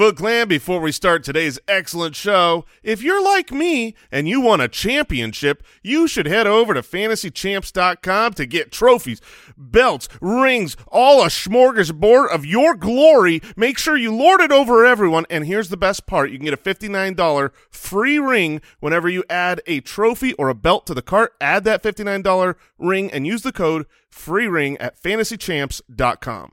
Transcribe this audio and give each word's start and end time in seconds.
Foot 0.00 0.16
Clan, 0.16 0.48
before 0.48 0.80
we 0.80 0.92
start 0.92 1.22
today's 1.22 1.58
excellent 1.68 2.16
show, 2.16 2.64
if 2.82 3.02
you're 3.02 3.22
like 3.22 3.52
me 3.52 3.94
and 4.10 4.26
you 4.26 4.40
want 4.40 4.62
a 4.62 4.66
championship, 4.66 5.62
you 5.82 6.08
should 6.08 6.24
head 6.24 6.46
over 6.46 6.72
to 6.72 6.80
fantasychamps.com 6.80 8.32
to 8.32 8.46
get 8.46 8.72
trophies, 8.72 9.20
belts, 9.58 10.08
rings, 10.22 10.74
all 10.88 11.22
a 11.22 11.26
smorgasbord 11.26 12.30
of 12.30 12.46
your 12.46 12.74
glory. 12.76 13.42
Make 13.56 13.76
sure 13.76 13.94
you 13.94 14.16
lord 14.16 14.40
it 14.40 14.50
over 14.50 14.86
everyone. 14.86 15.26
And 15.28 15.44
here's 15.44 15.68
the 15.68 15.76
best 15.76 16.06
part 16.06 16.30
you 16.30 16.38
can 16.38 16.46
get 16.46 16.54
a 16.54 16.56
$59 16.56 17.50
free 17.68 18.18
ring 18.18 18.62
whenever 18.78 19.10
you 19.10 19.22
add 19.28 19.60
a 19.66 19.80
trophy 19.80 20.32
or 20.32 20.48
a 20.48 20.54
belt 20.54 20.86
to 20.86 20.94
the 20.94 21.02
cart. 21.02 21.34
Add 21.42 21.64
that 21.64 21.82
$59 21.82 22.54
ring 22.78 23.12
and 23.12 23.26
use 23.26 23.42
the 23.42 23.52
code 23.52 23.84
FREERING 24.08 24.78
at 24.78 24.98
fantasychamps.com. 24.98 26.52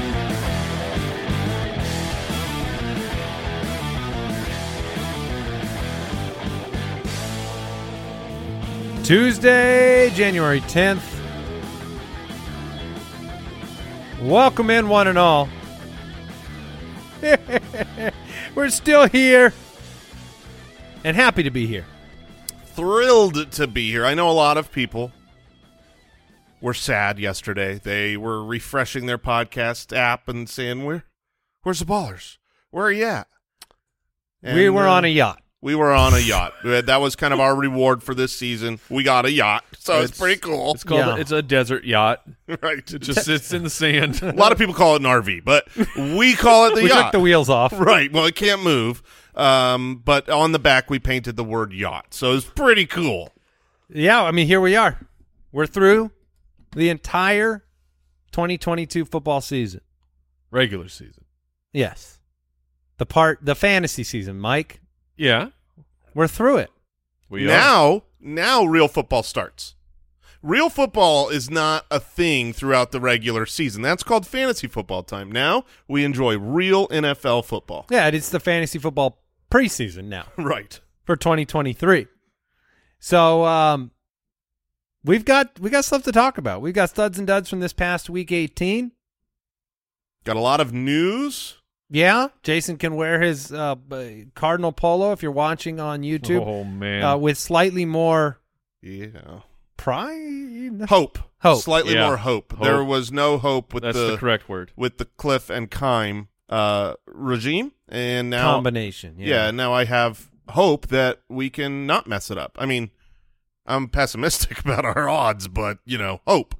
Tuesday, 9.11 10.09
January 10.11 10.61
10th. 10.61 11.03
Welcome 14.21 14.69
in, 14.69 14.87
one 14.87 15.09
and 15.09 15.17
all. 15.17 15.49
We're 18.55 18.69
still 18.69 19.09
here 19.09 19.53
and 21.03 21.17
happy 21.17 21.43
to 21.43 21.51
be 21.51 21.67
here. 21.67 21.85
thrilled 22.67 23.51
to 23.51 23.67
be 23.67 23.91
here. 23.91 24.05
I 24.05 24.13
know 24.13 24.29
a 24.29 24.31
lot 24.31 24.55
of 24.55 24.71
people 24.71 25.11
were 26.61 26.73
sad 26.73 27.19
yesterday. 27.19 27.81
They 27.83 28.15
were 28.15 28.41
refreshing 28.41 29.07
their 29.07 29.17
podcast 29.17 29.93
app 29.93 30.29
and 30.29 30.47
saying, 30.47 30.85
"Where, 30.85 31.03
where's 31.63 31.79
the 31.79 31.85
ballers? 31.85 32.37
Where 32.69 32.85
are 32.85 32.91
you 32.93 33.03
at?" 33.03 33.27
we 34.41 34.69
were 34.69 34.87
uh, 34.87 34.93
on 34.93 35.03
a 35.03 35.09
yacht. 35.09 35.43
We 35.63 35.75
were 35.75 35.91
on 35.93 36.15
a 36.15 36.19
yacht. 36.19 36.53
That 36.63 37.01
was 37.01 37.15
kind 37.15 37.33
of 37.35 37.39
our 37.39 37.55
reward 37.55 38.01
for 38.01 38.15
this 38.15 38.35
season. 38.35 38.79
We 38.89 39.03
got 39.03 39.25
a 39.25 39.31
yacht, 39.31 39.63
so 39.77 39.99
it's, 39.99 40.05
It's- 40.05 40.19
pretty 40.19 40.39
cool, 40.39 40.73
It's 40.73 40.83
called. 40.83 40.99
Yeah. 41.05 41.17
It's 41.17 41.31
a 41.31 41.43
desert 41.43 41.83
yacht. 41.83 42.23
right? 42.63 42.79
It 42.91 42.99
just 43.03 43.25
sits 43.25 43.53
in 43.53 43.63
the 43.63 43.69
sand. 43.69 44.23
a 44.23 44.31
lot 44.33 44.51
of 44.51 44.57
people 44.57 44.73
call 44.73 44.95
it 44.95 45.03
an 45.03 45.07
RV, 45.07 45.43
but 45.45 45.67
we 46.17 46.33
call 46.35 46.65
it 46.65 46.75
the 46.75 46.81
We 46.83 46.89
yacht. 46.89 47.03
took 47.03 47.11
the 47.11 47.19
wheels 47.19 47.47
off. 47.49 47.73
Right. 47.79 48.11
Well, 48.11 48.25
it 48.25 48.35
can't 48.35 48.63
move. 48.63 49.03
Um, 49.35 50.01
but 50.03 50.29
on 50.29 50.51
the 50.51 50.59
back 50.59 50.89
we 50.89 50.97
painted 50.99 51.35
the 51.37 51.43
word 51.43 51.73
yacht, 51.73 52.07
so 52.13 52.33
it's 52.35 52.45
pretty 52.45 52.85
cool. 52.87 53.31
Yeah, 53.87 54.23
I 54.23 54.31
mean, 54.31 54.47
here 54.47 54.59
we 54.61 54.75
are. 54.75 54.99
We're 55.51 55.67
through 55.67 56.11
the 56.75 56.89
entire 56.89 57.63
2022 58.31 59.05
football 59.05 59.41
season. 59.41 59.81
Regular 60.49 60.89
season. 60.89 61.23
Yes. 61.71 62.19
The 62.97 63.05
part, 63.05 63.39
the 63.41 63.55
fantasy 63.55 64.03
season, 64.03 64.39
Mike. 64.39 64.81
Yeah. 65.21 65.49
We're 66.15 66.27
through 66.27 66.57
it. 66.57 66.71
We 67.29 67.45
are. 67.45 67.47
now, 67.47 68.03
now 68.19 68.63
real 68.65 68.87
football 68.87 69.21
starts. 69.21 69.75
Real 70.41 70.69
football 70.69 71.29
is 71.29 71.51
not 71.51 71.85
a 71.91 71.99
thing 71.99 72.51
throughout 72.53 72.91
the 72.91 72.99
regular 72.99 73.45
season. 73.45 73.83
That's 73.83 74.01
called 74.01 74.25
fantasy 74.25 74.65
football 74.65 75.03
time. 75.03 75.31
Now 75.31 75.65
we 75.87 76.03
enjoy 76.03 76.39
real 76.39 76.87
NFL 76.87 77.45
football. 77.45 77.85
Yeah, 77.91 78.07
it's 78.07 78.29
the 78.29 78.39
fantasy 78.39 78.79
football 78.79 79.21
preseason 79.51 80.05
now 80.05 80.25
Right. 80.37 80.79
for 81.05 81.15
2023. 81.15 82.07
So, 82.99 83.45
um, 83.45 83.91
we've 85.03 85.23
got 85.25 85.59
we 85.59 85.69
got 85.69 85.85
stuff 85.85 86.01
to 86.03 86.11
talk 86.11 86.39
about. 86.39 86.61
We've 86.63 86.73
got 86.73 86.89
studs 86.89 87.19
and 87.19 87.27
duds 87.27 87.47
from 87.47 87.59
this 87.59 87.73
past 87.73 88.09
week 88.09 88.31
18. 88.31 88.91
Got 90.23 90.35
a 90.35 90.39
lot 90.39 90.59
of 90.59 90.73
news. 90.73 91.60
Yeah, 91.93 92.29
Jason 92.41 92.77
can 92.77 92.95
wear 92.95 93.19
his 93.21 93.51
uh, 93.51 93.75
Cardinal 94.33 94.71
polo 94.71 95.11
if 95.11 95.21
you're 95.21 95.31
watching 95.33 95.79
on 95.81 96.03
YouTube 96.03 96.45
Oh 96.45 96.63
man. 96.63 97.03
uh, 97.03 97.17
with 97.17 97.37
slightly 97.37 97.83
more 97.83 98.39
Yeah. 98.81 99.41
pride. 99.77 100.85
Hope. 100.87 101.19
Hope. 101.41 101.61
Slightly 101.63 101.95
Yeah. 101.95 102.05
more 102.07 102.17
hope. 102.17 102.53
Hope. 102.53 102.63
There 102.63 102.81
was 102.83 103.11
no 103.11 103.37
hope 103.37 103.73
with 103.73 103.83
That's 103.83 103.97
the, 103.97 104.11
the, 104.11 104.17
correct 104.17 104.47
word. 104.47 104.71
with 104.77 104.99
the 104.99 105.05
Cliff 105.05 105.49
and 105.49 105.69
Keim 105.69 106.29
uh, 106.49 106.93
regime, 107.07 107.71
and 107.89 108.29
now 108.29 108.53
combination. 108.53 109.15
Yeah. 109.17 109.45
yeah, 109.45 109.51
now 109.51 109.73
I 109.73 109.83
have 109.85 110.29
hope 110.49 110.87
that 110.87 111.19
we 111.29 111.49
can 111.49 111.85
not 111.85 112.07
mess 112.07 112.29
it 112.31 112.37
up. 112.37 112.55
I 112.59 112.65
mean, 112.65 112.91
I'm 113.65 113.87
pessimistic 113.89 114.59
about 114.65 114.85
our 114.85 115.09
odds, 115.09 115.47
but 115.49 115.79
you 115.85 115.97
know, 115.97 116.21
hope. 116.27 116.55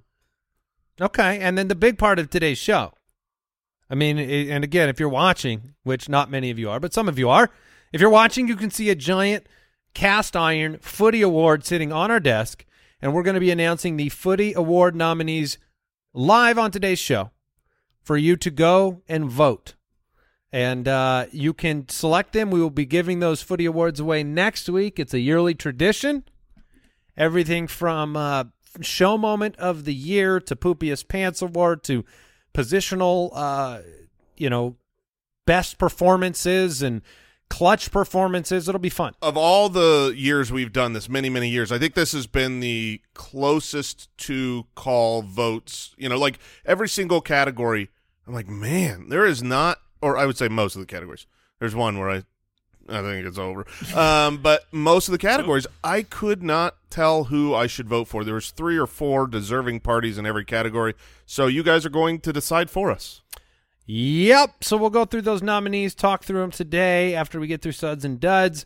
Okay, 0.99 1.39
and 1.39 1.57
then 1.57 1.67
the 1.67 1.75
big 1.75 1.97
part 1.97 2.19
of 2.19 2.29
today's 2.29 2.57
show. 2.57 2.93
I 3.91 3.95
mean, 3.95 4.17
and 4.17 4.63
again, 4.63 4.87
if 4.87 5.01
you're 5.01 5.09
watching, 5.09 5.73
which 5.83 6.07
not 6.07 6.31
many 6.31 6.49
of 6.49 6.57
you 6.57 6.69
are, 6.69 6.79
but 6.79 6.93
some 6.93 7.09
of 7.09 7.19
you 7.19 7.29
are, 7.29 7.49
if 7.91 7.99
you're 7.99 8.09
watching, 8.09 8.47
you 8.47 8.55
can 8.55 8.71
see 8.71 8.89
a 8.89 8.95
giant 8.95 9.47
cast 9.93 10.33
iron 10.37 10.77
footy 10.79 11.21
award 11.21 11.65
sitting 11.65 11.91
on 11.91 12.09
our 12.09 12.21
desk, 12.21 12.65
and 13.01 13.13
we're 13.13 13.21
going 13.21 13.33
to 13.33 13.41
be 13.41 13.51
announcing 13.51 13.97
the 13.97 14.07
footy 14.07 14.53
award 14.53 14.95
nominees 14.95 15.57
live 16.13 16.57
on 16.57 16.71
today's 16.71 16.99
show 16.99 17.31
for 18.01 18.15
you 18.15 18.37
to 18.37 18.49
go 18.49 19.01
and 19.09 19.29
vote. 19.29 19.75
And 20.53 20.87
uh, 20.87 21.25
you 21.33 21.53
can 21.53 21.89
select 21.89 22.31
them. 22.31 22.49
We 22.49 22.61
will 22.61 22.69
be 22.69 22.85
giving 22.85 23.19
those 23.19 23.41
footy 23.41 23.65
awards 23.65 23.99
away 23.99 24.23
next 24.23 24.69
week. 24.69 24.99
It's 24.99 25.13
a 25.13 25.19
yearly 25.19 25.53
tradition. 25.53 26.23
Everything 27.17 27.67
from 27.67 28.15
uh, 28.15 28.45
show 28.79 29.17
moment 29.17 29.57
of 29.57 29.83
the 29.83 29.93
year 29.93 30.39
to 30.39 30.55
poopiest 30.55 31.09
pants 31.09 31.41
award 31.41 31.83
to 31.83 32.05
positional, 32.53 33.31
uh, 33.33 33.79
you 34.37 34.49
know, 34.49 34.75
best 35.45 35.77
performances 35.77 36.81
and 36.81 37.01
clutch 37.49 37.91
performances. 37.91 38.67
It'll 38.69 38.79
be 38.79 38.89
fun. 38.89 39.13
Of 39.21 39.35
all 39.35 39.69
the 39.69 40.13
years 40.15 40.51
we've 40.51 40.71
done 40.71 40.93
this, 40.93 41.09
many 41.09 41.29
many 41.29 41.49
years, 41.49 41.71
I 41.71 41.77
think 41.77 41.93
this 41.93 42.13
has 42.13 42.27
been 42.27 42.59
the 42.59 43.01
closest 43.13 44.15
to 44.19 44.65
call 44.75 45.21
votes. 45.21 45.93
You 45.97 46.09
know, 46.09 46.17
like 46.17 46.39
every 46.65 46.89
single 46.89 47.21
category. 47.21 47.89
I'm 48.27 48.33
like, 48.33 48.47
man, 48.47 49.09
there 49.09 49.25
is 49.25 49.41
not, 49.41 49.79
or 50.01 50.15
I 50.15 50.25
would 50.25 50.37
say 50.37 50.47
most 50.47 50.75
of 50.75 50.79
the 50.79 50.85
categories. 50.85 51.25
There's 51.59 51.75
one 51.75 51.97
where 51.97 52.09
I 52.09 52.23
I 52.89 53.01
think 53.01 53.25
it's 53.25 53.37
over. 53.37 53.65
Um, 53.95 54.37
but 54.37 54.65
most 54.71 55.07
of 55.07 55.11
the 55.11 55.17
categories, 55.17 55.67
I 55.83 56.03
could 56.03 56.43
not 56.43 56.75
tell 56.89 57.25
who 57.25 57.53
I 57.53 57.67
should 57.67 57.87
vote 57.87 58.07
for. 58.07 58.23
There 58.23 58.35
was 58.35 58.51
three 58.51 58.77
or 58.77 58.87
four 58.87 59.27
deserving 59.27 59.79
parties 59.81 60.17
in 60.17 60.25
every 60.25 60.45
category. 60.45 60.93
So 61.25 61.47
you 61.47 61.63
guys 61.63 61.85
are 61.85 61.89
going 61.89 62.19
to 62.21 62.33
decide 62.33 62.69
for 62.69 62.91
us. 62.91 63.21
Yep. 63.85 64.63
So 64.63 64.77
we'll 64.77 64.89
go 64.89 65.05
through 65.05 65.23
those 65.23 65.41
nominees, 65.41 65.95
talk 65.95 66.23
through 66.23 66.41
them 66.41 66.51
today 66.51 67.15
after 67.15 67.39
we 67.39 67.47
get 67.47 67.61
through 67.61 67.73
suds 67.73 68.05
and 68.05 68.19
duds. 68.19 68.65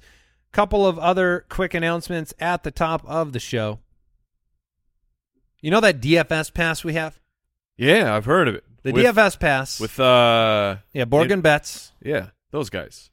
Couple 0.52 0.88
of 0.88 0.98
other 1.00 1.46
quick 1.50 1.74
announcements 1.74 2.34
at 2.40 2.64
the 2.64 2.72
top 2.72 3.04
of 3.06 3.34
the 3.34 3.40
show. 3.40 3.80
You 5.62 5.72
know 5.72 5.82
that 5.82 6.00
DFS 6.00 6.54
pass 6.54 6.84
we 6.84 6.94
have? 6.94 7.20
Yeah, 7.76 8.16
I've 8.16 8.26
heard 8.26 8.48
of 8.48 8.56
it. 8.56 8.64
The 8.84 8.94
with, 8.94 9.04
DFS 9.04 9.40
pass. 9.40 9.80
with 9.80 10.00
uh 10.00 10.78
yeah, 10.94 11.06
Borgen 11.06 11.42
Bets. 11.42 11.92
yeah, 12.02 12.28
those 12.52 12.70
guys. 12.70 13.10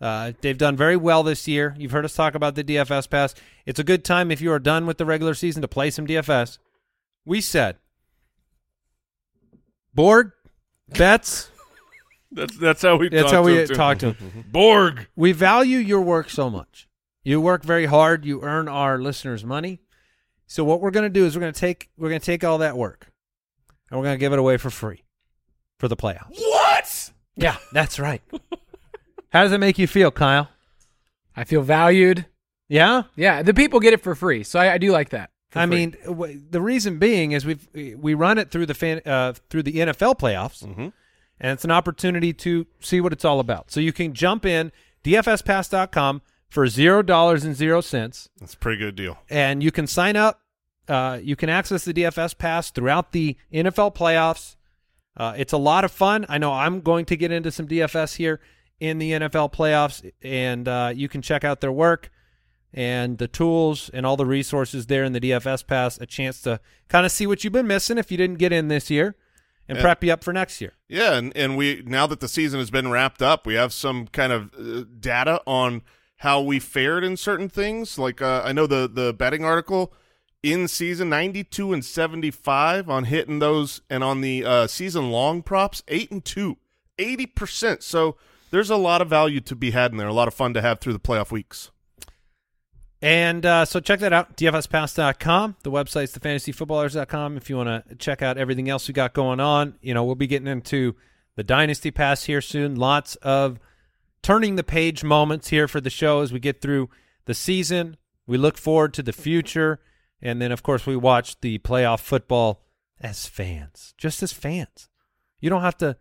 Uh, 0.00 0.32
they've 0.40 0.58
done 0.58 0.76
very 0.76 0.96
well 0.96 1.22
this 1.22 1.48
year. 1.48 1.74
You've 1.78 1.90
heard 1.90 2.04
us 2.04 2.14
talk 2.14 2.34
about 2.34 2.54
the 2.54 2.62
DFS 2.62 3.10
pass. 3.10 3.34
It's 3.66 3.80
a 3.80 3.84
good 3.84 4.04
time 4.04 4.30
if 4.30 4.40
you 4.40 4.52
are 4.52 4.58
done 4.60 4.86
with 4.86 4.98
the 4.98 5.04
regular 5.04 5.34
season 5.34 5.62
to 5.62 5.68
play 5.68 5.90
some 5.90 6.06
DFS. 6.06 6.58
We 7.24 7.40
said 7.40 7.76
Borg 9.94 10.32
bets. 10.88 11.50
That's 12.30 12.58
that's 12.58 12.82
how 12.82 12.96
we 12.96 13.08
That's 13.08 13.24
talk 13.24 13.32
how 13.32 13.48
to 13.48 13.66
we 13.66 13.66
talk 13.74 13.98
to 14.00 14.12
them. 14.12 14.44
Borg. 14.52 15.06
We 15.16 15.32
value 15.32 15.78
your 15.78 16.02
work 16.02 16.28
so 16.28 16.50
much. 16.50 16.86
You 17.24 17.40
work 17.40 17.64
very 17.64 17.86
hard. 17.86 18.26
You 18.26 18.42
earn 18.42 18.68
our 18.68 18.98
listeners 18.98 19.46
money. 19.46 19.80
So 20.46 20.62
what 20.62 20.82
we're 20.82 20.90
going 20.90 21.04
to 21.04 21.10
do 21.10 21.24
is 21.24 21.34
we're 21.34 21.40
going 21.40 21.54
to 21.54 21.58
take 21.60 21.88
we're 21.96 22.10
going 22.10 22.20
to 22.20 22.26
take 22.26 22.44
all 22.44 22.58
that 22.58 22.76
work 22.76 23.10
and 23.90 23.98
we're 23.98 24.04
going 24.04 24.16
to 24.16 24.20
give 24.20 24.34
it 24.34 24.38
away 24.38 24.58
for 24.58 24.68
free 24.68 25.04
for 25.78 25.88
the 25.88 25.96
playoffs. 25.96 26.38
What? 26.38 27.10
Yeah, 27.36 27.56
that's 27.72 27.98
right. 27.98 28.20
How 29.30 29.42
does 29.42 29.52
it 29.52 29.58
make 29.58 29.78
you 29.78 29.86
feel, 29.86 30.10
Kyle? 30.10 30.48
I 31.36 31.44
feel 31.44 31.62
valued. 31.62 32.26
Yeah, 32.68 33.04
Yeah, 33.16 33.42
the 33.42 33.54
people 33.54 33.80
get 33.80 33.92
it 33.94 34.02
for 34.02 34.14
free, 34.14 34.42
so 34.44 34.58
I, 34.60 34.74
I 34.74 34.78
do 34.78 34.90
like 34.92 35.10
that. 35.10 35.30
I 35.54 35.66
free. 35.66 35.76
mean, 35.76 35.96
w- 36.04 36.40
the 36.50 36.60
reason 36.60 36.98
being 36.98 37.32
is 37.32 37.46
we 37.46 37.56
we 37.96 38.12
run 38.12 38.36
it 38.36 38.50
through 38.50 38.66
the 38.66 38.74
fan, 38.74 39.00
uh, 39.06 39.32
through 39.48 39.62
the 39.62 39.72
NFL 39.80 40.16
playoffs, 40.18 40.62
Mhm. 40.66 40.92
and 41.40 41.52
it's 41.52 41.64
an 41.64 41.70
opportunity 41.70 42.34
to 42.34 42.66
see 42.80 43.00
what 43.00 43.12
it's 43.14 43.24
all 43.24 43.40
about. 43.40 43.70
So 43.70 43.80
you 43.80 43.92
can 43.94 44.12
jump 44.12 44.44
in 44.44 44.70
DFSpass.com, 45.04 46.22
for 46.50 46.66
zero 46.66 47.02
dollars 47.02 47.44
and 47.44 47.54
zero 47.54 47.80
cents, 47.80 48.28
That's 48.40 48.54
a 48.54 48.58
pretty 48.58 48.78
good 48.78 48.96
deal. 48.96 49.18
and 49.30 49.62
you 49.62 49.70
can 49.70 49.86
sign 49.86 50.16
up. 50.16 50.40
Uh, 50.88 51.18
you 51.22 51.36
can 51.36 51.50
access 51.50 51.84
the 51.84 51.92
DFS 51.92 52.32
pass 52.36 52.70
throughout 52.70 53.12
the 53.12 53.36
NFL 53.52 53.94
playoffs. 53.94 54.56
Uh, 55.16 55.34
it's 55.36 55.52
a 55.52 55.58
lot 55.58 55.84
of 55.84 55.92
fun. 55.92 56.24
I 56.28 56.38
know 56.38 56.52
I'm 56.54 56.80
going 56.80 57.04
to 57.06 57.16
get 57.16 57.30
into 57.32 57.50
some 57.50 57.66
DFS 57.66 58.16
here 58.16 58.40
in 58.80 58.98
the 58.98 59.12
NFL 59.12 59.52
playoffs, 59.52 60.08
and 60.22 60.68
uh, 60.68 60.92
you 60.94 61.08
can 61.08 61.22
check 61.22 61.44
out 61.44 61.60
their 61.60 61.72
work 61.72 62.10
and 62.72 63.18
the 63.18 63.26
tools 63.28 63.90
and 63.94 64.04
all 64.04 64.16
the 64.16 64.26
resources 64.26 64.86
there 64.86 65.02
in 65.04 65.12
the 65.12 65.20
DFS 65.20 65.66
pass. 65.66 65.98
A 66.00 66.06
chance 66.06 66.40
to 66.42 66.60
kind 66.88 67.04
of 67.06 67.12
see 67.12 67.26
what 67.26 67.42
you've 67.42 67.52
been 67.52 67.66
missing 67.66 67.98
if 67.98 68.10
you 68.10 68.16
didn't 68.18 68.38
get 68.38 68.52
in 68.52 68.68
this 68.68 68.90
year, 68.90 69.16
and 69.68 69.76
Yeah. 69.78 69.82
prep 69.82 70.04
you 70.04 70.12
up 70.12 70.22
for 70.22 70.32
next 70.32 70.60
year. 70.60 70.74
Yeah, 70.88 71.14
and, 71.16 71.36
and 71.36 71.56
we 71.56 71.82
now 71.86 72.06
that 72.06 72.20
the 72.20 72.28
season 72.28 72.58
has 72.60 72.70
been 72.70 72.90
wrapped 72.90 73.22
up, 73.22 73.46
we 73.46 73.54
have 73.54 73.72
some 73.72 74.06
kind 74.08 74.32
of 74.32 74.54
uh, 74.54 74.84
data 75.00 75.40
on 75.46 75.82
how 76.22 76.40
we 76.40 76.58
fared 76.58 77.04
in 77.04 77.16
certain 77.16 77.48
things. 77.48 77.98
Like 77.98 78.20
uh, 78.22 78.42
I 78.44 78.52
know 78.52 78.66
the 78.66 78.88
the 78.92 79.12
betting 79.12 79.44
article 79.44 79.92
in 80.42 80.68
season 80.68 81.08
92 81.08 81.72
and 81.72 81.84
75 81.84 82.88
on 82.88 83.04
hitting 83.04 83.40
those 83.40 83.80
and 83.90 84.04
on 84.04 84.20
the 84.20 84.44
uh, 84.44 84.66
season 84.68 85.10
long 85.10 85.42
props 85.42 85.82
8 85.88 86.12
and 86.12 86.24
2 86.24 86.56
80% 86.96 87.82
so 87.82 88.16
there's 88.50 88.70
a 88.70 88.76
lot 88.76 89.02
of 89.02 89.08
value 89.08 89.40
to 89.40 89.54
be 89.56 89.70
had 89.72 89.92
in 89.92 89.98
there 89.98 90.08
a 90.08 90.12
lot 90.12 90.28
of 90.28 90.34
fun 90.34 90.54
to 90.54 90.60
have 90.60 90.80
through 90.80 90.92
the 90.92 91.00
playoff 91.00 91.30
weeks 91.30 91.70
And 93.00 93.46
uh, 93.46 93.64
so 93.64 93.78
check 93.80 94.00
that 94.00 94.12
out, 94.12 94.36
dfspass.com. 94.36 95.56
The 95.62 95.70
website's 95.70 96.18
thefantasyfootballers.com 96.18 97.36
if 97.36 97.48
you 97.48 97.56
want 97.56 97.88
to 97.88 97.94
check 97.94 98.22
out 98.22 98.38
everything 98.38 98.68
else 98.68 98.88
we 98.88 98.94
got 98.94 99.12
going 99.12 99.38
on. 99.38 99.74
You 99.80 99.94
know, 99.94 100.04
we'll 100.04 100.16
be 100.16 100.26
getting 100.26 100.48
into 100.48 100.96
the 101.36 101.44
Dynasty 101.44 101.92
Pass 101.92 102.24
here 102.24 102.40
soon. 102.40 102.74
Lots 102.74 103.14
of 103.16 103.60
turning 104.22 104.56
the 104.56 104.64
page 104.64 105.04
moments 105.04 105.48
here 105.48 105.68
for 105.68 105.80
the 105.80 105.90
show 105.90 106.22
as 106.22 106.32
we 106.32 106.40
get 106.40 106.60
through 106.60 106.90
the 107.26 107.34
season. 107.34 107.96
We 108.26 108.36
look 108.36 108.58
forward 108.58 108.94
to 108.94 109.02
the 109.04 109.12
future. 109.12 109.78
And 110.20 110.42
then, 110.42 110.50
of 110.50 110.64
course, 110.64 110.84
we 110.84 110.96
watch 110.96 111.40
the 111.40 111.60
playoff 111.60 112.00
football 112.00 112.64
as 113.00 113.26
fans, 113.28 113.94
just 113.96 114.24
as 114.24 114.32
fans. 114.32 114.88
You 115.40 115.50
don't 115.50 115.62
have 115.62 115.76
to 115.78 115.96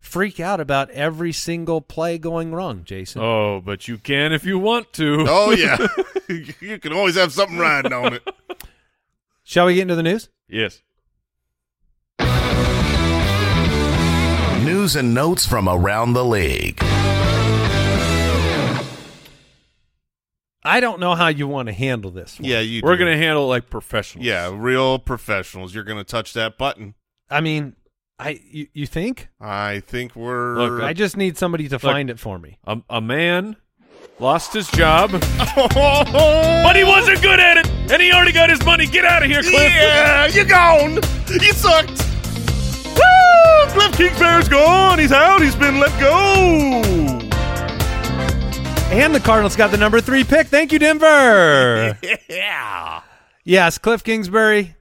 freak 0.00 0.40
out 0.40 0.58
about 0.60 0.90
every 0.90 1.30
single 1.32 1.80
play 1.80 2.18
going 2.18 2.52
wrong, 2.52 2.82
Jason. 2.84 3.22
Oh, 3.22 3.60
but 3.60 3.86
you 3.86 3.98
can 3.98 4.32
if 4.32 4.44
you 4.44 4.58
want 4.58 4.92
to. 4.94 5.24
oh 5.28 5.50
yeah 5.52 5.86
you 6.60 6.78
can 6.78 6.92
always 6.92 7.14
have 7.16 7.32
something 7.32 7.58
riding 7.58 7.92
on 7.92 8.14
it 8.14 8.28
Shall 9.44 9.66
we 9.66 9.74
get 9.74 9.82
into 9.82 9.96
the 9.96 10.02
news? 10.02 10.28
Yes. 10.48 10.80
News 14.64 14.94
and 14.94 15.12
notes 15.14 15.46
from 15.46 15.68
around 15.68 16.12
the 16.12 16.24
league. 16.24 16.78
I 20.62 20.78
don't 20.80 21.00
know 21.00 21.14
how 21.14 21.28
you 21.28 21.48
want 21.48 21.66
to 21.68 21.72
handle 21.72 22.10
this. 22.10 22.38
one. 22.38 22.48
yeah 22.48 22.60
you 22.60 22.82
We're 22.84 22.96
going 22.98 23.10
to 23.10 23.16
handle 23.18 23.44
it 23.44 23.48
like 23.48 23.70
professionals. 23.70 24.26
yeah 24.26 24.50
real 24.54 24.98
professionals 24.98 25.74
you're 25.74 25.84
gonna 25.84 26.04
touch 26.04 26.32
that 26.34 26.58
button 26.58 26.94
I 27.30 27.40
mean, 27.40 27.76
I 28.20 28.40
you, 28.50 28.66
you 28.74 28.86
think? 28.86 29.28
i 29.40 29.80
think 29.80 30.14
we're 30.14 30.58
Look, 30.58 30.82
uh, 30.82 30.86
I 30.86 30.92
just 30.92 31.16
need 31.16 31.38
somebody 31.38 31.68
to 31.68 31.78
find 31.78 32.10
it 32.10 32.18
for 32.18 32.38
me. 32.38 32.58
A, 32.64 32.80
a 32.90 33.00
man 33.00 33.56
lost 34.18 34.52
his 34.52 34.68
job, 34.70 35.10
but 35.56 36.76
he 36.76 36.84
wasn't 36.84 37.22
good 37.22 37.40
at 37.40 37.56
it, 37.56 37.66
and 37.90 38.02
he 38.02 38.12
already 38.12 38.32
got 38.32 38.50
his 38.50 38.64
money. 38.64 38.86
Get 38.86 39.04
out 39.04 39.22
of 39.22 39.30
here, 39.30 39.42
Cliff. 39.42 39.54
Yeah, 39.54 40.26
you 40.26 40.44
gone. 40.44 40.96
You 41.30 41.52
sucked. 41.52 41.90
Woo! 42.96 43.72
Cliff 43.72 43.96
Kingsbury's 43.96 44.48
gone. 44.48 44.98
He's 44.98 45.12
out. 45.12 45.40
He's 45.40 45.56
been 45.56 45.78
let 45.80 45.98
go. 45.98 46.82
And 48.92 49.14
the 49.14 49.20
Cardinals 49.20 49.54
got 49.54 49.70
the 49.70 49.76
number 49.76 50.00
three 50.00 50.24
pick. 50.24 50.48
Thank 50.48 50.72
you, 50.72 50.78
Denver. 50.78 51.96
Yeah. 52.28 53.02
yes, 53.44 53.78
Cliff 53.78 54.04
Kingsbury, 54.04 54.74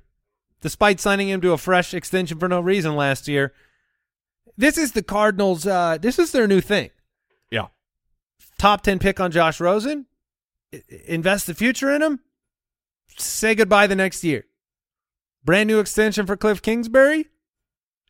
despite 0.62 1.00
signing 1.00 1.30
him 1.30 1.42
to 1.42 1.52
a 1.54 1.58
fresh 1.58 1.94
extension 1.94 2.40
for 2.40 2.48
no 2.48 2.60
reason 2.60 2.96
last 2.96 3.28
year, 3.28 3.54
this 4.58 4.78
is 4.78 4.92
the 4.92 5.04
Cardinals. 5.04 5.66
Uh, 5.66 5.98
this 6.00 6.20
is 6.20 6.32
their 6.32 6.48
new 6.48 6.62
thing. 6.62 6.90
Yeah. 7.52 7.68
Top 8.58 8.82
ten 8.82 9.00
pick 9.00 9.20
on 9.20 9.32
Josh 9.32 9.60
Rosen. 9.60 10.06
I- 10.74 10.84
invest 11.08 11.48
the 11.48 11.54
future 11.54 11.92
in 11.94 12.02
him. 12.02 12.20
Say 13.18 13.56
goodbye 13.56 13.88
the 13.88 13.96
next 13.96 14.24
year. 14.24 14.46
Brand 15.44 15.68
new 15.68 15.80
extension 15.80 16.26
for 16.26 16.36
Cliff 16.38 16.62
Kingsbury. 16.62 17.28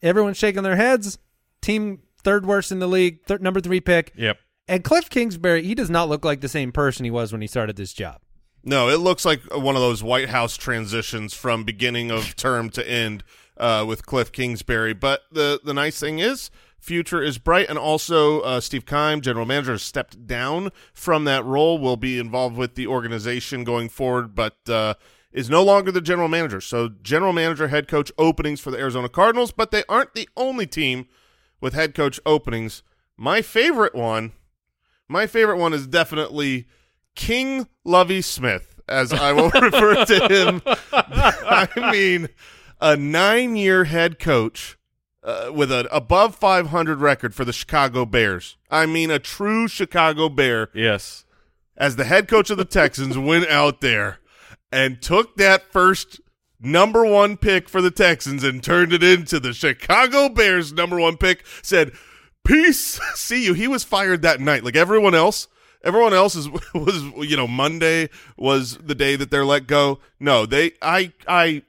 Everyone's 0.01 0.37
shaking 0.37 0.63
their 0.63 0.75
heads. 0.75 1.19
Team 1.61 2.01
third 2.23 2.45
worst 2.45 2.71
in 2.71 2.79
the 2.79 2.87
league. 2.87 3.23
Third, 3.25 3.41
number 3.41 3.61
three 3.61 3.79
pick. 3.81 4.13
Yep. 4.15 4.37
And 4.67 4.83
Cliff 4.83 5.09
Kingsbury, 5.09 5.63
he 5.63 5.73
does 5.75 5.89
not 5.89 6.09
look 6.09 6.23
like 6.23 6.41
the 6.41 6.47
same 6.49 6.71
person 6.71 7.03
he 7.05 7.11
was 7.11 7.31
when 7.31 7.41
he 7.41 7.47
started 7.47 7.75
this 7.75 7.93
job. 7.93 8.21
No, 8.63 8.89
it 8.89 8.97
looks 8.97 9.25
like 9.25 9.41
one 9.55 9.75
of 9.75 9.81
those 9.81 10.03
White 10.03 10.29
House 10.29 10.57
transitions 10.57 11.33
from 11.33 11.63
beginning 11.63 12.11
of 12.11 12.35
term 12.35 12.69
to 12.71 12.89
end 12.89 13.23
uh, 13.57 13.85
with 13.87 14.05
Cliff 14.05 14.31
Kingsbury. 14.31 14.93
But 14.93 15.21
the 15.31 15.59
the 15.63 15.73
nice 15.73 15.99
thing 15.99 16.19
is, 16.19 16.51
future 16.77 17.21
is 17.21 17.37
bright, 17.37 17.69
and 17.69 17.77
also 17.77 18.41
uh, 18.41 18.59
Steve 18.59 18.85
Keim, 18.85 19.21
general 19.21 19.45
manager, 19.45 19.73
has 19.73 19.83
stepped 19.83 20.27
down 20.27 20.71
from 20.93 21.23
that 21.23 21.45
role. 21.45 21.77
Will 21.77 21.97
be 21.97 22.19
involved 22.19 22.57
with 22.57 22.75
the 22.75 22.87
organization 22.87 23.63
going 23.63 23.87
forward, 23.87 24.35
but 24.35 24.57
uh, 24.67 24.95
is 25.31 25.49
no 25.49 25.63
longer 25.63 25.91
the 25.91 26.01
general 26.01 26.27
manager. 26.27 26.59
So, 26.59 26.89
general 27.01 27.33
manager, 27.33 27.67
head 27.69 27.87
coach 27.87 28.11
openings 28.17 28.59
for 28.59 28.71
the 28.71 28.79
Arizona 28.79 29.09
Cardinals, 29.09 29.51
but 29.51 29.71
they 29.71 29.83
aren't 29.87 30.15
the 30.15 30.27
only 30.35 30.67
team 30.67 31.07
with 31.61 31.73
head 31.73 31.93
coach 31.95 32.19
openings. 32.25 32.83
My 33.15 33.41
favorite 33.41 33.95
one, 33.95 34.33
my 35.07 35.27
favorite 35.27 35.57
one 35.57 35.73
is 35.73 35.87
definitely 35.87 36.67
King 37.15 37.67
Lovie 37.83 38.21
Smith, 38.21 38.79
as 38.87 39.11
I 39.13 39.31
will 39.33 39.49
refer 39.61 40.05
to 40.05 40.27
him. 40.27 40.61
I 40.91 41.67
mean, 41.91 42.29
a 42.81 42.95
nine-year 42.95 43.85
head 43.85 44.19
coach 44.19 44.77
uh, 45.23 45.51
with 45.53 45.71
an 45.71 45.87
above 45.91 46.35
500 46.35 46.99
record 46.99 47.35
for 47.35 47.43
the 47.45 47.53
Chicago 47.53 48.05
Bears. 48.05 48.57
I 48.71 48.85
mean, 48.85 49.11
a 49.11 49.19
true 49.19 49.67
Chicago 49.67 50.29
Bear 50.29 50.69
Yes. 50.73 51.25
as 51.75 51.95
the 51.97 52.05
head 52.05 52.27
coach 52.27 52.49
of 52.49 52.57
the 52.57 52.65
Texans 52.65 53.17
went 53.17 53.47
out 53.49 53.81
there 53.81 54.19
and 54.71 55.01
took 55.01 55.35
that 55.37 55.71
first 55.71 56.21
number 56.61 57.05
one 57.05 57.35
pick 57.37 57.67
for 57.67 57.81
the 57.81 57.91
Texans 57.91 58.43
and 58.43 58.63
turned 58.63 58.93
it 58.93 59.03
into 59.03 59.39
the 59.39 59.53
Chicago 59.53 60.29
Bears 60.29 60.71
number 60.71 60.99
one 60.99 61.17
pick. 61.17 61.43
Said, 61.61 61.91
"Peace, 62.45 62.99
see 63.15 63.43
you." 63.43 63.53
He 63.53 63.67
was 63.67 63.83
fired 63.83 64.21
that 64.21 64.39
night, 64.39 64.63
like 64.63 64.75
everyone 64.75 65.15
else. 65.15 65.47
Everyone 65.83 66.13
else 66.13 66.35
is 66.35 66.49
was 66.73 67.03
you 67.29 67.37
know 67.37 67.47
Monday 67.47 68.09
was 68.37 68.77
the 68.77 68.95
day 68.95 69.15
that 69.15 69.31
they're 69.31 69.45
let 69.45 69.67
go. 69.67 69.99
No, 70.19 70.45
they 70.45 70.73
I 70.81 71.13
I 71.27 71.63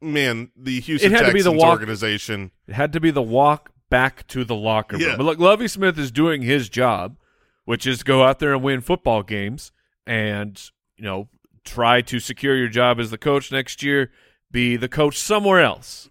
man 0.00 0.50
the 0.56 0.80
Houston 0.80 1.10
It 1.12 1.14
had 1.14 1.26
to 1.26 1.32
Texans 1.32 1.44
be 1.44 1.50
the 1.50 1.56
walk- 1.56 1.70
organization. 1.80 2.50
It 2.66 2.74
had 2.74 2.92
to 2.92 3.00
be 3.00 3.10
the 3.10 3.22
walk 3.22 3.70
back 3.90 4.26
to 4.28 4.44
the 4.44 4.54
locker 4.54 4.96
room. 4.96 5.06
Yeah. 5.08 5.16
But 5.16 5.24
look, 5.24 5.38
Lovie 5.38 5.66
Smith 5.68 5.98
is 5.98 6.10
doing 6.10 6.42
his 6.42 6.68
job, 6.68 7.16
which 7.64 7.86
is 7.86 8.02
go 8.02 8.22
out 8.22 8.38
there 8.38 8.52
and 8.54 8.62
win 8.62 8.80
football 8.82 9.22
games 9.22 9.72
and, 10.06 10.62
you 10.96 11.04
know, 11.04 11.28
try 11.64 12.00
to 12.02 12.20
secure 12.20 12.54
your 12.56 12.68
job 12.68 13.00
as 13.00 13.10
the 13.10 13.18
coach 13.18 13.50
next 13.50 13.82
year, 13.82 14.10
be 14.50 14.76
the 14.76 14.88
coach 14.88 15.18
somewhere 15.18 15.60
else. 15.60 16.10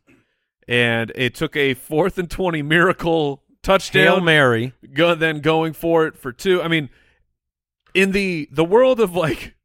And 0.67 1.11
it 1.15 1.33
took 1.35 1.55
a 1.55 1.75
fourth 1.75 2.17
and 2.17 2.29
20 2.29 2.61
miracle 2.63 3.43
Hail 3.63 3.77
touchdown 3.77 4.23
Mary. 4.25 4.73
go, 4.93 5.13
then 5.15 5.39
going 5.41 5.73
for 5.73 6.07
it 6.07 6.17
for 6.17 6.31
two. 6.33 6.61
I 6.61 6.67
mean, 6.67 6.89
in 7.97 8.11
the 8.11 8.47
the 8.51 8.63
world 8.63 8.99
of 8.99 9.15
like 9.15 9.55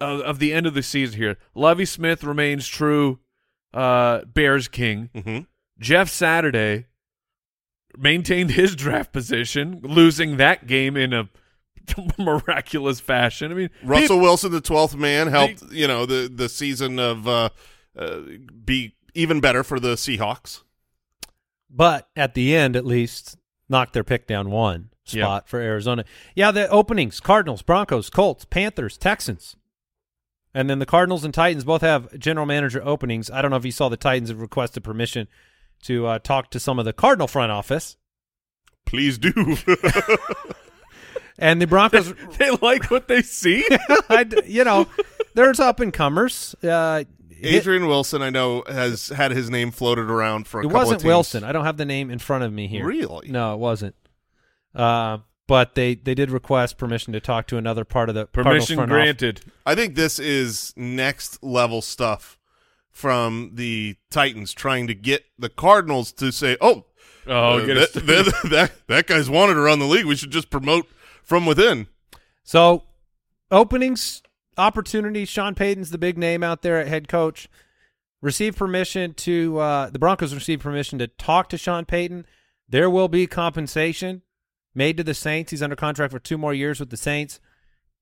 of, 0.00 0.20
of 0.20 0.38
the 0.40 0.52
end 0.52 0.66
of 0.66 0.74
the 0.74 0.82
season 0.82 1.16
here, 1.16 1.38
Lovie 1.54 1.84
Smith 1.84 2.24
remains 2.24 2.66
true 2.66 3.20
uh 3.72 4.24
Bears 4.24 4.68
king. 4.68 5.08
hmm 5.14 5.38
Jeff 5.78 6.08
Saturday 6.08 6.86
maintained 7.96 8.50
his 8.52 8.76
draft 8.76 9.12
position, 9.12 9.80
losing 9.82 10.36
that 10.36 10.66
game 10.68 10.96
in 10.96 11.12
a 11.12 11.28
miraculous 12.18 13.00
fashion. 13.00 13.50
I 13.50 13.54
mean, 13.54 13.70
Russell 13.82 14.20
Wilson, 14.20 14.52
the 14.52 14.60
twelfth 14.60 14.96
man, 14.96 15.28
helped 15.28 15.62
you 15.70 15.86
know 15.86 16.06
the 16.06 16.30
the 16.32 16.48
season 16.48 16.98
of 16.98 17.28
uh, 17.28 17.50
uh, 17.96 18.18
be 18.64 18.96
even 19.14 19.40
better 19.40 19.62
for 19.62 19.78
the 19.78 19.94
Seahawks. 19.94 20.62
But 21.70 22.08
at 22.16 22.34
the 22.34 22.54
end, 22.54 22.76
at 22.76 22.86
least, 22.86 23.36
knocked 23.68 23.94
their 23.94 24.04
pick 24.04 24.26
down 24.26 24.50
one 24.50 24.90
spot 25.04 25.48
for 25.48 25.60
Arizona. 25.60 26.04
Yeah, 26.34 26.50
the 26.50 26.68
openings 26.68 27.20
Cardinals, 27.20 27.62
Broncos, 27.62 28.10
Colts, 28.10 28.44
Panthers, 28.44 28.96
Texans. 28.96 29.56
And 30.56 30.70
then 30.70 30.78
the 30.78 30.86
Cardinals 30.86 31.24
and 31.24 31.34
Titans 31.34 31.64
both 31.64 31.82
have 31.82 32.16
general 32.18 32.46
manager 32.46 32.80
openings. 32.84 33.30
I 33.30 33.42
don't 33.42 33.50
know 33.50 33.56
if 33.56 33.64
you 33.64 33.72
saw 33.72 33.88
the 33.88 33.96
Titans 33.96 34.28
have 34.28 34.40
requested 34.40 34.84
permission 34.84 35.26
to 35.82 36.06
uh, 36.06 36.18
talk 36.20 36.50
to 36.50 36.60
some 36.60 36.78
of 36.78 36.84
the 36.84 36.92
Cardinal 36.92 37.26
front 37.26 37.50
office. 37.50 37.96
Please 38.86 39.18
do. 39.18 39.56
And 41.38 41.60
the 41.60 41.66
Broncos, 41.66 42.14
they 42.38 42.50
like 42.62 42.90
what 42.90 43.08
they 43.08 43.22
see. 43.22 43.66
I, 44.08 44.26
you 44.46 44.64
know, 44.64 44.86
there's 45.34 45.60
up 45.60 45.80
and 45.80 45.92
comers. 45.92 46.54
Uh, 46.62 47.04
Adrian 47.42 47.86
Wilson, 47.86 48.22
I 48.22 48.30
know, 48.30 48.62
has 48.66 49.08
had 49.08 49.32
his 49.32 49.50
name 49.50 49.70
floated 49.70 50.08
around 50.08 50.46
for 50.46 50.60
a 50.60 50.64
it 50.64 50.72
wasn't. 50.72 51.04
Wilson. 51.04 51.44
I 51.44 51.52
don't 51.52 51.64
have 51.64 51.76
the 51.76 51.84
name 51.84 52.10
in 52.10 52.18
front 52.18 52.44
of 52.44 52.52
me 52.52 52.68
here. 52.68 52.86
Really? 52.86 53.28
No, 53.30 53.52
it 53.54 53.58
wasn't. 53.58 53.94
Uh, 54.74 55.18
but 55.46 55.74
they 55.74 55.94
they 55.94 56.14
did 56.14 56.30
request 56.30 56.78
permission 56.78 57.12
to 57.12 57.20
talk 57.20 57.46
to 57.48 57.56
another 57.58 57.84
part 57.84 58.08
of 58.08 58.14
the 58.14 58.26
Permission 58.26 58.76
front 58.76 58.90
office. 58.90 59.02
granted. 59.04 59.40
I 59.66 59.74
think 59.74 59.94
this 59.94 60.18
is 60.18 60.72
next 60.76 61.42
level 61.42 61.82
stuff 61.82 62.38
from 62.90 63.50
the 63.54 63.96
Titans 64.10 64.52
trying 64.54 64.86
to 64.86 64.94
get 64.94 65.24
the 65.38 65.48
Cardinals 65.50 66.12
to 66.12 66.30
say, 66.32 66.56
"Oh, 66.60 66.86
Oh, 67.26 67.58
uh, 67.58 67.66
get 67.66 67.74
that, 67.74 67.82
us- 67.82 67.92
that, 68.32 68.34
that 68.50 68.72
that 68.88 69.06
guy's 69.06 69.28
wanted 69.28 69.56
around 69.56 69.80
the 69.80 69.86
league. 69.86 70.06
We 70.06 70.16
should 70.16 70.30
just 70.30 70.48
promote 70.50 70.86
from 71.22 71.44
within." 71.46 71.88
So, 72.42 72.84
openings, 73.50 74.22
opportunities. 74.56 75.28
Sean 75.28 75.54
Payton's 75.54 75.90
the 75.90 75.98
big 75.98 76.16
name 76.18 76.42
out 76.42 76.62
there 76.62 76.78
at 76.78 76.86
head 76.88 77.08
coach. 77.08 77.48
Received 78.22 78.56
permission 78.56 79.12
to 79.14 79.58
uh, 79.58 79.90
the 79.90 79.98
Broncos 79.98 80.32
received 80.34 80.62
permission 80.62 80.98
to 81.00 81.06
talk 81.06 81.50
to 81.50 81.58
Sean 81.58 81.84
Payton. 81.84 82.24
There 82.66 82.88
will 82.88 83.08
be 83.08 83.26
compensation 83.26 84.22
made 84.74 84.96
to 84.96 85.04
the 85.04 85.14
Saints. 85.14 85.50
He's 85.50 85.62
under 85.62 85.76
contract 85.76 86.12
for 86.12 86.18
two 86.18 86.38
more 86.38 86.54
years 86.54 86.80
with 86.80 86.90
the 86.90 86.96
Saints, 86.96 87.40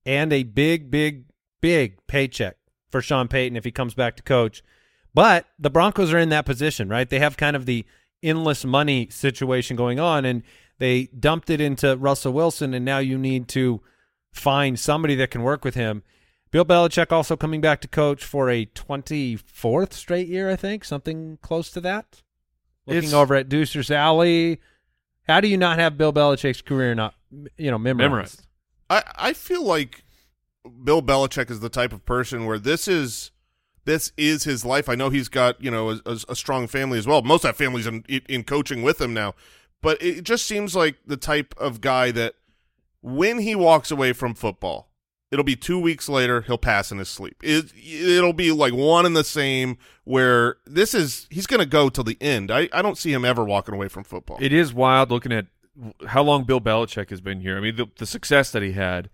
and 0.05 0.33
a 0.33 0.43
big, 0.43 0.89
big, 0.91 1.25
big 1.61 2.05
paycheck 2.07 2.57
for 2.89 3.01
Sean 3.01 3.27
Payton 3.27 3.55
if 3.55 3.63
he 3.63 3.71
comes 3.71 3.93
back 3.93 4.15
to 4.17 4.23
coach. 4.23 4.63
But 5.13 5.45
the 5.59 5.69
Broncos 5.69 6.13
are 6.13 6.17
in 6.17 6.29
that 6.29 6.45
position, 6.45 6.89
right? 6.89 7.09
They 7.09 7.19
have 7.19 7.37
kind 7.37 7.55
of 7.55 7.65
the 7.65 7.85
endless 8.21 8.65
money 8.65 9.07
situation 9.11 9.75
going 9.75 9.99
on, 9.99 10.25
and 10.25 10.43
they 10.79 11.05
dumped 11.17 11.49
it 11.49 11.61
into 11.61 11.95
Russell 11.97 12.33
Wilson, 12.33 12.73
and 12.73 12.83
now 12.83 12.97
you 12.97 13.17
need 13.17 13.47
to 13.49 13.81
find 14.31 14.79
somebody 14.79 15.15
that 15.15 15.29
can 15.31 15.43
work 15.43 15.63
with 15.63 15.75
him. 15.75 16.03
Bill 16.51 16.65
Belichick 16.65 17.11
also 17.11 17.35
coming 17.35 17.61
back 17.61 17.81
to 17.81 17.87
coach 17.87 18.23
for 18.23 18.49
a 18.49 18.65
24th 18.65 19.93
straight 19.93 20.27
year, 20.27 20.49
I 20.49 20.55
think, 20.55 20.83
something 20.83 21.37
close 21.41 21.69
to 21.71 21.81
that. 21.81 22.21
Looking 22.85 22.97
It's- 22.99 23.13
over 23.13 23.35
at 23.35 23.49
Deucer's 23.49 23.89
Alley, 23.89 24.59
how 25.27 25.41
do 25.41 25.47
you 25.47 25.57
not 25.57 25.79
have 25.79 25.97
Bill 25.97 26.13
Belichick's 26.13 26.61
career 26.61 26.95
not, 26.95 27.15
you 27.57 27.71
know, 27.71 27.77
memorized? 27.77 28.11
Memorized. 28.11 28.47
I 28.89 29.03
I 29.15 29.33
feel 29.33 29.63
like 29.63 30.03
Bill 30.83 31.01
Belichick 31.01 31.49
is 31.49 31.59
the 31.59 31.69
type 31.69 31.93
of 31.93 32.05
person 32.05 32.45
where 32.45 32.59
this 32.59 32.87
is 32.87 33.31
this 33.85 34.11
is 34.17 34.43
his 34.43 34.63
life. 34.63 34.87
I 34.87 34.95
know 34.95 35.09
he's 35.09 35.29
got 35.29 35.61
you 35.63 35.71
know 35.71 35.91
a, 35.91 36.01
a, 36.05 36.19
a 36.29 36.35
strong 36.35 36.67
family 36.67 36.97
as 36.97 37.07
well. 37.07 37.21
Most 37.21 37.43
of 37.43 37.49
that 37.49 37.57
family's 37.57 37.87
in 37.87 38.03
in 38.07 38.43
coaching 38.43 38.83
with 38.83 38.99
him 39.01 39.13
now, 39.13 39.33
but 39.81 40.01
it 40.01 40.23
just 40.23 40.45
seems 40.45 40.75
like 40.75 40.97
the 41.05 41.17
type 41.17 41.53
of 41.57 41.81
guy 41.81 42.11
that 42.11 42.35
when 43.01 43.39
he 43.39 43.55
walks 43.55 43.91
away 43.91 44.13
from 44.13 44.33
football, 44.33 44.89
it'll 45.33 45.43
be 45.43 45.55
two 45.55 45.79
weeks 45.79 46.07
later 46.07 46.41
he'll 46.41 46.59
pass 46.59 46.91
in 46.91 46.99
his 46.99 47.09
sleep. 47.09 47.35
It 47.43 47.73
it'll 47.75 48.33
be 48.33 48.51
like 48.51 48.73
one 48.73 49.05
and 49.05 49.17
the 49.17 49.23
same. 49.23 49.77
Where 50.05 50.57
this 50.65 50.93
is 50.93 51.27
he's 51.29 51.47
going 51.47 51.59
to 51.59 51.65
go 51.65 51.89
till 51.89 52.03
the 52.03 52.17
end. 52.21 52.51
I 52.51 52.69
I 52.71 52.81
don't 52.81 52.97
see 52.97 53.11
him 53.11 53.25
ever 53.25 53.43
walking 53.43 53.73
away 53.73 53.87
from 53.87 54.03
football. 54.03 54.37
It 54.39 54.53
is 54.53 54.73
wild 54.73 55.09
looking 55.09 55.31
at 55.31 55.47
how 56.07 56.21
long 56.21 56.43
Bill 56.43 56.61
Belichick 56.61 57.09
has 57.09 57.19
been 57.19 57.41
here. 57.41 57.57
I 57.57 57.61
mean, 57.61 57.75
the, 57.75 57.87
the 57.97 58.05
success 58.05 58.51
that 58.51 58.61
he 58.61 58.73
had, 58.73 59.09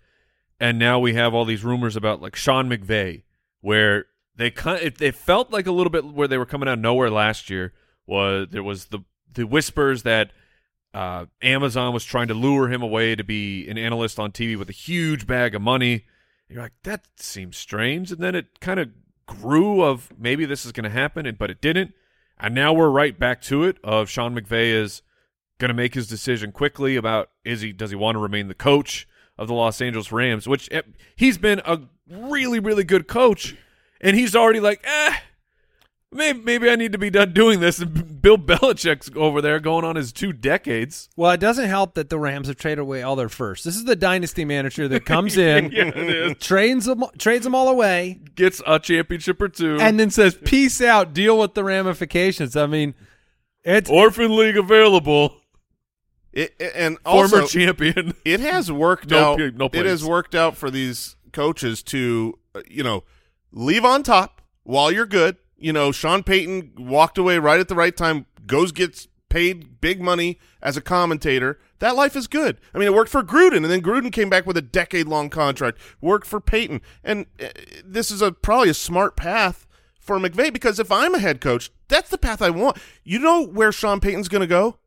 and 0.60 0.78
now 0.78 1.00
we 1.00 1.14
have 1.14 1.34
all 1.34 1.46
these 1.46 1.64
rumors 1.64 1.96
about 1.96 2.22
like 2.22 2.36
Sean 2.36 2.70
McVay, 2.70 3.24
where 3.62 4.08
they 4.36 4.52
kind 4.52 4.82
it, 4.82 5.02
it 5.02 5.16
felt 5.16 5.52
like 5.52 5.68
a 5.68 5.72
little 5.72 5.92
bit 5.92 6.06
where 6.06 6.28
they 6.28 6.38
were 6.38 6.46
coming 6.46 6.68
out 6.68 6.74
of 6.74 6.80
nowhere 6.80 7.10
last 7.10 7.50
year. 7.50 7.74
Was 8.06 8.48
there 8.52 8.64
was 8.64 8.86
the 8.86 9.00
the 9.32 9.46
whispers 9.46 10.04
that 10.04 10.32
uh, 10.94 11.26
Amazon 11.42 11.94
was 11.94 12.04
trying 12.04 12.28
to 12.30 12.34
lure 12.34 12.72
him 12.72 12.82
away 12.82 13.16
to 13.16 13.24
be 13.24 13.68
an 13.68 13.78
analyst 13.78 14.20
on 14.20 14.32
TV 14.32 14.58
with 14.58 14.70
a 14.70 14.74
huge 14.74 15.28
bag 15.28 15.54
of 15.54 15.62
money. 15.62 15.94
And 16.48 16.56
you're 16.56 16.64
like, 16.64 16.74
that 16.84 17.06
seems 17.18 17.58
strange, 17.58 18.12
and 18.12 18.22
then 18.22 18.36
it 18.36 18.60
kind 18.60 18.80
of 18.80 18.90
grew 19.28 19.84
of 19.84 20.12
maybe 20.18 20.46
this 20.46 20.66
is 20.66 20.72
going 20.72 20.86
to 20.86 20.90
happen, 20.90 21.26
and 21.26 21.38
but 21.38 21.52
it 21.52 21.62
didn't. 21.62 21.94
And 22.40 22.56
now 22.56 22.74
we're 22.74 22.90
right 22.90 23.18
back 23.18 23.42
to 23.44 23.64
it. 23.64 23.78
Of 23.84 24.10
Sean 24.10 24.36
McVay 24.36 24.74
is 24.74 25.02
going 25.60 25.70
to 25.70 25.76
make 25.76 25.94
his 25.94 26.08
decision 26.08 26.52
quickly 26.52 26.96
about 26.96 27.30
is 27.44 27.62
he 27.62 27.72
does 27.72 27.92
he 27.92 27.96
want 27.96 28.16
to 28.16 28.20
remain 28.20 28.48
the 28.48 28.56
coach 28.56 29.08
of 29.38 29.48
the 29.48 29.54
Los 29.54 29.82
Angeles 29.82 30.12
Rams, 30.12 30.48
which 30.48 30.70
eh, 30.72 30.82
he's 31.16 31.38
been 31.38 31.62
a 31.66 31.82
really 32.10 32.60
really 32.60 32.84
good 32.84 33.08
coach, 33.08 33.56
and 34.02 34.16
he's 34.18 34.36
already 34.36 34.60
like, 34.60 34.82
eh, 34.84 35.18
maybe 36.12 36.40
maybe 36.42 36.70
I 36.70 36.76
need 36.76 36.92
to 36.94 36.98
be 36.98 37.10
done 37.10 37.34
doing 37.34 37.60
this. 37.60 37.80
And 37.80 38.22
Bill 38.22 38.38
Belichick's 38.38 39.10
over 39.16 39.42
there 39.42 39.60
going 39.60 39.86
on 39.86 39.96
his 39.96 40.12
two 40.12 40.34
decades. 40.34 41.10
Well, 41.16 41.32
it 41.32 41.40
doesn't 41.40 41.68
help 41.70 41.94
that 41.96 42.10
the 42.10 42.18
Rams 42.20 42.48
have 42.48 42.58
traded 42.58 42.80
away 42.80 43.02
all 43.04 43.16
their 43.16 43.30
first. 43.30 43.64
This 43.66 43.76
is 43.76 43.86
the 43.86 43.96
dynasty 43.96 44.46
manager 44.46 44.88
that 44.88 45.06
comes 45.06 45.38
in, 45.38 45.72
Yeah, 45.72 45.88
it 45.88 45.98
is. 45.98 46.38
trades 46.40 46.86
them, 46.86 47.04
trades 47.18 47.44
them 47.44 47.56
all 47.56 47.68
away, 47.70 48.20
Gets 48.36 48.62
a 48.66 48.80
championship 48.80 49.42
or 49.42 49.50
two, 49.50 49.78
and 49.80 50.00
then 50.00 50.10
says, 50.10 50.38
"Peace 50.46 50.82
out. 50.82 51.14
Deal 51.14 51.38
with 51.38 51.54
the 51.54 51.64
ramifications." 51.64 52.56
I 52.56 52.66
mean, 52.66 52.96
it's 53.64 53.90
Orphan 53.90 54.36
League 54.36 54.58
available, 54.58 55.36
It, 56.34 56.56
it- 56.60 56.74
and 56.76 56.98
former 57.04 57.46
champion. 57.46 58.14
it 58.26 58.40
has 58.40 58.72
worked 58.72 59.10
No 59.12 59.34
out. 59.34 59.40
no 59.56 59.70
it 59.74 59.86
has 59.86 60.04
worked 60.04 60.36
out 60.36 60.56
for 60.58 60.70
these 60.72 61.16
coaches 61.34 61.84
to, 61.84 62.40
uh, 62.56 62.62
you 62.68 62.84
know, 62.84 63.04
leave 63.52 63.86
on 63.86 64.02
top 64.04 64.42
while 64.64 64.92
you're 64.92 65.06
good. 65.06 65.38
You 65.60 65.74
know, 65.74 65.92
Sean 65.92 66.24
Payton 66.24 66.74
walked 66.78 67.18
away 67.18 67.38
right 67.38 67.60
at 67.60 67.68
the 67.68 67.76
right 67.76 67.96
time. 67.96 68.26
Goes 68.46 68.72
gets 68.72 69.08
paid 69.30 69.80
big 69.80 70.02
money 70.02 70.40
as 70.62 70.76
a 70.76 70.82
commentator. 70.82 71.60
That 71.80 71.96
life 71.96 72.16
is 72.16 72.28
good. 72.28 72.60
I 72.74 72.78
mean, 72.78 72.88
it 72.88 72.94
worked 72.94 73.12
for 73.12 73.24
Gruden, 73.24 73.58
and 73.58 73.66
then 73.66 73.82
Gruden 73.82 74.12
came 74.12 74.30
back 74.30 74.46
with 74.46 74.58
a 74.58 74.62
decade 74.62 75.08
long 75.08 75.30
contract. 75.30 75.78
Worked 76.02 76.28
for 76.28 76.42
Payton, 76.42 76.82
and 77.04 77.26
uh, 77.42 77.50
this 77.86 78.12
is 78.12 78.22
a 78.22 78.32
probably 78.32 78.70
a 78.70 78.74
smart 78.74 79.16
path 79.16 79.68
for 80.00 80.18
McVay 80.18 80.52
because 80.52 80.80
if 80.80 80.92
I'm 80.92 81.14
a 81.14 81.20
head 81.20 81.40
coach, 81.42 81.72
that's 81.88 82.10
the 82.10 82.18
path 82.18 82.42
I 82.42 82.50
want. 82.50 82.78
You 83.04 83.20
know 83.20 83.46
where 83.46 83.72
Sean 83.72 84.00
Payton's 84.00 84.30
going 84.30 84.42
to 84.42 84.48
go? 84.48 84.80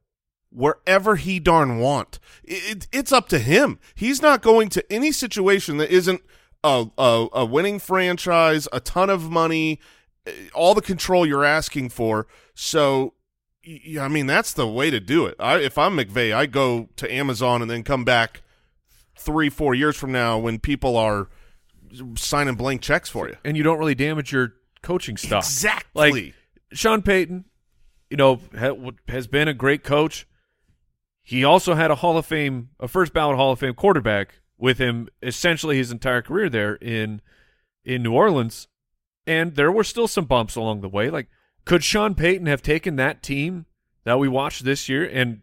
wherever 0.55 1.17
he 1.17 1.41
darn 1.41 1.79
want. 1.79 2.19
It, 2.45 2.87
it's 2.93 3.12
up 3.12 3.29
to 3.31 3.38
him. 3.38 3.79
He's 3.95 4.23
not 4.23 4.43
going 4.43 4.69
to 4.71 4.93
any 4.93 5.12
situation 5.12 5.79
that 5.79 5.91
isn't 5.91 6.23
a, 6.62 6.87
a, 6.99 7.29
a 7.33 7.45
winning 7.45 7.79
franchise, 7.79 8.69
a 8.73 8.81
ton 8.81 9.11
of 9.11 9.31
money, 9.31 9.81
all 10.55 10.75
the 10.75 10.83
control 10.83 11.26
you're 11.26 11.45
asking 11.45 11.88
for. 11.91 12.26
So, 12.55 13.14
I 14.00 14.09
mean, 14.09 14.26
that's 14.26 14.52
the 14.52 14.67
way 14.67 14.91
to 14.91 15.00
do 15.00 15.26
it. 15.26 15.37
I, 15.38 15.59
if 15.59 15.79
I'm 15.79 15.97
McVay, 15.97 16.35
I 16.35 16.47
go 16.47 16.88
to 16.97 17.12
Amazon 17.12 17.62
and 17.62 17.71
then 17.71 17.83
come 17.83 18.05
back 18.05 18.43
three, 19.17 19.49
four 19.49 19.75
years 19.75 19.97
from 19.97 20.12
now 20.12 20.38
when 20.38 20.59
people 20.59 20.97
are 20.97 21.29
signing 22.17 22.55
blank 22.55 22.81
checks 22.81 23.09
for 23.09 23.29
you. 23.29 23.37
and 23.45 23.57
you 23.57 23.62
don't 23.62 23.79
really 23.79 23.95
damage 23.95 24.33
your 24.33 24.55
coaching 24.83 25.17
stuff. 25.17 25.45
Exactly. 25.45 26.11
Like 26.11 26.35
Sean 26.73 27.02
Payton, 27.02 27.45
you 28.11 28.17
know, 28.17 28.41
has 29.09 29.26
been 29.26 29.49
a 29.49 29.55
great 29.55 29.85
coach. 29.85 30.26
He 31.23 31.45
also 31.45 31.75
had 31.75 31.91
a 31.91 31.97
Hall 31.97 32.19
of 32.19 32.26
Fame, 32.26 32.71
a 32.81 32.88
first 32.88 33.12
ballot 33.12 33.37
Hall 33.37 33.52
of 33.52 33.61
Fame 33.61 33.75
quarterback 33.75 34.41
with 34.59 34.79
him 34.79 35.09
essentially 35.23 35.76
his 35.76 35.91
entire 35.91 36.23
career 36.23 36.49
there 36.49 36.75
in 36.76 37.21
in 37.85 38.02
New 38.02 38.12
Orleans, 38.12 38.69
and 39.26 39.55
there 39.55 39.73
were 39.73 39.85
still 39.85 40.09
some 40.09 40.25
bumps 40.25 40.57
along 40.57 40.81
the 40.81 40.88
way. 40.88 41.11
Like, 41.11 41.29
could 41.64 41.85
Sean 41.85 42.14
Payton 42.14 42.47
have 42.47 42.62
taken 42.62 42.97
that 42.97 43.23
team 43.23 43.67
that 44.05 44.19
we 44.19 44.29
watched 44.29 44.64
this 44.64 44.88
year 44.88 45.05
and 45.05 45.43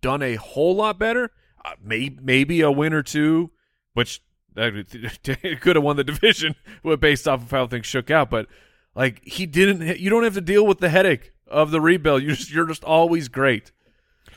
done 0.00 0.22
a 0.22 0.36
whole 0.36 0.76
lot 0.76 0.98
better? 0.98 1.32
Uh, 1.64 1.72
may, 1.82 2.16
maybe 2.22 2.60
a 2.60 2.70
win 2.70 2.92
or 2.92 3.02
two, 3.02 3.50
which 3.94 4.22
uh, 4.56 4.70
could 5.60 5.76
have 5.76 5.82
won 5.82 5.96
the 5.96 6.04
division 6.04 6.54
based 7.00 7.26
off 7.26 7.42
of 7.42 7.50
how 7.50 7.66
things 7.66 7.86
shook 7.86 8.10
out. 8.10 8.30
But 8.30 8.46
like 8.94 9.20
he 9.24 9.46
didn't, 9.46 9.98
you 9.98 10.08
don't 10.10 10.22
have 10.24 10.34
to 10.34 10.40
deal 10.40 10.66
with 10.66 10.78
the 10.78 10.88
headache 10.88 11.32
of 11.48 11.70
the 11.70 11.80
rebuild. 11.80 12.22
You 12.22 12.34
just 12.34 12.50
you're 12.52 12.66
just 12.66 12.84
always 12.84 13.28
great. 13.28 13.72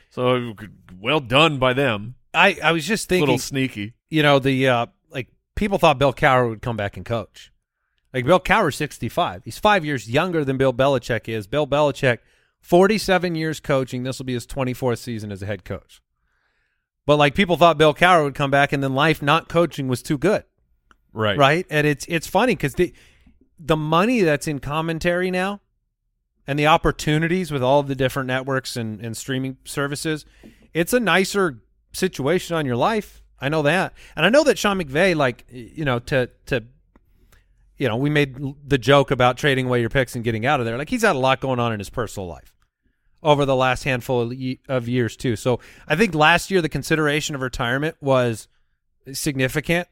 So 0.10 0.56
well 1.00 1.20
done 1.20 1.60
by 1.60 1.74
them. 1.74 2.16
I 2.34 2.58
I 2.64 2.72
was 2.72 2.86
just 2.88 3.08
thinking, 3.08 3.24
A 3.24 3.32
little 3.34 3.40
sneaky. 3.40 3.94
you 4.10 4.24
know, 4.24 4.40
the 4.40 4.68
uh 4.68 4.86
like 5.10 5.28
people 5.56 5.78
thought 5.78 6.00
Bill 6.00 6.14
Cowher 6.14 6.50
would 6.50 6.62
come 6.62 6.78
back 6.78 6.98
and 6.98 7.06
coach. 7.06 7.52
Like 8.14 8.26
Bill 8.26 8.40
Cowher's 8.40 8.76
65. 8.76 9.44
He's 9.46 9.60
5 9.60 9.86
years 9.86 10.10
younger 10.10 10.44
than 10.44 10.58
Bill 10.58 10.74
Belichick 10.74 11.28
is. 11.28 11.48
Bill 11.48 11.68
Belichick 11.68 12.20
47 12.62 13.36
years 13.36 13.60
coaching. 13.60 14.04
This 14.04 14.20
will 14.20 14.26
be 14.26 14.34
his 14.34 14.48
24th 14.48 14.98
season 14.98 15.32
as 15.32 15.42
a 15.42 15.46
head 15.46 15.64
coach. 15.64 16.02
But 17.06 17.18
like 17.18 17.36
people 17.36 17.58
thought 17.58 17.78
Bill 17.78 17.94
Cowher 17.94 18.24
would 18.24 18.36
come 18.36 18.52
back 18.52 18.72
and 18.72 18.84
then 18.84 18.94
life 18.94 19.22
not 19.22 19.50
coaching 19.50 19.88
was 19.88 20.02
too 20.02 20.18
good. 20.18 20.44
Right. 21.12 21.38
right? 21.38 21.66
And 21.70 21.88
it's 21.88 22.06
it's 22.08 22.28
funny 22.28 22.56
because 22.56 22.76
the 22.76 22.94
the 23.60 23.76
money 23.76 24.22
that's 24.22 24.48
in 24.48 24.60
commentary 24.60 25.32
now, 25.32 25.60
and 26.48 26.58
the 26.58 26.68
opportunities 26.68 27.52
with 27.52 27.62
all 27.62 27.80
of 27.80 27.88
the 27.88 27.96
different 27.96 28.28
networks 28.28 28.76
and, 28.76 29.02
and 29.02 29.16
streaming 29.18 29.58
services, 29.66 30.26
it's 30.74 30.94
a 30.94 31.00
nicer 31.00 31.62
situation 31.92 32.56
on 32.56 32.66
your 32.66 32.76
life. 32.76 33.22
I 33.42 33.50
know 33.50 33.62
that, 33.64 33.94
and 34.16 34.26
I 34.26 34.30
know 34.30 34.44
that 34.44 34.58
Sean 34.58 34.80
McVay, 34.80 35.16
like 35.16 35.46
you 35.50 35.86
know, 35.86 36.00
to 36.00 36.30
to 36.48 36.64
you 37.80 37.88
know, 37.88 37.98
we 37.98 38.10
made 38.10 38.38
the 38.68 38.78
joke 38.78 39.10
about 39.10 39.38
trading 39.38 39.66
away 39.66 39.82
your 39.82 39.90
picks 39.90 40.16
and 40.16 40.24
getting 40.24 40.46
out 40.46 40.60
of 40.60 40.66
there. 40.66 40.78
Like 40.78 40.90
he's 40.90 41.02
had 41.02 41.16
a 41.16 41.20
lot 41.20 41.40
going 41.40 41.60
on 41.60 41.74
in 41.74 41.80
his 41.80 41.90
personal 41.90 42.28
life 42.28 42.54
over 43.24 43.46
the 43.46 43.56
last 43.56 43.84
handful 43.84 44.32
of, 44.70 44.88
years 44.88 45.18
too. 45.18 45.36
So 45.36 45.60
I 45.88 45.96
think 45.96 46.14
last 46.14 46.52
year 46.52 46.62
the 46.62 46.70
consideration 46.70 47.36
of 47.36 47.42
retirement 47.42 47.96
was 48.00 48.48
significant 49.12 49.88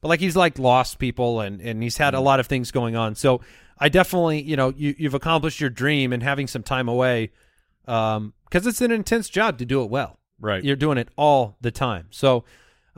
but 0.00 0.08
like 0.08 0.18
he's 0.18 0.34
like 0.34 0.58
lost 0.58 0.98
people 0.98 1.40
and 1.40 1.60
and 1.60 1.82
he's 1.84 1.98
had 1.98 2.14
a 2.14 2.20
lot 2.20 2.40
of 2.40 2.46
things 2.48 2.72
going 2.72 2.96
on 2.96 3.14
so 3.14 3.40
i 3.78 3.88
definitely 3.88 4.42
you 4.42 4.56
know 4.56 4.72
you, 4.76 4.92
you've 4.98 5.14
accomplished 5.14 5.60
your 5.60 5.70
dream 5.70 6.12
and 6.12 6.20
having 6.20 6.48
some 6.48 6.62
time 6.64 6.88
away 6.88 7.30
um 7.86 8.32
because 8.48 8.66
it's 8.66 8.80
an 8.80 8.90
intense 8.90 9.28
job 9.28 9.56
to 9.56 9.64
do 9.64 9.84
it 9.84 9.90
well 9.90 10.18
Right. 10.40 10.64
You're 10.64 10.76
doing 10.76 10.98
it 10.98 11.08
all 11.16 11.56
the 11.60 11.70
time. 11.70 12.06
So 12.10 12.44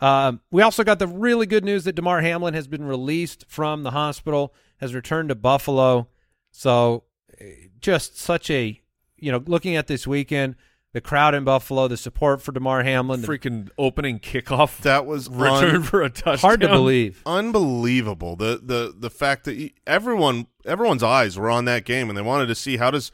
um, 0.03 0.41
we 0.51 0.61
also 0.63 0.85
got 0.85 0.99
the 0.99 1.07
really 1.07 1.47
good 1.47 1.65
news 1.65 1.85
that 1.85 1.95
Damar 1.95 2.21
Hamlin 2.21 2.55
has 2.55 2.67
been 2.69 2.85
released 2.85 3.45
from 3.49 3.83
the 3.85 3.93
hospital, 3.93 4.53
has 4.79 4.95
returned 4.95 5.29
to 5.31 5.35
Buffalo. 5.35 6.09
So 6.51 7.05
eh, 7.41 7.69
just 7.81 8.19
such 8.19 8.51
a 8.51 8.81
you 9.17 9.31
know, 9.31 9.43
looking 9.47 9.77
at 9.77 9.87
this 9.87 10.05
weekend, 10.07 10.57
the 10.93 11.01
crowd 11.01 11.35
in 11.35 11.45
Buffalo, 11.45 11.87
the 11.87 11.97
support 11.97 12.43
for 12.43 12.51
Damar 12.51 12.83
Hamlin, 12.83 13.21
the- 13.23 13.29
Freaking 13.29 13.71
opening 13.79 14.19
kickoff 14.19 14.79
That 14.83 15.07
was 15.07 15.29
return 15.31 15.77
un- 15.77 15.83
for 15.85 16.03
a 16.03 16.11
touchdown. 16.11 16.39
hard 16.39 16.61
to 16.63 16.69
believe. 16.69 17.23
unbelievable. 17.25 18.37
The 18.37 18.61
the 18.63 18.95
the 18.99 19.11
fact 19.11 19.45
that 19.45 19.71
everyone 19.87 20.49
everyone's 20.67 21.03
eyes 21.03 21.39
were 21.39 21.49
on 21.51 21.65
that 21.67 21.85
game 21.85 22.09
and 22.09 22.19
they 22.19 22.23
wanted 22.23 22.47
to 22.47 22.55
see 22.55 22.77
how 22.77 22.91
does 22.91 23.13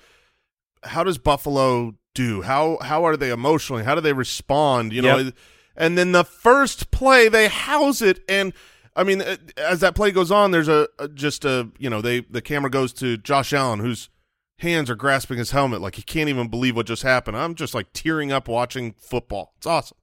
how 0.85 1.05
does 1.05 1.19
Buffalo 1.19 1.95
do? 2.15 2.43
How 2.43 2.79
how 2.81 3.05
are 3.05 3.17
they 3.17 3.31
emotionally? 3.31 3.85
How 3.85 3.95
do 3.95 4.01
they 4.01 4.13
respond? 4.15 4.93
You 4.93 5.03
know, 5.03 5.19
Yep. 5.19 5.35
And 5.79 5.97
then 5.97 6.13
the 6.13 6.25
first 6.25 6.91
play 6.91 7.31
they 7.31 7.49
house 7.49 8.03
it 8.03 8.21
and 8.29 8.53
I 8.95 9.05
mean 9.05 9.23
uh, 9.23 9.37
as 9.57 9.81
that 9.81 9.95
play 9.95 10.11
goes 10.11 10.31
on 10.31 10.51
there's 10.51 10.69
a, 10.69 10.89
a 10.99 11.09
just 11.09 11.47
a 11.47 11.71
you 11.79 11.89
know 11.89 12.03
they 12.03 12.21
the 12.21 12.43
camera 12.43 12.69
goes 12.71 12.93
to 12.95 13.17
Josh 13.17 13.55
Allen 13.55 13.81
whose 13.81 14.11
hands 14.59 14.91
are 14.91 14.97
grasping 14.97 15.39
his 15.39 15.53
helmet 15.53 15.81
like 15.81 15.95
he 15.95 16.03
can't 16.03 16.29
even 16.29 16.49
believe 16.49 16.77
what 16.77 16.87
just 16.87 17.03
happened. 17.03 17.37
I'm 17.37 17.55
just 17.55 17.75
like 17.75 17.93
tearing 17.93 18.33
up 18.33 18.49
watching 18.49 18.95
football. 18.99 19.55
It's 19.57 19.67
awesome. 19.67 19.97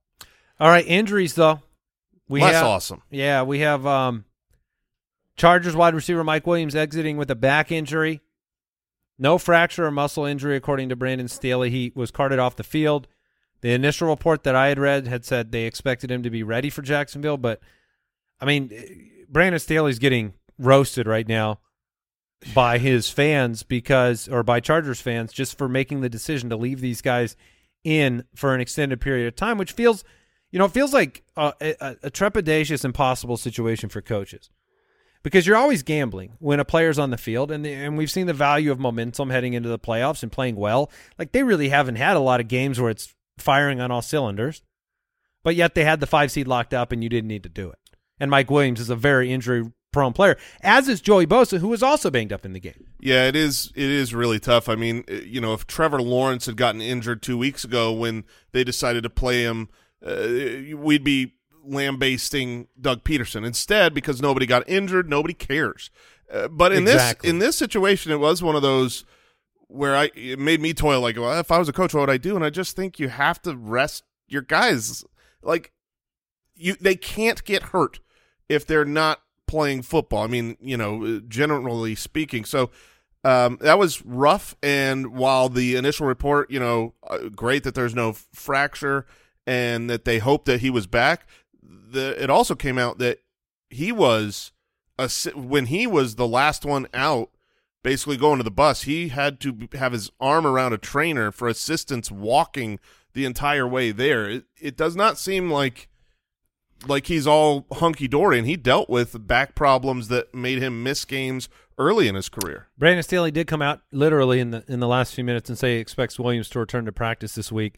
All 0.59 0.69
right, 0.69 0.85
injuries 0.87 1.35
though. 1.35 1.61
We 2.27 2.41
Less 2.41 2.55
have, 2.55 2.65
awesome. 2.65 3.03
Yeah, 3.11 3.43
we 3.43 3.59
have 3.59 3.85
um, 3.85 4.25
Chargers 5.35 5.75
wide 5.75 5.93
receiver 5.93 6.23
Mike 6.23 6.47
Williams 6.47 6.75
exiting 6.75 7.17
with 7.17 7.29
a 7.29 7.35
back 7.35 7.71
injury. 7.71 8.21
No 9.17 9.37
fracture 9.37 9.85
or 9.85 9.91
muscle 9.91 10.25
injury, 10.25 10.55
according 10.55 10.89
to 10.89 10.95
Brandon 10.95 11.27
Staley. 11.27 11.69
He 11.69 11.91
was 11.95 12.11
carted 12.11 12.39
off 12.39 12.55
the 12.55 12.63
field. 12.63 13.07
The 13.61 13.71
initial 13.71 14.07
report 14.07 14.43
that 14.43 14.55
I 14.55 14.67
had 14.67 14.79
read 14.79 15.07
had 15.07 15.25
said 15.25 15.51
they 15.51 15.63
expected 15.63 16.11
him 16.11 16.23
to 16.23 16.29
be 16.29 16.43
ready 16.43 16.69
for 16.69 16.81
Jacksonville, 16.81 17.37
but 17.37 17.59
I 18.39 18.45
mean, 18.45 18.69
eh, 18.73 18.83
Brandon 19.29 19.59
Staley's 19.59 19.99
getting 19.99 20.33
roasted 20.59 21.07
right 21.07 21.27
now 21.27 21.59
by 22.53 22.77
his 22.77 23.09
fans 23.09 23.63
because, 23.63 24.27
or 24.27 24.43
by 24.43 24.59
Chargers 24.59 25.01
fans, 25.01 25.33
just 25.33 25.57
for 25.57 25.67
making 25.67 26.01
the 26.01 26.09
decision 26.09 26.49
to 26.49 26.57
leave 26.57 26.81
these 26.81 27.01
guys 27.01 27.35
in 27.83 28.23
for 28.35 28.53
an 28.53 28.61
extended 28.61 29.01
period 29.01 29.27
of 29.27 29.35
time, 29.35 29.57
which 29.57 29.71
feels, 29.71 30.03
you 30.51 30.59
know, 30.59 30.65
it 30.65 30.71
feels 30.71 30.93
like 30.93 31.23
a, 31.35 31.53
a, 31.61 31.95
a 32.03 32.11
trepidatious, 32.11 32.85
impossible 32.85 33.37
situation 33.37 33.89
for 33.89 34.01
coaches 34.01 34.49
because 35.25 35.47
you're 35.47 35.57
always 35.57 35.81
gambling 35.81 36.33
when 36.37 36.59
a 36.59 36.65
player's 36.65 36.99
on 36.99 37.09
the 37.09 37.17
field, 37.17 37.49
and 37.49 37.65
and 37.65 37.97
we've 37.97 38.11
seen 38.11 38.27
the 38.27 38.33
value 38.33 38.71
of 38.71 38.79
momentum 38.79 39.31
heading 39.31 39.53
into 39.53 39.67
the 39.67 39.79
playoffs 39.79 40.21
and 40.21 40.31
playing 40.31 40.55
well. 40.55 40.91
Like 41.17 41.31
they 41.31 41.41
really 41.41 41.69
haven't 41.69 41.95
had 41.95 42.15
a 42.15 42.19
lot 42.19 42.39
of 42.39 42.47
games 42.47 42.79
where 42.79 42.91
it's 42.91 43.14
firing 43.37 43.79
on 43.81 43.91
all 43.91 44.01
cylinders, 44.01 44.61
but 45.43 45.55
yet 45.55 45.75
they 45.75 45.83
had 45.83 45.99
the 45.99 46.07
five 46.07 46.31
seed 46.31 46.47
locked 46.47 46.73
up, 46.73 46.91
and 46.91 47.03
you 47.03 47.09
didn't 47.09 47.27
need 47.27 47.43
to 47.43 47.49
do 47.49 47.69
it. 47.69 47.79
And 48.19 48.31
Mike 48.31 48.49
Williams 48.49 48.79
is 48.79 48.89
a 48.89 48.95
very 48.95 49.31
injury 49.31 49.71
prone 49.91 50.13
player, 50.13 50.37
as 50.61 50.87
is 50.89 50.99
Joey 51.01 51.25
Bosa, 51.25 51.59
who 51.59 51.67
was 51.69 51.81
also 51.83 52.09
banged 52.11 52.33
up 52.33 52.45
in 52.45 52.53
the 52.53 52.59
game. 52.59 52.87
Yeah, 52.99 53.27
it 53.27 53.35
is. 53.35 53.71
It 53.75 53.89
is 53.89 54.13
really 54.13 54.39
tough. 54.39 54.67
I 54.69 54.75
mean, 54.75 55.03
uh, 55.09 55.13
you 55.15 55.39
know, 55.41 55.53
if 55.53 55.67
Trevor 55.67 56.01
Lawrence 56.01 56.45
had 56.47 56.57
gotten 56.57 56.81
injured 56.81 57.21
two 57.21 57.37
weeks 57.37 57.63
ago 57.63 57.91
when 57.93 58.23
they 58.51 58.63
decided 58.63 59.03
to 59.03 59.09
play 59.09 59.43
him, 59.43 59.69
uh, 60.05 60.27
we'd 60.77 61.03
be 61.03 61.33
lambasting 61.63 62.67
Doug 62.79 63.03
Pederson 63.03 63.45
instead 63.45 63.93
because 63.93 64.21
nobody 64.21 64.45
got 64.45 64.67
injured. 64.67 65.09
Nobody 65.09 65.33
cares. 65.33 65.89
Uh, 66.31 66.47
but 66.47 66.71
in 66.71 66.83
Exactly. 66.83 67.27
this 67.27 67.33
in 67.33 67.39
this 67.39 67.57
situation, 67.57 68.11
it 68.11 68.19
was 68.19 68.41
one 68.41 68.55
of 68.55 68.61
those 68.61 69.05
where 69.67 69.95
I 69.95 70.11
it 70.15 70.39
made 70.39 70.61
me 70.61 70.73
toil. 70.73 71.01
Like, 71.01 71.17
well, 71.17 71.39
if 71.39 71.51
I 71.51 71.57
was 71.57 71.69
a 71.69 71.73
coach, 71.73 71.93
what 71.93 72.01
would 72.01 72.09
I 72.09 72.17
do? 72.17 72.35
And 72.35 72.45
I 72.45 72.49
just 72.49 72.75
think 72.75 72.99
you 72.99 73.09
have 73.09 73.41
to 73.43 73.55
rest 73.55 74.03
your 74.27 74.41
guys. 74.41 75.03
Like, 75.41 75.71
you 76.55 76.75
they 76.79 76.95
can't 76.95 77.43
get 77.43 77.63
hurt 77.63 77.99
if 78.49 78.65
they're 78.65 78.85
not 78.85 79.21
playing 79.47 79.83
football. 79.83 80.23
I 80.23 80.27
mean, 80.27 80.57
you 80.59 80.77
know, 80.77 81.19
generally 81.27 81.95
speaking. 81.95 82.45
So 82.45 82.71
um, 83.23 83.57
that 83.61 83.79
was 83.79 84.05
rough. 84.05 84.55
And 84.61 85.07
while 85.07 85.49
the 85.49 85.75
initial 85.75 86.05
report, 86.05 86.51
you 86.51 86.59
know, 86.59 86.93
uh, 87.07 87.29
great 87.35 87.63
that 87.63 87.75
there's 87.75 87.95
no 87.95 88.13
fracture 88.13 89.05
and 89.47 89.89
that 89.89 90.05
they 90.05 90.19
hope 90.19 90.45
that 90.45 90.61
he 90.61 90.69
was 90.69 90.87
back, 90.87 91.27
the 91.63 92.21
it 92.21 92.29
also 92.29 92.55
came 92.55 92.77
out 92.77 92.97
that 92.99 93.19
he 93.69 93.91
was 93.91 94.51
a 94.97 95.09
when 95.33 95.65
he 95.65 95.87
was 95.87 96.15
the 96.15 96.27
last 96.27 96.65
one 96.65 96.87
out. 96.93 97.29
Basically, 97.85 98.17
going 98.17 98.39
to 98.39 98.43
the 98.43 98.49
bus, 98.49 98.81
he 98.81 99.09
had 99.09 99.39
to 99.41 99.69
have 99.73 99.91
his 99.91 100.09
arm 100.19 100.47
around 100.47 100.73
a 100.73 100.77
trainer 100.79 101.31
for 101.31 101.47
assistance 101.47 102.09
walking 102.09 102.79
the 103.13 103.25
entire 103.25 103.67
way 103.67 103.91
there. 103.91 104.27
It, 104.27 104.45
it 104.59 104.75
does 104.75 104.95
not 104.95 105.19
seem 105.19 105.51
like 105.51 105.87
like 106.87 107.05
he's 107.05 107.27
all 107.27 107.67
hunky 107.73 108.07
dory, 108.07 108.39
and 108.39 108.47
he 108.47 108.55
dealt 108.55 108.89
with 108.89 109.27
back 109.27 109.53
problems 109.53 110.07
that 110.07 110.33
made 110.33 110.57
him 110.57 110.81
miss 110.81 111.05
games 111.05 111.47
early 111.77 112.07
in 112.07 112.15
his 112.15 112.27
career. 112.27 112.69
Brandon 112.75 113.03
Staley 113.03 113.29
did 113.29 113.45
come 113.45 113.61
out 113.61 113.81
literally 113.91 114.39
in 114.39 114.49
the 114.49 114.63
in 114.67 114.79
the 114.79 114.87
last 114.87 115.13
few 115.13 115.23
minutes 115.23 115.47
and 115.49 115.55
say 115.55 115.75
he 115.75 115.79
expects 115.79 116.17
Williams 116.17 116.49
to 116.49 116.59
return 116.59 116.85
to 116.85 116.91
practice 116.91 117.35
this 117.35 117.51
week, 117.51 117.77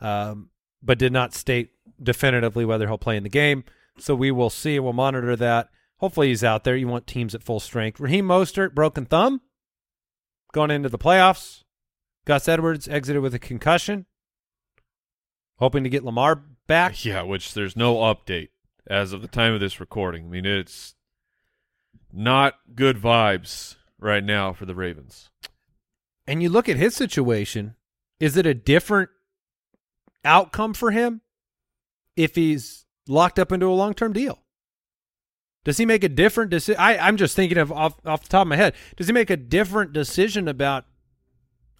um, 0.00 0.50
but 0.82 0.98
did 0.98 1.12
not 1.12 1.34
state 1.34 1.70
definitively 2.02 2.64
whether 2.64 2.88
he'll 2.88 2.98
play 2.98 3.16
in 3.16 3.22
the 3.22 3.28
game. 3.28 3.62
So 3.96 4.16
we 4.16 4.32
will 4.32 4.50
see. 4.50 4.80
We'll 4.80 4.92
monitor 4.92 5.36
that. 5.36 5.68
Hopefully 5.98 6.28
he's 6.28 6.44
out 6.44 6.64
there. 6.64 6.76
You 6.76 6.88
want 6.88 7.06
teams 7.06 7.34
at 7.34 7.42
full 7.42 7.60
strength. 7.60 8.00
Raheem 8.00 8.26
Mostert 8.26 8.74
broken 8.74 9.06
thumb 9.06 9.40
going 10.52 10.70
into 10.70 10.88
the 10.88 10.98
playoffs. 10.98 11.62
Gus 12.26 12.48
Edwards 12.48 12.88
exited 12.88 13.22
with 13.22 13.34
a 13.34 13.38
concussion. 13.38 14.06
Hoping 15.58 15.84
to 15.84 15.90
get 15.90 16.04
Lamar 16.04 16.42
back. 16.66 17.04
Yeah, 17.04 17.22
which 17.22 17.54
there's 17.54 17.76
no 17.76 17.96
update 17.96 18.48
as 18.86 19.12
of 19.12 19.22
the 19.22 19.28
time 19.28 19.54
of 19.54 19.60
this 19.60 19.80
recording. 19.80 20.26
I 20.26 20.28
mean, 20.28 20.46
it's 20.46 20.94
not 22.12 22.54
good 22.74 22.98
vibes 22.98 23.76
right 23.98 24.22
now 24.24 24.52
for 24.52 24.66
the 24.66 24.74
Ravens. 24.74 25.30
and 26.26 26.42
you 26.42 26.48
look 26.48 26.68
at 26.68 26.76
his 26.76 26.94
situation, 26.94 27.76
is 28.20 28.36
it 28.36 28.46
a 28.46 28.54
different 28.54 29.10
outcome 30.24 30.74
for 30.74 30.90
him 30.90 31.20
if 32.16 32.34
he's 32.34 32.84
locked 33.08 33.38
up 33.38 33.52
into 33.52 33.66
a 33.66 33.72
long 33.72 33.94
term 33.94 34.12
deal? 34.12 34.42
Does 35.66 35.78
he 35.78 35.84
make 35.84 36.04
a 36.04 36.08
different 36.08 36.52
decision? 36.52 36.80
I'm 36.80 37.16
just 37.16 37.34
thinking 37.34 37.58
of 37.58 37.72
off, 37.72 37.94
off 38.06 38.22
the 38.22 38.28
top 38.28 38.42
of 38.42 38.48
my 38.48 38.54
head. 38.54 38.72
Does 38.96 39.08
he 39.08 39.12
make 39.12 39.30
a 39.30 39.36
different 39.36 39.92
decision 39.92 40.46
about, 40.46 40.84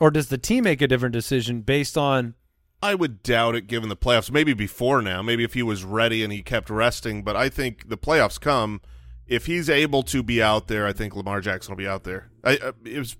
or 0.01 0.11
does 0.11 0.27
the 0.29 0.38
team 0.38 0.64
make 0.64 0.83
a 0.83 0.88
different 0.88 1.12
decision 1.12 1.61
based 1.61 1.96
on? 1.96 2.35
I 2.83 2.96
would 2.96 3.22
doubt 3.22 3.55
it 3.55 3.68
given 3.68 3.88
the 3.88 3.96
playoffs. 3.96 4.29
Maybe 4.29 4.55
before 4.55 5.03
now, 5.03 5.22
maybe 5.22 5.44
if 5.44 5.55
he 5.55 5.62
was 5.62 5.85
ready 5.85 6.25
and 6.25 6.33
he 6.33 6.42
kept 6.42 6.68
resting. 6.68 7.22
But 7.22 7.37
I 7.37 7.49
think 7.49 7.88
the 7.88 7.96
playoffs 7.96 8.40
come 8.40 8.81
if 9.25 9.46
he's 9.46 9.70
able 9.70 10.03
to 10.03 10.20
be 10.20 10.42
out 10.42 10.66
there. 10.66 10.85
I 10.85 10.92
think 10.92 11.14
Lamar 11.14 11.40
Jackson 11.40 11.70
will 11.70 11.79
be 11.79 11.87
out 11.87 12.03
there. 12.03 12.33
I 12.42 12.57
uh, 12.57 12.72
it 12.85 12.99
was, 12.99 13.16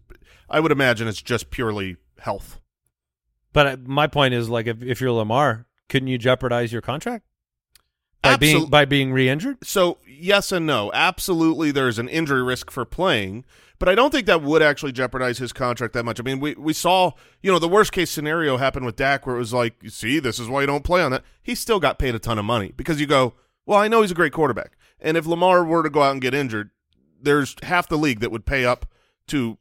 I 0.51 0.59
would 0.59 0.73
imagine 0.73 1.07
it's 1.07 1.23
just 1.23 1.53
purely 1.53 1.97
health. 2.19 2.59
But 3.53 3.67
uh, 3.69 3.77
my 3.85 4.09
point 4.09 4.35
is, 4.35 4.49
like, 4.49 4.67
if, 4.67 4.83
if 4.83 5.01
you're 5.01 5.13
Lamar, 5.13 5.69
couldn't 5.89 6.09
you 6.09 6.19
jeopardize 6.19 6.73
your 6.73 6.83
contract 6.83 7.25
by 8.33 8.37
being 8.37 8.67
by 8.67 8.85
being 8.85 9.13
re-injured? 9.13 9.59
So 9.63 9.99
yes 10.07 10.53
and 10.53 10.67
no. 10.67 10.91
Absolutely, 10.93 11.71
there's 11.71 11.99
an 11.99 12.09
injury 12.09 12.43
risk 12.43 12.71
for 12.71 12.85
playing, 12.85 13.45
but 13.79 13.89
I 13.89 13.95
don't 13.95 14.11
think 14.11 14.27
that 14.27 14.43
would 14.43 14.63
actually 14.63 14.93
jeopardize 14.93 15.39
his 15.39 15.53
contract 15.53 15.95
that 15.95 16.05
much. 16.05 16.21
I 16.21 16.23
mean, 16.23 16.41
we 16.41 16.55
we 16.55 16.73
saw 16.73 17.13
you 17.43 17.51
know 17.51 17.59
the 17.59 17.69
worst 17.69 17.93
case 17.93 18.11
scenario 18.11 18.57
happen 18.57 18.85
with 18.85 18.97
Dak, 18.97 19.27
where 19.27 19.37
it 19.37 19.41
was 19.41 19.53
like, 19.53 19.75
see, 19.89 20.19
this 20.19 20.39
is 20.39 20.49
why 20.49 20.63
you 20.63 20.67
don't 20.67 20.85
play 20.85 21.03
on 21.03 21.11
that. 21.13 21.25
He 21.43 21.55
still 21.55 21.81
got 21.81 21.99
paid 21.99 22.15
a 22.15 22.19
ton 22.19 22.39
of 22.39 22.45
money 22.45 22.73
because 22.77 23.01
you 23.01 23.07
go, 23.07 23.35
well, 23.65 23.79
I 23.79 23.89
know 23.89 24.03
he's 24.03 24.11
a 24.11 24.15
great 24.15 24.33
quarterback, 24.33 24.77
and 25.01 25.17
if 25.17 25.27
Lamar 25.27 25.65
were 25.65 25.83
to 25.83 25.91
go 25.91 26.03
out 26.03 26.13
and 26.13 26.21
get 26.23 26.35
injured, 26.35 26.71
there's 27.21 27.57
half 27.63 27.89
the 27.89 27.99
league 27.99 28.21
that 28.21 28.31
would 28.31 28.47
pay 28.47 28.65
up 28.65 28.87
to 29.29 29.59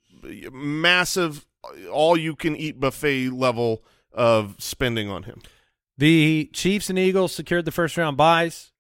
massive, 0.52 1.46
all 1.92 2.18
you 2.18 2.36
can 2.36 2.56
eat 2.56 2.80
buffet 2.80 3.30
level 3.30 3.84
of 4.12 4.56
spending 4.60 5.10
on 5.10 5.24
him. 5.24 5.42
The 5.98 6.50
Chiefs 6.54 6.90
and 6.90 7.00
Eagles 7.00 7.34
secured 7.34 7.66
the 7.66 7.72
first 7.72 7.96
round 7.98 8.18
buys. 8.18 8.72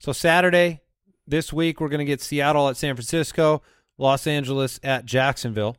So 0.00 0.12
Saturday 0.12 0.80
this 1.26 1.52
week 1.52 1.80
we're 1.80 1.88
going 1.88 2.00
to 2.00 2.04
get 2.04 2.20
Seattle 2.20 2.68
at 2.68 2.76
San 2.76 2.94
Francisco, 2.96 3.62
Los 3.96 4.26
Angeles 4.26 4.80
at 4.82 5.04
Jacksonville, 5.04 5.76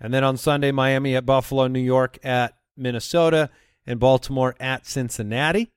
and 0.00 0.12
then 0.12 0.22
on 0.24 0.36
Sunday 0.36 0.70
Miami 0.70 1.16
at 1.16 1.26
Buffalo, 1.26 1.66
New 1.66 1.80
York 1.80 2.18
at 2.22 2.54
Minnesota, 2.76 3.50
and 3.86 3.98
Baltimore 3.98 4.54
at 4.60 4.86
Cincinnati. 4.86 5.72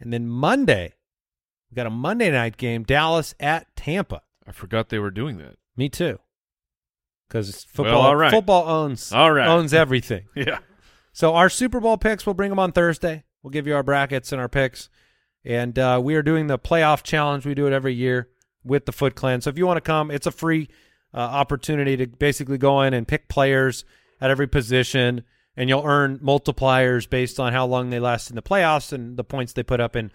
And 0.00 0.12
then 0.12 0.26
Monday 0.28 0.94
we 1.70 1.74
got 1.76 1.86
a 1.86 1.90
Monday 1.90 2.30
night 2.30 2.56
game, 2.56 2.82
Dallas 2.82 3.34
at 3.38 3.66
Tampa. 3.76 4.22
I 4.46 4.52
forgot 4.52 4.88
they 4.88 4.98
were 4.98 5.10
doing 5.10 5.36
that. 5.38 5.56
Me 5.76 5.88
too. 5.88 6.18
Because 7.28 7.66
Well, 7.76 7.84
football, 7.84 8.02
all 8.02 8.16
right. 8.16 8.30
football 8.30 8.68
owns 8.68 9.12
All 9.12 9.30
right. 9.30 9.46
owns 9.46 9.72
everything. 9.74 10.24
Yeah. 10.34 10.58
So 11.12 11.34
our 11.34 11.48
Super 11.50 11.80
Bowl 11.80 11.96
picks, 11.98 12.24
we'll 12.26 12.34
bring 12.34 12.48
them 12.50 12.58
on 12.58 12.72
Thursday. 12.72 13.24
We'll 13.42 13.50
give 13.50 13.66
you 13.66 13.74
our 13.74 13.82
brackets 13.82 14.32
and 14.32 14.40
our 14.40 14.48
picks. 14.48 14.88
And 15.44 15.78
uh, 15.78 16.00
we 16.02 16.14
are 16.14 16.22
doing 16.22 16.46
the 16.46 16.58
playoff 16.58 17.02
challenge. 17.02 17.46
We 17.46 17.54
do 17.54 17.66
it 17.66 17.72
every 17.72 17.94
year 17.94 18.28
with 18.64 18.86
the 18.86 18.92
Foot 18.92 19.14
Clan. 19.14 19.40
So 19.40 19.50
if 19.50 19.58
you 19.58 19.66
want 19.66 19.78
to 19.78 19.82
come, 19.82 20.10
it's 20.10 20.26
a 20.26 20.32
free 20.32 20.68
uh, 21.14 21.18
opportunity 21.18 21.96
to 21.96 22.06
basically 22.06 22.58
go 22.58 22.82
in 22.82 22.92
and 22.92 23.08
pick 23.08 23.28
players 23.28 23.84
at 24.20 24.30
every 24.30 24.46
position 24.46 25.24
and 25.58 25.68
you'll 25.68 25.84
earn 25.84 26.20
multipliers 26.20 27.10
based 27.10 27.40
on 27.40 27.52
how 27.52 27.66
long 27.66 27.90
they 27.90 27.98
last 27.98 28.30
in 28.30 28.36
the 28.36 28.42
playoffs 28.42 28.92
and 28.92 29.16
the 29.16 29.24
points 29.24 29.52
they 29.52 29.64
put 29.64 29.80
up 29.80 29.96
in 29.96 30.12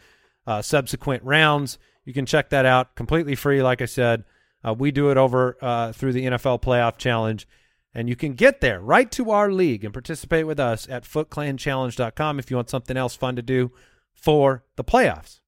uh, 0.48 0.62
subsequent 0.62 1.22
rounds. 1.24 1.78
You 2.06 2.14
can 2.14 2.26
check 2.26 2.50
that 2.52 2.66
out 2.66 2.96
completely 2.96 3.36
free. 3.36 3.62
Like 3.62 3.82
I 3.82 3.86
said, 3.86 4.24
uh, 4.64 4.74
we 4.74 4.92
do 4.92 5.12
it 5.12 5.18
over 5.18 5.58
uh, 5.62 5.92
through 5.92 6.14
the 6.14 6.26
NFL 6.26 6.62
Playoff 6.62 6.98
Challenge, 6.98 7.46
and 7.94 8.10
you 8.10 8.16
can 8.16 8.34
get 8.34 8.60
there 8.62 8.80
right 8.82 9.12
to 9.12 9.32
our 9.32 9.52
league 9.52 9.84
and 9.84 9.94
participate 9.94 10.48
with 10.48 10.60
us 10.60 10.88
at 10.90 11.04
FootClanChallenge.com 11.04 12.40
if 12.40 12.50
you 12.50 12.58
want 12.58 12.70
something 12.70 12.98
else 12.98 13.16
fun 13.16 13.36
to 13.36 13.42
do 13.42 13.72
for 14.14 14.64
the 14.76 14.84
playoffs. 14.84 15.40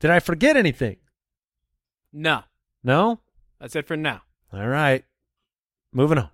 Did 0.00 0.10
I 0.10 0.20
forget 0.20 0.56
anything? 0.56 0.96
No, 2.12 2.42
No? 2.82 3.20
that's 3.60 3.74
it 3.76 3.86
for 3.86 3.96
now. 3.96 4.22
All 4.52 4.68
right. 4.68 5.04
Moving 5.92 6.18
on. 6.18 6.28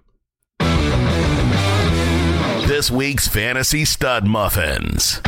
This 2.66 2.90
week's 2.90 3.26
Fantasy 3.28 3.84
Stud 3.84 4.26
Muffins. 4.26 5.20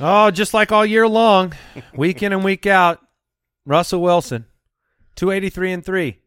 Oh, 0.00 0.30
just 0.32 0.54
like 0.54 0.72
all 0.72 0.84
year 0.86 1.06
long, 1.08 1.52
week 1.94 2.22
in 2.22 2.32
and 2.32 2.42
week 2.44 2.66
out, 2.66 3.00
Russell 3.66 4.00
Wilson, 4.02 4.46
283 5.16 5.72
and 5.72 5.84
3. 5.84 6.18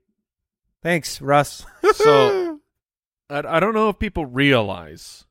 Thanks, 0.82 1.22
Russ. 1.22 1.66
So 1.94 2.60
I, 3.30 3.40
I 3.40 3.60
don't 3.60 3.74
know 3.74 3.90
if 3.90 3.98
people 4.00 4.26
realize, 4.26 5.26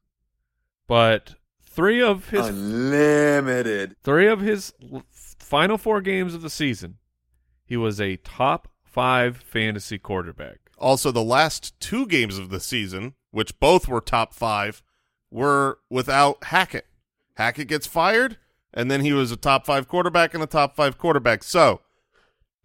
but 0.87 1.35
three 1.63 2.03
of 2.03 2.31
his 2.31 2.47
Unlimited. 2.49 3.97
three 4.03 4.27
of 4.27 4.41
his 4.41 4.73
final 5.15 5.79
four 5.79 6.01
games 6.01 6.35
of 6.35 6.43
the 6.43 6.51
season, 6.51 6.97
he 7.65 7.77
was 7.77 8.01
a 8.01 8.17
top 8.17 8.69
five 8.85 9.37
fantasy 9.37 9.99
quarterback. 9.99 10.59
Also, 10.79 11.11
the 11.11 11.23
last 11.23 11.79
two 11.81 12.07
games 12.07 12.39
of 12.39 12.51
the 12.51 12.61
season, 12.61 13.15
which 13.31 13.59
both 13.61 13.87
were 13.89 14.01
top 14.01 14.35
five, 14.35 14.83
were 15.31 15.79
without 15.91 16.43
Hackett. 16.45 16.87
Hackett 17.35 17.69
gets 17.69 17.87
fired, 17.87 18.39
and 18.75 18.91
then 18.91 19.03
he 19.03 19.13
was 19.13 19.31
a 19.31 19.37
top 19.37 19.67
five 19.67 19.89
quarterback 19.89 20.33
and 20.35 20.43
a 20.43 20.47
top 20.47 20.75
five 20.75 20.97
quarterback. 20.99 21.43
So, 21.45 21.81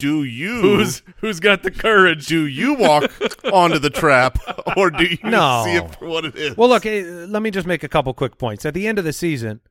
do 0.02 0.24
you 0.24 0.62
Who's 0.62 1.02
who's 1.18 1.40
got 1.40 1.64
the 1.64 1.72
courage? 1.72 2.26
do 2.28 2.46
you 2.46 2.74
walk 2.74 3.12
onto 3.54 3.80
the 3.80 3.90
trap, 3.90 4.38
or 4.76 4.90
do 4.92 5.06
you 5.06 5.18
No. 5.24 5.64
see 5.66 5.76
it 5.76 5.96
for 5.96 6.08
what 6.08 6.26
it 6.26 6.36
is? 6.36 6.58
Well, 6.58 6.70
look, 6.70 6.86
eh, 6.86 7.04
let 7.28 7.42
me 7.42 7.52
just 7.52 7.68
make 7.68 7.84
a 7.84 7.88
couple 7.88 8.14
quick 8.14 8.38
points. 8.38 8.66
At 8.66 8.74
the 8.74 8.88
end 8.88 9.00
of 9.00 9.06
the 9.06 9.14
season, 9.14 9.62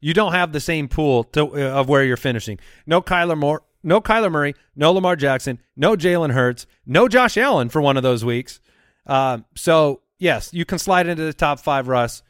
you 0.00 0.14
don't 0.14 0.32
have 0.32 0.52
the 0.52 0.60
same 0.60 0.88
pool 0.88 1.24
to, 1.24 1.46
uh, 1.54 1.80
of 1.80 1.88
where 1.88 2.04
you're 2.04 2.16
finishing. 2.16 2.58
No 2.86 3.00
Kyler 3.02 3.36
Moore, 3.38 3.62
no 3.82 4.00
Kyler 4.00 4.30
Murray, 4.30 4.54
no 4.76 4.92
Lamar 4.92 5.16
Jackson, 5.16 5.58
no 5.76 5.96
Jalen 5.96 6.32
Hurts, 6.32 6.66
no 6.86 7.08
Josh 7.08 7.36
Allen 7.36 7.68
for 7.68 7.80
one 7.80 7.96
of 7.96 8.02
those 8.02 8.24
weeks. 8.24 8.60
Um, 9.06 9.44
so 9.56 10.02
yes, 10.18 10.52
you 10.52 10.64
can 10.64 10.78
slide 10.78 11.06
into 11.08 11.24
the 11.24 11.32
top 11.32 11.60
five, 11.60 11.88
Russ. 11.88 12.22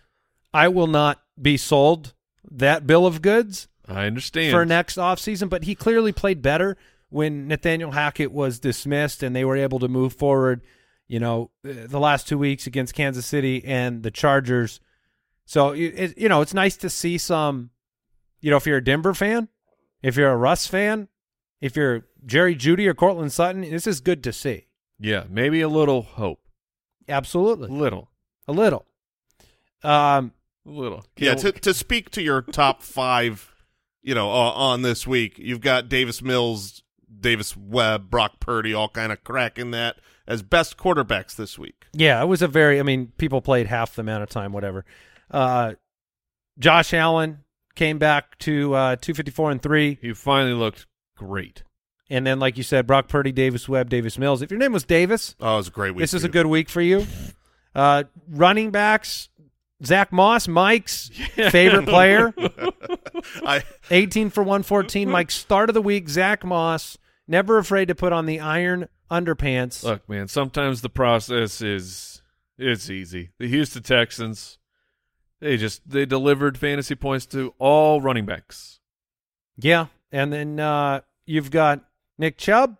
I 0.54 0.68
will 0.68 0.86
not 0.86 1.20
be 1.40 1.56
sold 1.56 2.14
that 2.50 2.86
bill 2.86 3.06
of 3.06 3.22
goods 3.22 3.68
I 3.88 4.04
understand. 4.06 4.52
for 4.52 4.64
next 4.66 4.96
offseason, 4.98 5.48
but 5.48 5.64
he 5.64 5.74
clearly 5.74 6.12
played 6.12 6.42
better 6.42 6.76
when 7.12 7.46
Nathaniel 7.48 7.90
Hackett 7.92 8.32
was 8.32 8.58
dismissed 8.58 9.22
and 9.22 9.34
they 9.36 9.44
were 9.44 9.56
able 9.56 9.78
to 9.80 9.88
move 9.88 10.14
forward, 10.14 10.62
you 11.08 11.20
know, 11.20 11.50
uh, 11.68 11.72
the 11.86 12.00
last 12.00 12.26
two 12.26 12.38
weeks 12.38 12.66
against 12.66 12.94
Kansas 12.94 13.26
City 13.26 13.62
and 13.64 14.02
the 14.02 14.10
Chargers. 14.10 14.80
So, 15.44 15.70
it, 15.72 15.94
it- 15.96 16.18
you 16.18 16.28
know, 16.28 16.40
it's 16.40 16.54
nice 16.54 16.76
to 16.78 16.88
see 16.90 17.18
some, 17.18 17.70
you 18.40 18.50
know, 18.50 18.56
if 18.56 18.66
you're 18.66 18.78
a 18.78 18.84
Denver 18.84 19.14
fan, 19.14 19.48
if 20.02 20.16
you're 20.16 20.30
a 20.30 20.36
Russ 20.36 20.66
fan, 20.66 21.08
if 21.60 21.76
you're 21.76 22.06
Jerry 22.24 22.56
Jeudy 22.56 22.86
or 22.86 22.94
Courtland 22.94 23.32
Sutton, 23.32 23.60
this 23.62 23.86
is 23.86 24.00
good 24.00 24.24
to 24.24 24.32
see. 24.32 24.66
yeah, 24.98 25.24
maybe 25.28 25.60
a 25.60 25.68
little 25.68 26.02
hope. 26.02 26.40
Absolutely. 27.08 27.68
Little, 27.68 28.08
A 28.48 28.52
little. 28.52 28.86
Um, 29.82 30.32
a 30.64 30.70
little. 30.70 31.04
yeah. 31.16 31.34
To 31.34 31.50
to 31.52 31.74
speak 31.74 32.10
to 32.10 32.22
your 32.22 32.42
top 32.42 32.82
five, 33.00 33.52
you 34.02 34.14
know, 34.14 34.30
uh, 34.30 34.50
on 34.52 34.82
this 34.82 35.06
week, 35.06 35.38
you've 35.38 35.60
got 35.60 35.88
Davis 35.88 36.22
Mills, 36.22 36.81
Davis 37.20 37.56
Webb, 37.56 38.10
Brock 38.10 38.40
Purdy, 38.40 38.72
all 38.74 38.88
kind 38.88 39.12
of 39.12 39.22
cracking 39.24 39.70
that 39.72 39.96
as 40.26 40.42
best 40.42 40.76
quarterbacks 40.76 41.36
this 41.36 41.58
week. 41.58 41.86
Yeah, 41.92 42.22
it 42.22 42.26
was 42.26 42.42
a 42.42 42.48
very. 42.48 42.78
I 42.80 42.82
mean, 42.82 43.12
people 43.18 43.40
played 43.42 43.66
half 43.66 43.94
the 43.94 44.00
amount 44.00 44.22
of 44.22 44.28
time, 44.30 44.52
whatever. 44.52 44.84
Uh, 45.30 45.74
Josh 46.58 46.92
Allen 46.94 47.38
came 47.74 47.98
back 47.98 48.38
to 48.40 48.74
uh, 48.74 48.96
two 48.96 49.14
fifty 49.14 49.30
four 49.30 49.50
and 49.50 49.62
three, 49.62 49.98
he 50.00 50.12
finally 50.12 50.54
looked 50.54 50.86
great. 51.16 51.62
and 52.10 52.26
then, 52.26 52.38
like 52.38 52.56
you 52.56 52.62
said, 52.62 52.86
Brock 52.86 53.08
Purdy, 53.08 53.32
Davis 53.32 53.68
Webb, 53.68 53.88
Davis 53.88 54.18
Mills. 54.18 54.42
If 54.42 54.50
your 54.50 54.58
name 54.58 54.72
was 54.72 54.84
Davis, 54.84 55.34
Oh, 55.40 55.54
it 55.54 55.56
was 55.58 55.68
a 55.68 55.70
great 55.70 55.92
week. 55.94 56.02
this 56.02 56.12
is 56.14 56.22
for 56.22 56.28
a 56.28 56.30
good 56.30 56.46
week 56.46 56.68
for 56.68 56.80
you. 56.82 57.06
Uh, 57.74 58.04
running 58.28 58.70
backs, 58.70 59.30
Zack 59.84 60.12
Moss, 60.12 60.46
Mike's 60.46 61.08
favorite 61.50 61.86
player, 61.86 62.34
I 63.46 63.62
eighteen 63.90 64.30
for 64.30 64.42
one 64.42 64.62
fourteen. 64.62 65.08
Mike's 65.10 65.34
start 65.34 65.70
of 65.70 65.74
the 65.74 65.82
week, 65.82 66.08
Zack 66.10 66.44
Moss, 66.44 66.98
never 67.26 67.58
afraid 67.58 67.88
to 67.88 67.94
put 67.94 68.12
on 68.12 68.26
the 68.26 68.40
iron 68.40 68.88
underpants. 69.10 69.82
Look, 69.84 70.08
man, 70.08 70.28
sometimes 70.28 70.80
the 70.80 70.88
process 70.88 71.60
is 71.60 72.22
it's 72.58 72.90
easy. 72.90 73.30
The 73.38 73.48
Houston 73.48 73.82
Texans, 73.82 74.58
they 75.40 75.56
just 75.56 75.88
they 75.88 76.06
delivered 76.06 76.58
fantasy 76.58 76.94
points 76.94 77.26
to 77.26 77.54
all 77.58 78.00
running 78.00 78.26
backs. 78.26 78.80
Yeah, 79.56 79.86
and 80.10 80.32
then 80.32 80.60
uh, 80.60 81.02
you've 81.26 81.50
got 81.50 81.84
Nick 82.18 82.38
Chubb 82.38 82.76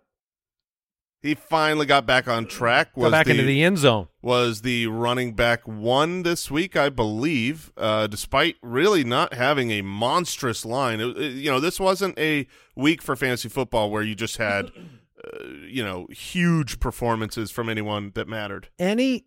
he 1.23 1.33
finally 1.35 1.85
got 1.87 2.05
back 2.05 2.27
on 2.27 2.45
track. 2.45 2.93
go 2.93 3.01
Was 3.01 3.11
back 3.11 3.25
the, 3.25 3.31
into 3.31 3.43
the 3.43 3.63
end 3.63 3.79
zone. 3.79 4.07
was 4.21 4.61
the 4.61 4.87
running 4.87 5.33
back 5.33 5.67
one 5.67 6.21
this 6.23 6.51
week, 6.51 6.75
I 6.75 6.89
believe, 6.89 7.71
uh, 7.77 8.05
despite 8.07 8.57
really 8.61 9.03
not 9.03 9.33
having 9.33 9.71
a 9.71 9.81
monstrous 9.81 10.65
line. 10.65 10.99
It- 11.01 11.17
it- 11.17 11.33
you 11.33 11.49
know, 11.49 11.59
this 11.59 11.79
wasn't 11.79 12.19
a 12.19 12.45
week 12.75 13.01
for 13.01 13.15
fantasy 13.15 13.49
football 13.49 13.89
where 13.89 14.03
you 14.03 14.13
just 14.15 14.37
had, 14.37 14.65
uh, 15.23 15.45
you 15.67 15.83
know, 15.83 16.07
huge 16.11 16.79
performances 16.79 17.49
from 17.51 17.69
anyone 17.69 18.11
that 18.15 18.27
mattered. 18.27 18.67
any 18.77 19.25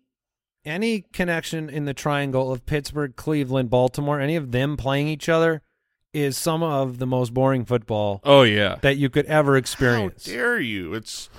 any 0.65 1.01
connection 1.13 1.69
in 1.69 1.85
the 1.85 1.93
triangle 1.93 2.51
of 2.51 2.65
Pittsburgh, 2.65 3.15
Cleveland, 3.15 3.69
Baltimore, 3.69 4.19
any 4.19 4.35
of 4.35 4.51
them 4.51 4.75
playing 4.75 5.07
each 5.07 5.29
other 5.29 5.61
is 6.13 6.37
some 6.37 6.61
of 6.61 6.97
the 6.99 7.07
most 7.07 7.33
boring 7.33 7.63
football 7.63 8.19
Oh 8.25 8.41
yeah, 8.43 8.75
that 8.81 8.97
you 8.97 9.09
could 9.09 9.25
ever 9.27 9.55
experience. 9.55 10.25
How 10.25 10.31
dare 10.33 10.59
you? 10.59 10.93
It's 10.93 11.29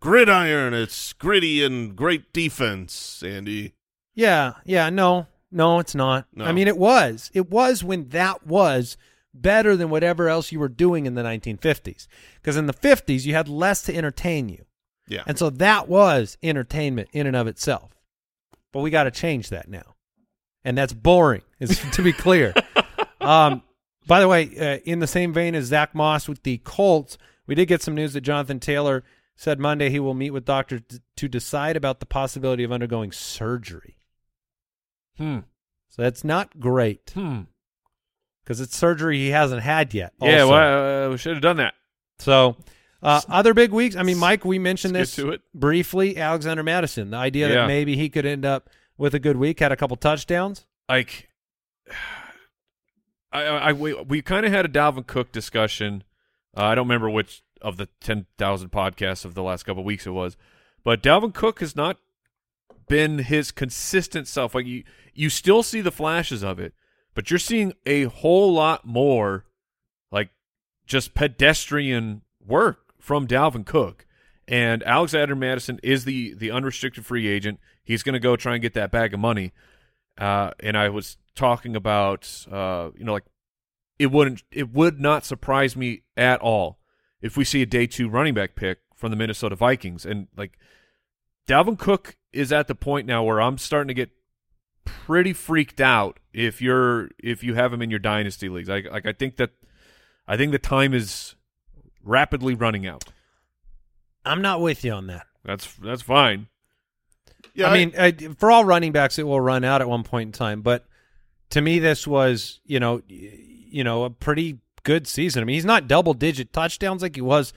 gridiron. 0.00 0.74
It's 0.74 1.12
gritty 1.12 1.64
and 1.64 1.94
great 1.96 2.32
defense, 2.32 3.22
Andy. 3.22 3.74
Yeah, 4.14 4.54
yeah, 4.64 4.90
no, 4.90 5.26
no, 5.50 5.78
it's 5.78 5.94
not. 5.94 6.26
No. 6.34 6.44
I 6.44 6.52
mean, 6.52 6.68
it 6.68 6.76
was. 6.76 7.30
It 7.34 7.50
was 7.50 7.84
when 7.84 8.08
that 8.08 8.46
was 8.46 8.96
better 9.32 9.76
than 9.76 9.90
whatever 9.90 10.28
else 10.28 10.52
you 10.52 10.58
were 10.58 10.68
doing 10.68 11.06
in 11.06 11.14
the 11.14 11.22
1950s. 11.22 12.06
Because 12.34 12.56
in 12.56 12.66
the 12.66 12.74
50s, 12.74 13.24
you 13.24 13.34
had 13.34 13.48
less 13.48 13.82
to 13.82 13.94
entertain 13.94 14.48
you. 14.48 14.64
Yeah. 15.06 15.22
And 15.26 15.38
so 15.38 15.50
that 15.50 15.88
was 15.88 16.36
entertainment 16.42 17.08
in 17.12 17.26
and 17.26 17.36
of 17.36 17.46
itself. 17.46 17.92
But 18.72 18.80
we 18.80 18.90
got 18.90 19.04
to 19.04 19.10
change 19.10 19.48
that 19.50 19.68
now. 19.68 19.94
And 20.64 20.76
that's 20.76 20.92
boring, 20.92 21.42
is 21.60 21.78
to 21.92 22.02
be 22.02 22.12
clear. 22.12 22.52
um, 23.20 23.62
by 24.06 24.20
the 24.20 24.28
way, 24.28 24.50
uh, 24.58 24.80
in 24.84 24.98
the 24.98 25.06
same 25.06 25.32
vein 25.32 25.54
as 25.54 25.66
Zack 25.66 25.94
Moss 25.94 26.28
with 26.28 26.42
the 26.42 26.58
Colts, 26.58 27.16
we 27.46 27.54
did 27.54 27.66
get 27.66 27.82
some 27.82 27.94
news 27.94 28.12
that 28.12 28.20
Jonathan 28.22 28.60
Taylor 28.60 29.04
said 29.40 29.60
Monday 29.60 29.88
he 29.88 30.00
will 30.00 30.14
meet 30.14 30.32
with 30.32 30.44
doctors 30.44 30.80
to 31.16 31.28
decide 31.28 31.76
about 31.76 32.00
the 32.00 32.06
possibility 32.06 32.64
of 32.64 32.72
undergoing 32.72 33.12
surgery. 33.12 33.96
hmm, 35.16 35.38
So 35.88 36.02
that's 36.02 36.24
not 36.24 36.58
great 36.58 37.12
hmm. 37.14 37.42
because 38.42 38.60
it's 38.60 38.76
surgery 38.76 39.18
he 39.18 39.28
hasn't 39.28 39.62
had 39.62 39.94
yet. 39.94 40.12
yeah. 40.20 40.40
also. 40.40 40.50
Well, 40.50 41.06
uh, 41.06 41.10
we 41.10 41.18
should 41.18 41.34
have 41.34 41.42
done 41.42 41.58
that. 41.58 41.74
So, 42.18 42.56
uh, 43.00 43.20
other 43.28 43.54
big 43.54 43.70
weeks. 43.70 43.94
I 43.94 44.02
mean, 44.02 44.18
Mike, 44.18 44.44
we 44.44 44.58
mentioned 44.58 44.94
Let's 44.94 45.14
this 45.14 45.38
briefly. 45.54 46.18
Alexander 46.18 46.64
Mattison, 46.64 47.10
the 47.10 47.16
idea 47.16 47.46
Yeah. 47.48 47.54
that 47.60 47.66
maybe 47.68 47.94
he 47.94 48.08
could 48.08 48.26
end 48.26 48.44
up 48.44 48.68
with 48.96 49.14
a 49.14 49.20
good 49.20 49.36
week, 49.36 49.60
had 49.60 49.70
a 49.70 49.76
couple 49.76 49.96
touchdowns. 49.96 50.66
Like, 50.88 51.28
I, 53.30 53.42
I, 53.42 53.56
I 53.68 53.72
we, 53.72 53.94
we 53.94 54.20
kind 54.20 54.44
of 54.44 54.50
had 54.50 54.64
a 54.64 54.68
Dalvin 54.68 55.06
Cook 55.06 55.30
discussion. 55.30 56.02
Uh, 56.56 56.64
I 56.64 56.74
don't 56.74 56.86
remember 56.88 57.08
which 57.08 57.42
of 57.62 57.76
the 57.76 57.88
ten 58.00 58.26
thousand 58.36 58.70
podcasts 58.70 59.24
of 59.24 59.34
the 59.34 59.42
last 59.42 59.64
couple 59.64 59.84
weeks 59.84 60.06
it 60.06 60.10
was, 60.10 60.36
but 60.84 61.02
Dalvin 61.02 61.34
Cook 61.34 61.60
has 61.60 61.76
not 61.76 61.98
been 62.88 63.18
his 63.18 63.50
consistent 63.50 64.26
self. 64.26 64.54
Like 64.54 64.66
you, 64.66 64.84
you 65.14 65.28
still 65.30 65.62
see 65.62 65.80
the 65.80 65.92
flashes 65.92 66.42
of 66.42 66.58
it, 66.58 66.74
but 67.14 67.30
you're 67.30 67.38
seeing 67.38 67.72
a 67.84 68.04
whole 68.04 68.52
lot 68.52 68.86
more, 68.86 69.44
like 70.10 70.30
just 70.86 71.14
pedestrian 71.14 72.22
work 72.44 72.94
from 72.98 73.26
Dalvin 73.26 73.66
Cook. 73.66 74.06
And 74.46 74.82
Alexander 74.84 75.36
Mattison 75.36 75.78
is 75.82 76.04
the 76.04 76.34
the 76.34 76.50
unrestricted 76.50 77.04
free 77.04 77.28
agent. 77.28 77.60
He's 77.84 78.02
going 78.02 78.14
to 78.14 78.20
go 78.20 78.36
try 78.36 78.54
and 78.54 78.62
get 78.62 78.74
that 78.74 78.90
bag 78.90 79.12
of 79.12 79.20
money. 79.20 79.52
Uh, 80.16 80.52
and 80.60 80.76
I 80.76 80.88
was 80.88 81.16
talking 81.34 81.76
about, 81.76 82.46
uh, 82.50 82.90
you 82.96 83.04
know, 83.04 83.12
like 83.12 83.24
it 83.98 84.10
wouldn't, 84.10 84.42
it 84.50 84.72
would 84.72 85.00
not 85.00 85.24
surprise 85.24 85.76
me 85.76 86.02
at 86.16 86.40
all 86.40 86.77
if 87.20 87.36
we 87.36 87.44
see 87.44 87.62
a 87.62 87.66
day 87.66 87.86
two 87.86 88.08
running 88.08 88.34
back 88.34 88.54
pick 88.54 88.78
from 88.94 89.10
the 89.10 89.16
Minnesota 89.16 89.56
Vikings. 89.56 90.04
And 90.04 90.28
like 90.36 90.58
Dalvin 91.48 91.78
Cook 91.78 92.16
is 92.32 92.52
at 92.52 92.68
the 92.68 92.74
point 92.74 93.06
now 93.06 93.22
where 93.22 93.40
I'm 93.40 93.58
starting 93.58 93.88
to 93.88 93.94
get 93.94 94.10
pretty 94.84 95.32
freaked 95.32 95.80
out 95.80 96.18
if 96.32 96.62
you're 96.62 97.10
if 97.18 97.42
you 97.42 97.54
have 97.54 97.72
him 97.72 97.82
in 97.82 97.90
your 97.90 97.98
dynasty 97.98 98.48
leagues. 98.48 98.68
Like 98.68 98.90
like 98.90 99.06
I 99.06 99.12
think 99.12 99.36
that 99.36 99.50
I 100.26 100.36
think 100.36 100.52
the 100.52 100.58
time 100.58 100.94
is 100.94 101.34
rapidly 102.02 102.54
running 102.54 102.86
out. 102.86 103.04
I'm 104.24 104.42
not 104.42 104.60
with 104.60 104.84
you 104.84 104.92
on 104.92 105.06
that. 105.06 105.26
That's 105.44 105.74
that's 105.76 106.02
fine. 106.02 106.48
Yeah, 107.54 107.70
I 107.70 107.74
mean, 107.74 107.92
I, 107.98 108.12
for 108.38 108.50
all 108.50 108.64
running 108.64 108.92
backs, 108.92 109.18
it 109.18 109.26
will 109.26 109.40
run 109.40 109.64
out 109.64 109.80
at 109.80 109.88
one 109.88 110.04
point 110.04 110.28
in 110.28 110.32
time. 110.32 110.62
But 110.62 110.86
to 111.50 111.60
me, 111.60 111.78
this 111.78 112.06
was, 112.06 112.60
you 112.64 112.78
know, 112.78 113.02
you 113.08 113.84
know, 113.84 114.04
a 114.04 114.10
pretty 114.10 114.58
good 114.82 115.06
season. 115.06 115.42
I 115.42 115.44
mean, 115.44 115.54
he's 115.54 115.64
not 115.64 115.88
double 115.88 116.14
digit 116.14 116.52
touchdowns 116.52 117.02
like 117.02 117.14
he 117.16 117.20
was 117.22 117.52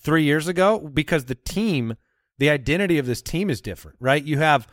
three 0.00 0.24
years 0.24 0.48
ago 0.48 0.78
because 0.92 1.24
the 1.26 1.34
team, 1.34 1.96
the 2.38 2.50
identity 2.50 2.98
of 2.98 3.06
this 3.06 3.22
team 3.22 3.50
is 3.50 3.60
different, 3.60 3.96
right? 4.00 4.22
You 4.24 4.38
have 4.38 4.66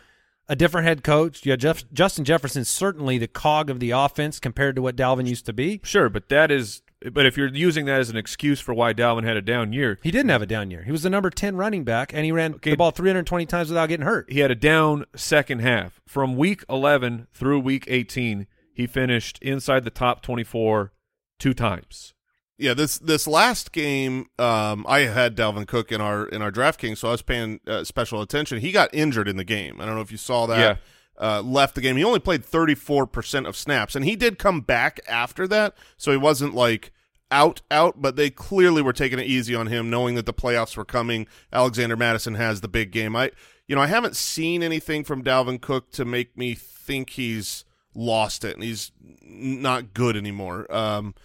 a 0.47 0.55
different 0.55 0.85
head 0.87 1.03
coach. 1.03 1.43
You 1.45 1.51
have 1.51 1.59
Jeff, 1.59 1.83
Justin 1.91 2.23
Jefferson, 2.25 2.63
certainly 2.65 3.17
the 3.17 3.27
cog 3.27 3.69
of 3.69 3.79
the 3.79 3.91
offense 3.91 4.39
compared 4.39 4.75
to 4.75 4.81
what 4.81 4.95
Dalvin 4.95 5.27
used 5.27 5.45
to 5.47 5.53
be. 5.53 5.81
Sure, 5.83 6.09
but 6.09 6.29
that 6.29 6.51
is 6.51 6.81
but 7.11 7.25
if 7.25 7.37
you're 7.37 7.49
using 7.53 7.85
that 7.85 7.99
as 7.99 8.09
an 8.09 8.17
excuse 8.17 8.59
for 8.59 8.73
why 8.73 8.91
Dalvin 8.93 9.25
had 9.25 9.37
a 9.37 9.41
down 9.41 9.73
year, 9.73 9.99
He 10.01 10.09
didn't 10.11 10.29
have 10.29 10.41
a 10.41 10.45
down 10.47 10.71
year. 10.71 10.83
He 10.83 10.91
was 10.91 11.03
the 11.03 11.09
number 11.09 11.29
10 11.29 11.55
running 11.55 11.83
back, 11.83 12.13
and 12.13 12.25
he 12.25 12.31
ran 12.31 12.55
Okay. 12.55 12.71
the 12.71 12.77
ball 12.77 12.89
320 12.91 13.45
times 13.45 13.69
without 13.69 13.89
getting 13.89 14.05
hurt. 14.05 14.31
he 14.31 14.39
had 14.39 14.49
a 14.49 14.55
down 14.55 15.05
second 15.15 15.59
half. 15.59 15.99
From 16.07 16.35
week 16.35 16.63
11 16.69 17.27
through 17.31 17.59
week 17.59 17.85
18, 17.87 18.47
he 18.73 18.87
finished 18.87 19.37
inside 19.41 19.83
the 19.83 19.91
top 19.91 20.23
24 20.23 20.93
two 21.39 21.53
times. 21.53 22.13
yeah. 22.57 22.73
This 22.73 22.97
this 22.97 23.27
last 23.27 23.71
game, 23.71 24.27
um, 24.39 24.85
I 24.87 25.01
had 25.01 25.35
Dalvin 25.35 25.67
Cook 25.67 25.91
in 25.91 26.01
our 26.01 26.25
in 26.27 26.41
our 26.41 26.51
DraftKings, 26.51 26.97
so 26.97 27.09
I 27.09 27.11
was 27.11 27.21
paying 27.21 27.59
uh, 27.67 27.83
special 27.83 28.21
attention. 28.21 28.59
He 28.59 28.71
got 28.71 28.93
injured 28.93 29.27
in 29.27 29.37
the 29.37 29.43
game. 29.43 29.79
I 29.81 29.85
don't 29.85 29.95
know 29.95 30.01
if 30.01 30.11
you 30.11 30.17
saw 30.17 30.45
that. 30.47 30.59
Yeah. 30.59 30.75
Uh, 31.17 31.41
left 31.41 31.75
the 31.75 31.81
game. 31.81 31.95
He 31.95 32.03
only 32.03 32.19
played 32.19 32.45
34% 32.45 33.47
of 33.47 33.55
snaps, 33.55 33.95
and 33.95 34.03
he 34.03 34.17
did 34.17 34.37
come 34.37 34.59
back 34.59 34.99
after 35.07 35.47
that, 35.47 35.73
so 35.95 36.11
he 36.11 36.17
wasn't 36.17 36.53
like 36.53 36.91
out 37.31 37.61
out, 37.71 38.01
but 38.01 38.15
they 38.15 38.29
clearly 38.29 38.81
were 38.81 38.93
taking 38.93 39.19
it 39.19 39.25
easy 39.25 39.55
on 39.55 39.67
him, 39.67 39.89
knowing 39.89 40.15
that 40.15 40.25
the 40.25 40.33
playoffs 40.33 40.77
were 40.77 40.85
coming. 40.85 41.27
Alexander 41.51 41.95
Mattison 41.95 42.35
has 42.35 42.61
the 42.61 42.67
big 42.67 42.91
game. 42.91 43.15
I, 43.15 43.31
you 43.67 43.75
know, 43.75 43.81
I 43.81 43.87
haven't 43.87 44.15
seen 44.15 44.63
anything 44.63 45.03
from 45.03 45.23
Dalvin 45.23 45.59
Cook 45.61 45.91
to 45.91 46.05
make 46.05 46.37
me 46.37 46.53
think 46.53 47.11
he's 47.11 47.64
lost 47.95 48.43
it 48.43 48.55
and 48.55 48.63
he's 48.63 48.91
not 49.23 49.93
good 49.93 50.15
anymore. 50.15 50.71
Um, 50.73 51.15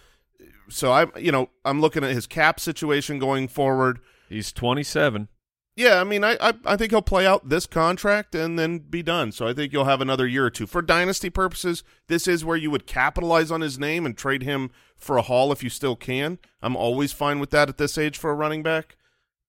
so 0.69 0.91
I'm, 0.91 1.11
you 1.17 1.31
know, 1.31 1.49
I'm 1.65 1.81
looking 1.81 2.03
at 2.03 2.11
his 2.11 2.25
cap 2.25 2.59
situation 2.59 3.19
going 3.19 3.47
forward. 3.47 3.99
He's 4.29 4.51
27. 4.51 5.27
Yeah, 5.75 6.01
I 6.01 6.03
mean, 6.03 6.23
I, 6.23 6.37
I 6.41 6.53
I 6.65 6.75
think 6.75 6.91
he'll 6.91 7.01
play 7.01 7.25
out 7.25 7.47
this 7.47 7.65
contract 7.65 8.35
and 8.35 8.59
then 8.59 8.79
be 8.79 9.01
done. 9.01 9.31
So 9.31 9.47
I 9.47 9.53
think 9.53 9.71
you'll 9.71 9.85
have 9.85 10.01
another 10.01 10.27
year 10.27 10.45
or 10.45 10.49
two 10.49 10.67
for 10.67 10.81
dynasty 10.81 11.29
purposes. 11.29 11.83
This 12.07 12.27
is 12.27 12.43
where 12.43 12.57
you 12.57 12.69
would 12.71 12.85
capitalize 12.85 13.51
on 13.51 13.61
his 13.61 13.79
name 13.79 14.05
and 14.05 14.17
trade 14.17 14.43
him 14.43 14.69
for 14.97 15.17
a 15.17 15.21
haul 15.21 15.51
if 15.51 15.63
you 15.63 15.69
still 15.69 15.95
can. 15.95 16.39
I'm 16.61 16.75
always 16.75 17.13
fine 17.13 17.39
with 17.39 17.51
that 17.51 17.69
at 17.69 17.77
this 17.77 17.97
age 17.97 18.17
for 18.17 18.31
a 18.31 18.35
running 18.35 18.63
back. 18.63 18.97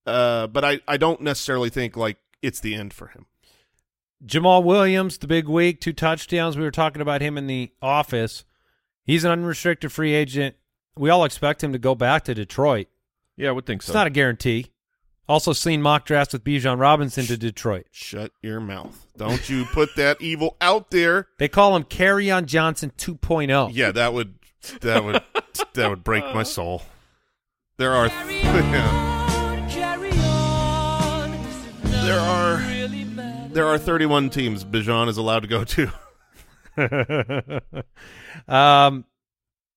Uh, 0.06 0.46
but 0.46 0.64
I 0.64 0.80
I 0.86 0.96
don't 0.96 1.20
necessarily 1.20 1.70
think 1.70 1.96
like 1.96 2.18
it's 2.40 2.60
the 2.60 2.76
end 2.76 2.92
for 2.92 3.08
him. 3.08 3.26
Jamaal 4.24 4.62
Williams, 4.62 5.18
the 5.18 5.26
big 5.26 5.48
week, 5.48 5.80
two 5.80 5.92
touchdowns. 5.92 6.56
We 6.56 6.62
were 6.62 6.70
talking 6.70 7.02
about 7.02 7.20
him 7.20 7.36
in 7.36 7.46
the 7.46 7.72
office. 7.80 8.44
He's 9.04 9.24
an 9.24 9.32
unrestricted 9.32 9.90
free 9.90 10.14
agent. 10.14 10.54
We 10.96 11.10
all 11.10 11.24
expect 11.24 11.64
him 11.64 11.72
to 11.72 11.78
go 11.78 11.94
back 11.94 12.24
to 12.24 12.34
Detroit. 12.34 12.86
Yeah, 13.36 13.48
I 13.48 13.52
would 13.52 13.66
think 13.66 13.82
so. 13.82 13.90
It's 13.90 13.94
not 13.94 14.06
a 14.06 14.10
guarantee. 14.10 14.66
Also 15.28 15.52
seen 15.52 15.80
mock 15.82 16.04
drafts 16.04 16.32
with 16.34 16.44
Bijan 16.44 16.78
Robinson 16.78 17.24
to 17.26 17.36
Detroit. 17.36 17.86
Shut 17.90 18.32
your 18.42 18.60
mouth! 18.60 19.06
Don't 19.16 19.48
you 19.48 19.64
put 19.64 19.94
that 19.96 20.20
evil 20.20 20.56
out 20.60 20.90
there. 20.90 21.28
They 21.38 21.48
call 21.48 21.74
him 21.74 21.84
Kerryon 21.84 22.46
Johnson 22.46 22.92
2.0. 22.98 23.70
Yeah, 23.72 23.92
that 23.92 24.12
would 24.12 24.34
that 24.80 25.02
would 25.04 25.22
that 25.74 25.90
would 25.90 26.04
break 26.04 26.24
my 26.34 26.42
soul. 26.42 26.82
There 27.78 27.92
are 27.92 28.08
there 32.02 32.20
are 32.20 32.81
there 33.52 33.66
are 33.66 33.78
31 33.78 34.30
teams 34.30 34.64
Bijan 34.64 35.08
is 35.08 35.16
allowed 35.16 35.40
to 35.40 35.48
go 35.48 35.64
to. 35.64 35.92
um, 38.52 39.04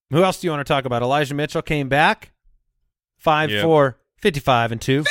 who 0.09 0.23
else 0.23 0.39
do 0.39 0.47
you 0.47 0.51
want 0.51 0.65
to 0.65 0.73
talk 0.73 0.85
about? 0.85 1.01
Elijah 1.01 1.35
Mitchell 1.35 1.61
came 1.61 1.89
back. 1.89 2.31
5 3.17 3.51
Yeah. 3.51 3.61
4, 3.63 3.97
55 4.17 4.71
and 4.71 4.81
2. 4.81 5.03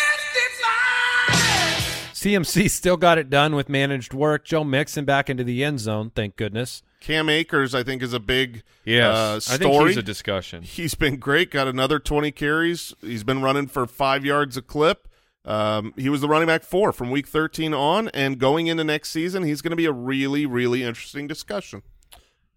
CMC 2.13 2.71
still 2.71 2.97
got 2.97 3.19
it 3.19 3.29
done 3.29 3.55
with 3.55 3.69
managed 3.69 4.15
work. 4.15 4.47
Joe 4.47 4.65
Mixon 4.65 5.05
back 5.05 5.29
into 5.29 5.45
the 5.45 5.63
end 5.63 5.79
zone, 5.81 6.11
thank 6.15 6.37
goodness. 6.37 6.83
Cam 7.01 7.29
Akers, 7.29 7.75
I 7.75 7.83
think, 7.83 8.03
is 8.03 8.15
a 8.15 8.21
big 8.21 8.63
Yes. 8.87 9.51
uh, 9.51 9.55
I 9.55 9.59
think 9.59 9.89
he's 9.89 9.99
a 9.99 10.03
discussion. 10.03 10.63
He's 10.63 10.95
been 10.95 11.17
great. 11.17 11.51
Got 11.51 11.69
another 11.69 11.99
20 11.99 12.31
carries. 12.31 12.95
He's 13.03 13.25
been 13.25 13.43
running 13.43 13.67
for 13.67 13.87
five 13.87 14.25
yards 14.25 14.57
a 14.57 14.63
clip. 14.63 15.07
Um, 15.45 15.93
he 15.97 16.09
was 16.09 16.21
the 16.21 16.29
running 16.29 16.47
back 16.47 16.63
four 16.63 16.93
from 16.93 17.11
week 17.11 17.29
13 17.29 17.75
on, 17.75 18.09
and 18.09 18.39
going 18.39 18.67
into 18.67 18.85
next 18.85 19.11
season, 19.11 19.43
he's 19.43 19.61
going 19.61 19.71
to 19.71 19.77
be 19.77 19.85
a 19.85 19.93
really, 19.93 20.47
really 20.47 20.83
interesting 20.83 21.27
discussion. 21.27 21.83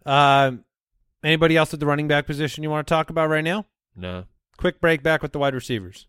Um, 0.05 0.63
anybody 1.23 1.57
else 1.57 1.73
at 1.73 1.79
the 1.79 1.85
running 1.85 2.07
back 2.07 2.25
position 2.25 2.63
you 2.63 2.69
want 2.69 2.87
to 2.87 2.93
talk 2.93 3.09
about 3.09 3.29
right 3.29 3.43
now? 3.43 3.65
No. 3.95 4.25
Quick 4.57 4.79
break 4.79 5.03
back 5.03 5.21
with 5.21 5.33
the 5.33 5.39
wide 5.39 5.53
receivers. 5.53 6.07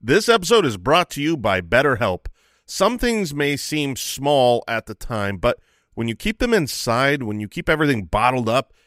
This 0.00 0.28
episode 0.28 0.66
is 0.66 0.76
brought 0.76 1.10
to 1.10 1.22
you 1.22 1.36
by 1.36 1.60
BetterHelp. 1.60 2.26
Some 2.64 2.98
things 2.98 3.32
may 3.32 3.56
seem 3.56 3.96
small 3.96 4.62
at 4.68 4.86
the 4.86 4.94
time, 4.94 5.38
but 5.38 5.58
when 5.94 6.08
you 6.08 6.14
keep 6.14 6.38
them 6.38 6.52
inside, 6.52 7.22
when 7.22 7.40
you 7.40 7.48
keep 7.48 7.68
everything 7.68 8.04
bottled 8.04 8.48
up, 8.48 8.72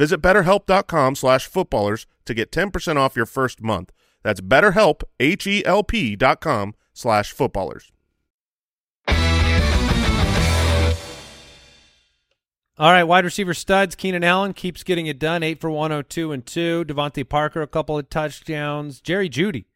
Visit 0.00 0.22
betterhelp.com 0.22 1.14
slash 1.14 1.46
footballers 1.46 2.06
to 2.24 2.32
get 2.32 2.50
10% 2.50 2.96
off 2.96 3.16
your 3.16 3.26
first 3.26 3.60
month. 3.60 3.92
That's 4.22 4.40
betterhelp, 4.40 5.02
H-E-L-P 5.20 6.16
dot 6.16 6.40
com 6.40 6.74
slash 6.94 7.32
footballers. 7.32 7.92
All 12.78 12.92
right, 12.92 13.04
wide 13.04 13.26
receiver 13.26 13.52
studs. 13.52 13.94
Keenan 13.94 14.24
Allen 14.24 14.54
keeps 14.54 14.82
getting 14.84 15.06
it 15.06 15.18
done. 15.18 15.42
Eight 15.42 15.60
for 15.60 15.70
102 15.70 16.32
and 16.32 16.46
two. 16.46 16.82
DeVante 16.86 17.28
Parker, 17.28 17.60
a 17.60 17.66
couple 17.66 17.98
of 17.98 18.08
touchdowns. 18.08 19.02
Jerry 19.02 19.28
Jeudy, 19.28 19.66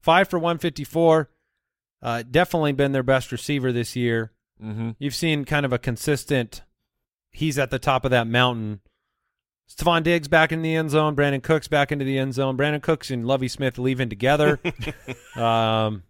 five 0.00 0.28
for 0.28 0.38
154. 0.38 1.28
Uh, 2.00 2.22
definitely 2.22 2.70
been 2.70 2.92
their 2.92 3.02
best 3.02 3.32
receiver 3.32 3.72
this 3.72 3.96
year. 3.96 4.30
Mm-hmm. 4.62 4.90
You've 5.00 5.16
seen 5.16 5.44
kind 5.44 5.66
of 5.66 5.72
a 5.72 5.78
consistent, 5.80 6.62
he's 7.32 7.58
at 7.58 7.70
the 7.70 7.80
top 7.80 8.04
of 8.04 8.12
that 8.12 8.28
mountain. 8.28 8.78
Stefon 9.70 10.02
Diggs 10.02 10.28
back 10.28 10.52
in 10.52 10.62
the 10.62 10.74
end 10.74 10.90
zone. 10.90 11.16
Brandin 11.16 11.42
Cooks 11.42 11.66
back 11.68 11.90
into 11.92 12.04
the 12.04 12.18
end 12.18 12.34
zone. 12.34 12.56
Brandin 12.56 12.82
Cooks 12.82 13.10
and 13.10 13.26
Lovie 13.26 13.48
Smith 13.48 13.78
leaving 13.78 14.08
together. 14.10 14.60
um, 15.36 16.02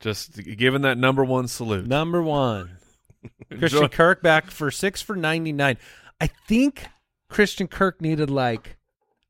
Just 0.00 0.34
giving 0.56 0.82
that 0.82 0.98
number 0.98 1.24
one 1.24 1.48
salute. 1.48 1.86
number 1.86 2.20
one. 2.22 2.78
Christian 3.50 3.82
Enjoy- 3.84 3.88
Kirk 3.88 4.22
back 4.22 4.50
for 4.50 4.70
six 4.70 5.00
for 5.02 5.16
99. 5.16 5.76
I 6.20 6.26
think 6.48 6.86
Christian 7.28 7.68
Kirk 7.68 8.00
needed 8.00 8.30
like, 8.30 8.76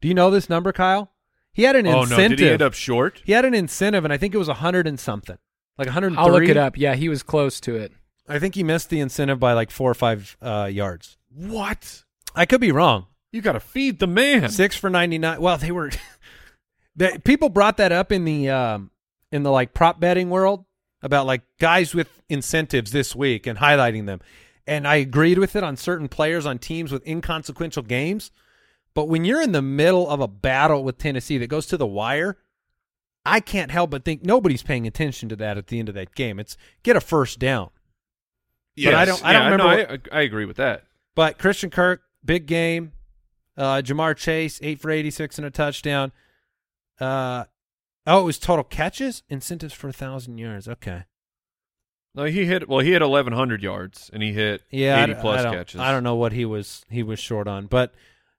do 0.01 0.09
you 0.09 0.15
know 0.15 0.31
this 0.31 0.49
number, 0.49 0.73
Kyle? 0.73 1.12
He 1.53 1.62
had 1.62 1.75
an 1.77 1.87
Oh 1.87 2.03
incentive. 2.03 2.31
no! 2.33 2.37
Did 2.37 2.39
he 2.41 2.51
end 2.51 2.62
up 2.62 2.75
short? 2.75 3.23
He 3.25 3.33
had 3.33 3.47
an 3.47 3.55
incentive, 3.55 4.05
and 4.05 4.12
I 4.12 4.19
think 4.19 4.35
it 4.35 4.39
was 4.39 4.49
a 4.49 4.55
hundred 4.55 4.87
and 4.87 5.01
something, 5.01 5.39
like 5.79 5.89
a 5.89 5.93
hundred. 5.93 6.15
I'll 6.17 6.31
look 6.31 6.43
it 6.45 6.59
up. 6.59 6.77
Yeah, 6.77 6.95
he 6.95 7.09
was 7.09 7.23
close 7.23 7.61
to 7.61 7.75
it. 7.77 7.93
I 8.29 8.39
think 8.39 8.55
he 8.57 8.62
missed 8.62 8.91
the 8.91 9.01
incentive 9.01 9.41
by 9.41 9.55
like 9.55 9.71
four 9.71 9.91
or 9.91 9.95
five 9.95 10.37
uh, 10.43 10.69
yards. 10.71 11.17
What? 11.35 12.05
I 12.35 12.45
could 12.45 12.61
be 12.61 12.73
wrong. 12.73 13.07
You 13.37 13.42
got 13.42 13.53
to 13.53 13.61
feed 13.61 13.99
the 13.99 14.07
man. 14.07 14.49
Six 14.49 14.77
for 14.77 14.88
ninety 14.88 15.18
nine. 15.18 15.38
Well, 15.42 15.59
they 15.59 15.70
were. 15.70 15.90
the, 16.96 17.20
people 17.22 17.51
brought 17.51 17.77
that 17.77 17.92
up 17.92 18.11
in 18.11 18.25
the 18.25 18.49
um, 18.49 18.90
in 19.31 19.42
the 19.42 19.51
like 19.51 19.75
prop 19.75 20.01
betting 20.01 20.31
world 20.31 20.64
about 21.03 21.27
like 21.27 21.42
guys 21.61 21.94
with 21.94 22.09
incentives 22.31 22.92
this 22.92 23.14
week 23.14 23.46
and 23.46 23.59
highlighting 23.59 24.07
them, 24.07 24.20
and 24.66 24.88
I 24.88 24.96
agreed 24.96 25.38
with 25.38 25.55
it 25.55 25.62
on 25.62 25.77
certain 25.77 26.09
players 26.09 26.46
on 26.46 26.59
teams 26.59 26.90
with 26.90 27.07
inconsequential 27.07 27.83
games. 27.83 28.31
But 28.94 29.09
when 29.09 29.27
you're 29.27 29.42
in 29.42 29.53
the 29.53 29.61
middle 29.61 30.09
of 30.09 30.20
a 30.20 30.29
battle 30.29 30.83
with 30.83 30.96
Tennessee 30.96 31.37
that 31.37 31.49
goes 31.49 31.66
to 31.66 31.77
the 31.77 31.87
wire, 31.87 32.38
I 33.27 33.40
can't 33.40 33.70
help 33.70 33.90
but 33.90 34.07
think 34.07 34.25
nobody's 34.25 34.62
paying 34.62 34.87
attention 34.87 35.29
to 35.29 35.37
that 35.37 35.59
at 35.59 35.66
the 35.66 35.79
end 35.79 35.90
of 35.90 35.94
that 35.96 36.14
game. 36.14 36.40
It's 36.40 36.57
get 36.83 36.96
a 36.96 37.03
first 37.03 37.38
down. 37.38 37.68
But 38.83 38.94
I 38.94 39.05
don't- 39.05 39.22
I 39.22 39.33
don't 39.35 39.42
Yeah, 39.42 39.44
remember 39.51 39.57
no, 39.59 39.77
what- 39.92 40.09
I, 40.11 40.18
I 40.18 40.22
agree 40.22 40.46
with 40.46 40.57
that. 40.57 40.85
But 41.14 41.37
Christian 41.38 41.68
Kirk, 41.68 42.01
big 42.25 42.46
game. 42.46 42.92
Uh, 43.57 43.83
Ja'Marr 43.83 44.16
Chase, 44.16 44.61
eight 44.62 44.81
for 44.81 44.90
86 44.90 45.38
and 45.38 45.47
a 45.47 45.51
touchdown. 45.51 46.12
Uh, 47.01 47.45
oh, 48.07 48.21
it 48.21 48.25
was 48.25 48.38
total 48.38 48.64
catches? 48.64 49.23
Incentives 49.29 49.75
for 49.75 49.87
a 49.87 49.90
1,000 49.90 50.38
yards. 50.38 50.69
Okay. 50.69 51.05
No, 52.14 52.25
he 52.25 52.47
hit. 52.47 52.69
Well, 52.69 52.81
he 52.81 52.92
hit 52.92 53.03
1,100 53.03 53.62
yards 53.62 54.11
and 54.12 54.23
he 54.23 54.33
hit 54.33 54.62
Yeah, 54.71 55.03
80 55.03 55.12
I, 55.14 55.21
plus 55.21 55.45
I 55.45 55.51
catches. 55.55 55.81
I 55.81 55.92
don't 55.92 56.03
know 56.03 56.14
what 56.14 56.33
he 56.33 56.45
was 56.47 56.85
he 56.88 57.03
was 57.03 57.19
short 57.19 57.47
on, 57.47 57.66
but 57.66 57.95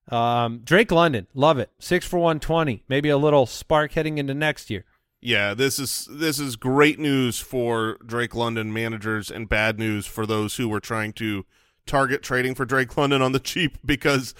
um, 0.10 0.62
Drake 0.64 0.92
London, 0.92 1.28
love 1.36 1.60
it. 1.60 1.70
Six 1.80 2.06
for 2.06 2.18
120. 2.18 2.84
Maybe 2.88 3.10
a 3.10 3.18
little 3.18 3.46
spark 3.46 3.92
heading 3.92 4.18
into 4.18 4.34
next 4.34 4.70
year. 4.72 4.84
Yeah, 5.22 5.54
this 5.54 5.78
is 5.78 6.08
this 6.10 6.40
is 6.40 6.56
great 6.56 6.98
news 7.00 7.40
for 7.40 7.98
Drake 8.06 8.34
London 8.34 8.74
managers 8.74 9.30
and 9.30 9.48
bad 9.48 9.78
news 9.78 10.06
for 10.08 10.26
those 10.26 10.56
who 10.58 10.70
were 10.70 10.80
trying 10.80 11.14
to 11.14 11.46
target 11.86 12.24
trading 12.24 12.56
for 12.56 12.66
Drake 12.66 12.96
London 12.98 13.22
on 13.22 13.32
the 13.32 13.40
cheap 13.52 13.78
because 13.86 14.34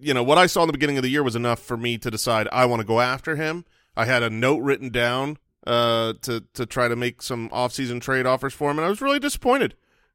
you 0.00 0.14
know 0.14 0.22
what 0.22 0.38
I 0.38 0.46
saw 0.46 0.62
in 0.62 0.66
the 0.66 0.72
beginning 0.72 0.96
of 0.96 1.02
the 1.02 1.10
year 1.10 1.22
was 1.22 1.36
enough 1.36 1.60
for 1.60 1.76
me 1.76 1.98
to 1.98 2.10
decide 2.10 2.48
I 2.52 2.64
want 2.66 2.80
to 2.80 2.86
go 2.86 3.00
after 3.00 3.36
him. 3.36 3.64
I 3.96 4.04
had 4.04 4.22
a 4.22 4.30
note 4.30 4.58
written 4.58 4.90
down 4.90 5.38
uh, 5.66 6.14
to 6.22 6.44
to 6.54 6.66
try 6.66 6.88
to 6.88 6.96
make 6.96 7.22
some 7.22 7.48
offseason 7.50 8.00
trade 8.00 8.26
offers 8.26 8.54
for 8.54 8.70
him, 8.70 8.78
and 8.78 8.86
I 8.86 8.88
was 8.88 9.00
really 9.00 9.18
disappointed 9.18 9.74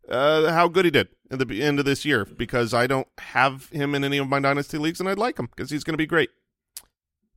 uh, 0.09 0.51
how 0.51 0.67
good 0.67 0.85
he 0.85 0.91
did 0.91 1.09
at 1.31 1.39
the 1.39 1.63
end 1.63 1.79
of 1.79 1.85
this 1.85 2.05
year 2.05 2.25
because 2.25 2.73
I 2.73 2.87
don't 2.87 3.07
have 3.19 3.69
him 3.69 3.95
in 3.95 4.03
any 4.03 4.17
of 4.17 4.27
my 4.27 4.39
dynasty 4.39 4.77
leagues, 4.77 4.99
and 4.99 5.09
I'd 5.09 5.17
like 5.17 5.37
him 5.37 5.47
because 5.47 5.69
he's 5.69 5.83
going 5.83 5.93
to 5.93 5.97
be 5.97 6.05
great. 6.07 6.29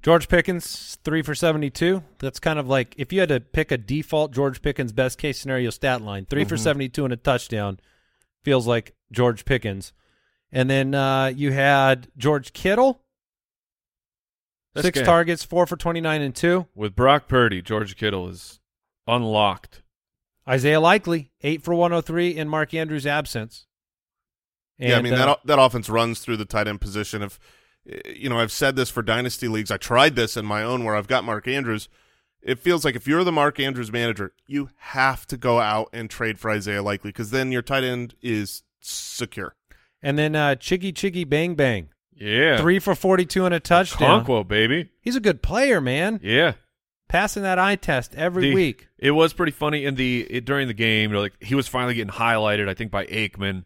George 0.01 0.29
Pickens, 0.29 0.97
three 1.03 1.23
for 1.23 1.35
72. 1.35 2.03
That's 2.19 2.39
kind 2.39 2.59
of 2.59 2.69
like 2.69 2.95
if 2.97 3.13
you 3.13 3.21
had 3.21 3.31
to 3.31 3.41
pick 3.41 3.73
a 3.73 3.77
default 3.77 4.33
George 4.33 4.63
Pickens 4.63 4.93
best 4.93 5.19
case 5.19 5.41
scenario 5.41 5.71
stat 5.71 6.03
line, 6.03 6.25
3 6.25 6.45
for 6.45 6.57
72 6.57 7.05
and 7.05 7.13
a 7.13 7.17
touchdown 7.17 7.81
feels 8.45 8.67
like 8.67 8.95
George 9.11 9.45
Pickens. 9.45 9.93
And 10.51 10.69
then 10.71 10.95
uh, 10.95 11.27
you 11.35 11.53
had 11.53 12.09
George 12.17 12.53
Kittle, 12.53 13.03
This 14.75 14.85
six 14.85 15.01
guy- 15.01 15.05
targets, 15.05 15.45
four 15.45 15.67
for 15.67 15.77
29 15.77 16.23
and 16.23 16.35
two. 16.35 16.67
With 16.75 16.97
Brock 16.97 17.29
Purdy, 17.29 17.61
George 17.63 17.97
Kittle 17.97 18.29
is 18.29 18.61
unlocked. 19.07 19.83
Isaiah 20.49 20.81
Likely, 20.81 21.31
eight 21.43 21.63
for 21.63 21.75
103 21.75 22.37
in 22.37 22.49
Mark 22.49 22.73
Andrews' 22.73 23.07
absence. 23.07 23.67
yeah, 24.79 24.97
I 24.97 25.03
mean 25.03 25.13
uh, 25.13 25.27
that 25.27 25.39
that 25.45 25.59
offense 25.59 25.91
runs 25.91 26.21
through 26.21 26.39
the 26.39 26.47
tight 26.47 26.67
end 26.67 26.81
position. 26.81 27.21
If 27.23 27.39
you 28.07 28.31
know, 28.31 28.39
I've 28.39 28.53
said 28.53 28.75
this 28.77 28.89
for 28.91 29.03
dynasty 29.03 29.49
leagues. 29.49 29.71
I 29.71 29.77
tried 29.77 30.17
this 30.17 30.37
in 30.37 30.47
my 30.47 30.63
own 30.63 30.85
where 30.85 30.95
I've 30.97 31.07
got 31.09 31.25
Mark 31.25 31.47
Andrews. 31.47 31.89
It 32.41 32.59
feels 32.59 32.85
like 32.85 32.95
if 32.97 33.07
you're 33.07 33.25
the 33.25 33.33
Mark 33.33 33.61
Andrews 33.61 33.93
manager, 33.93 34.33
you 34.47 34.71
have 34.77 35.27
to 35.27 35.37
go 35.37 35.61
out 35.61 35.91
and 35.93 36.09
trade 36.09 36.39
for 36.39 36.51
Isaiah 36.51 36.83
Likely 36.83 37.11
because 37.11 37.31
then 37.31 37.53
your 37.53 37.63
tight 37.63 37.85
end 37.85 38.15
is 38.23 38.63
secure. 38.81 39.55
And 40.03 40.19
then 40.19 40.35
uh, 40.37 40.55
Chiggy 40.59 40.93
Chiggy 40.93 41.29
Bang 41.29 41.55
Bang, 41.55 41.89
Yeah. 42.15 42.59
three 42.59 42.79
for 42.79 42.95
42 42.95 43.45
and 43.45 43.55
a 43.55 43.61
touchdown. 43.61 44.25
Conquo, 44.25 44.47
baby. 44.47 44.91
He's 45.01 45.17
a 45.17 45.21
good 45.21 45.43
player, 45.43 45.81
man. 45.81 46.21
Yeah. 46.23 46.55
Passing 47.09 47.43
that 47.43 47.59
eye 47.59 47.77
test 47.77 48.15
every 48.15 48.43
The- 48.51 48.55
week. 48.55 48.89
It 48.99 49.13
was 49.13 49.33
pretty 49.33 49.53
funny 49.53 49.85
in 49.85 49.95
the 49.95 50.27
it, 50.29 50.45
during 50.45 50.69
the 50.69 50.75
game. 50.75 51.13
Like 51.13 51.33
he 51.43 51.55
was 51.55 51.67
finally 51.69 51.95
getting 51.95 52.13
highlighted, 52.13 52.69
I 52.69 52.75
think, 52.75 52.91
by 52.91 53.07
Aikman, 53.07 53.65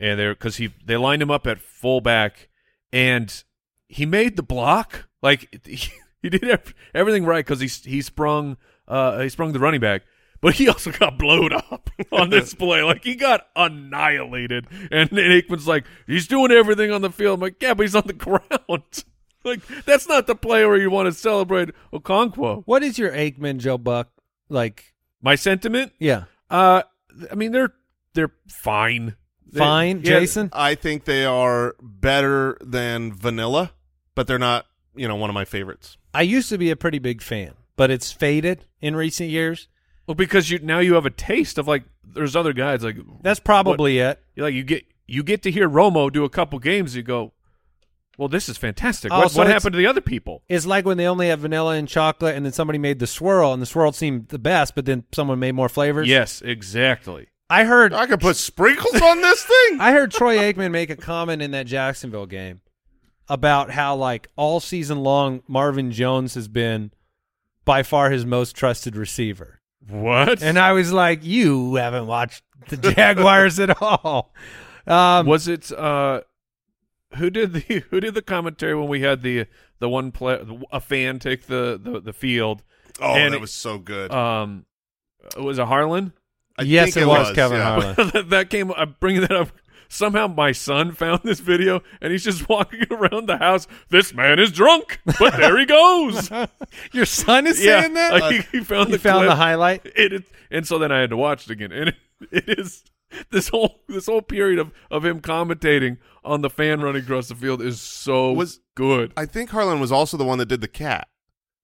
and 0.00 0.18
there 0.18 0.32
because 0.34 0.56
he 0.56 0.70
they 0.86 0.96
lined 0.96 1.20
him 1.20 1.30
up 1.30 1.46
at 1.46 1.60
fullback, 1.60 2.48
and 2.92 3.42
he 3.88 4.06
made 4.06 4.36
the 4.36 4.42
block. 4.42 5.08
Like 5.20 5.60
he, 5.66 5.90
he 6.22 6.30
did 6.30 6.44
ev- 6.44 6.74
everything 6.94 7.24
right 7.26 7.44
because 7.44 7.60
he 7.60 7.66
he 7.90 8.00
sprung 8.00 8.56
uh 8.86 9.18
he 9.20 9.28
sprung 9.28 9.52
the 9.52 9.58
running 9.58 9.80
back, 9.80 10.02
but 10.40 10.54
he 10.54 10.68
also 10.68 10.90
got 10.92 11.18
blowed 11.18 11.52
up 11.52 11.90
on 12.12 12.30
this 12.30 12.54
play. 12.54 12.82
Like 12.82 13.04
he 13.04 13.14
got 13.14 13.46
annihilated, 13.56 14.66
and, 14.90 15.10
and 15.10 15.18
Aikman's 15.18 15.66
like 15.66 15.84
he's 16.06 16.26
doing 16.26 16.50
everything 16.52 16.90
on 16.90 17.02
the 17.02 17.10
field. 17.10 17.34
I'm 17.34 17.40
like, 17.40 17.60
yeah, 17.60 17.74
but 17.74 17.82
he's 17.84 17.94
on 17.96 18.04
the 18.06 18.12
ground. 18.14 19.04
like 19.44 19.60
that's 19.84 20.08
not 20.08 20.26
the 20.26 20.34
play 20.34 20.64
where 20.66 20.76
you 20.76 20.90
want 20.90 21.06
to 21.06 21.12
celebrate 21.12 21.70
Okonkwo. 21.92 22.62
What 22.66 22.82
is 22.82 22.98
your 22.98 23.10
Aikman, 23.12 23.58
Joe 23.58 23.78
Buck? 23.78 24.08
Like, 24.48 24.94
My 25.22 25.34
sentiment. 25.34 25.92
yeah, 25.98 26.24
Uh, 26.50 26.82
I 27.30 27.34
mean 27.34 27.52
they're 27.52 27.72
they're 28.14 28.32
fine. 28.48 29.16
They- 29.50 29.60
fine, 29.60 29.98
yeah, 30.04 30.20
Jason. 30.20 30.50
I 30.52 30.74
think 30.74 31.04
they 31.04 31.24
are 31.24 31.74
better 31.80 32.58
than 32.60 33.12
vanilla, 33.14 33.72
but 34.14 34.26
they're 34.26 34.38
not. 34.38 34.66
You 34.94 35.06
know, 35.06 35.14
one 35.14 35.30
of 35.30 35.34
my 35.34 35.44
favorites. 35.44 35.96
I 36.12 36.22
used 36.22 36.48
to 36.48 36.58
be 36.58 36.70
a 36.70 36.76
pretty 36.76 36.98
big 36.98 37.22
fan, 37.22 37.52
but 37.76 37.88
it's 37.90 38.10
faded 38.10 38.64
in 38.80 38.96
recent 38.96 39.30
years. 39.30 39.68
Well, 40.08 40.14
because 40.14 40.50
you 40.50 40.58
now 40.60 40.78
you 40.78 40.94
have 40.94 41.04
a 41.04 41.10
taste 41.10 41.58
of 41.58 41.68
like 41.68 41.84
there's 42.02 42.34
other 42.34 42.54
guys 42.54 42.82
like 42.82 42.96
That's 43.22 43.40
probably 43.40 43.98
it. 43.98 44.18
like 44.38 44.54
you 44.54 44.64
get 44.64 44.86
you 45.06 45.22
get 45.22 45.42
to 45.42 45.50
hear 45.50 45.68
Romo 45.68 46.10
do 46.10 46.24
a 46.24 46.30
couple 46.30 46.58
games. 46.58 46.96
You 46.96 47.02
go, 47.02 47.34
well, 48.16 48.28
this 48.28 48.48
is 48.48 48.56
fantastic. 48.56 49.12
Oh, 49.12 49.18
what 49.18 49.30
so 49.32 49.38
what 49.38 49.48
happened 49.48 49.74
to 49.74 49.78
the 49.78 49.86
other 49.86 50.00
people? 50.00 50.42
It's 50.48 50.64
like 50.64 50.86
when 50.86 50.96
they 50.96 51.06
only 51.06 51.28
have 51.28 51.40
vanilla 51.40 51.74
and 51.74 51.86
chocolate, 51.86 52.34
and 52.34 52.46
then 52.46 52.52
somebody 52.54 52.78
made 52.78 53.00
the 53.00 53.06
swirl, 53.06 53.52
and 53.52 53.60
the 53.60 53.66
swirl 53.66 53.92
seemed 53.92 54.28
the 54.28 54.38
best, 54.38 54.74
but 54.74 54.86
then 54.86 55.04
someone 55.12 55.38
made 55.38 55.52
more 55.52 55.68
flavors. 55.68 56.08
Yes, 56.08 56.40
exactly. 56.40 57.28
I 57.50 57.64
heard. 57.64 57.92
I 57.92 58.06
could 58.06 58.20
put 58.20 58.36
sprinkles 58.36 59.02
on 59.02 59.20
this 59.20 59.44
thing. 59.44 59.78
I 59.80 59.92
heard 59.92 60.10
Troy 60.10 60.38
Aikman 60.38 60.70
make 60.70 60.88
a 60.88 60.96
comment 60.96 61.42
in 61.42 61.50
that 61.50 61.66
Jacksonville 61.66 62.26
game 62.26 62.62
about 63.28 63.72
how, 63.72 63.94
like, 63.94 64.28
all 64.36 64.58
season 64.58 65.00
long, 65.00 65.42
Marvin 65.46 65.92
Jones 65.92 66.34
has 66.34 66.48
been 66.48 66.92
by 67.66 67.82
far 67.82 68.10
his 68.10 68.24
most 68.24 68.56
trusted 68.56 68.96
receiver. 68.96 69.57
What? 69.88 70.42
And 70.42 70.58
I 70.58 70.72
was 70.72 70.92
like, 70.92 71.24
you 71.24 71.76
haven't 71.76 72.06
watched 72.06 72.42
the 72.68 72.76
Jaguars 72.94 73.58
at 73.58 73.80
all. 73.82 74.32
Um, 74.86 75.26
was 75.26 75.48
it 75.48 75.70
uh 75.72 76.22
who 77.16 77.30
did 77.30 77.52
the 77.52 77.84
who 77.90 78.00
did 78.00 78.14
the 78.14 78.22
commentary 78.22 78.74
when 78.74 78.88
we 78.88 79.00
had 79.02 79.22
the 79.22 79.46
the 79.78 79.88
one 79.88 80.12
play 80.12 80.38
a 80.72 80.80
fan 80.80 81.18
take 81.18 81.46
the 81.46 81.78
the, 81.82 82.00
the 82.00 82.12
field? 82.12 82.62
Oh, 83.00 83.14
And 83.14 83.32
that 83.32 83.38
it- 83.38 83.40
was 83.40 83.52
so 83.52 83.78
good. 83.78 84.10
Um, 84.12 84.66
was 85.36 85.58
it 85.58 85.66
Harlan? 85.66 86.12
I 86.60 86.62
yes, 86.62 86.94
think 86.94 87.04
it 87.04 87.08
was, 87.08 87.32
Kevin 87.36 87.58
yeah. 87.58 87.64
Harlan. 87.80 88.10
that, 88.14 88.26
that 88.30 88.50
came. 88.50 88.72
I'm 88.72 88.96
bringing 88.98 89.20
that 89.20 89.30
up. 89.32 89.50
Somehow 89.88 90.26
my 90.26 90.52
son 90.52 90.92
found 90.92 91.20
this 91.24 91.40
video 91.40 91.82
and 92.00 92.12
he's 92.12 92.24
just 92.24 92.48
walking 92.48 92.84
around 92.90 93.26
the 93.26 93.38
house. 93.38 93.66
This 93.88 94.12
man 94.12 94.38
is 94.38 94.52
drunk, 94.52 95.00
but 95.18 95.36
there 95.36 95.58
he 95.58 95.64
goes. 95.66 96.30
Your 96.92 97.06
son 97.06 97.46
is 97.46 97.64
yeah, 97.64 97.80
saying 97.80 97.94
that? 97.94 98.12
like, 98.20 98.46
he, 98.50 98.58
he 98.58 98.64
found 98.64 98.90
you 98.90 98.96
the 98.96 98.98
found 98.98 99.20
clip. 99.20 99.30
the 99.30 99.36
highlight? 99.36 99.86
It, 99.96 100.12
it, 100.12 100.24
and 100.50 100.66
so 100.66 100.78
then 100.78 100.92
I 100.92 101.00
had 101.00 101.10
to 101.10 101.16
watch 101.16 101.46
it 101.46 101.52
again, 101.52 101.72
and 101.72 101.88
it, 101.88 101.94
it 102.30 102.58
is 102.58 102.84
this 103.30 103.48
whole 103.48 103.80
this 103.88 104.06
whole 104.06 104.20
period 104.22 104.58
of 104.58 104.70
of 104.90 105.04
him 105.04 105.20
commentating 105.20 105.96
on 106.24 106.42
the 106.42 106.50
fan 106.50 106.82
running 106.82 107.02
across 107.02 107.28
the 107.28 107.34
field 107.34 107.62
is 107.62 107.80
so 107.80 108.32
Was- 108.32 108.60
good. 108.74 109.12
I 109.16 109.24
think 109.24 109.50
Harlan 109.50 109.80
was 109.80 109.90
also 109.90 110.16
the 110.18 110.24
one 110.24 110.36
that 110.38 110.46
did 110.46 110.60
the 110.60 110.68
cat. 110.68 111.08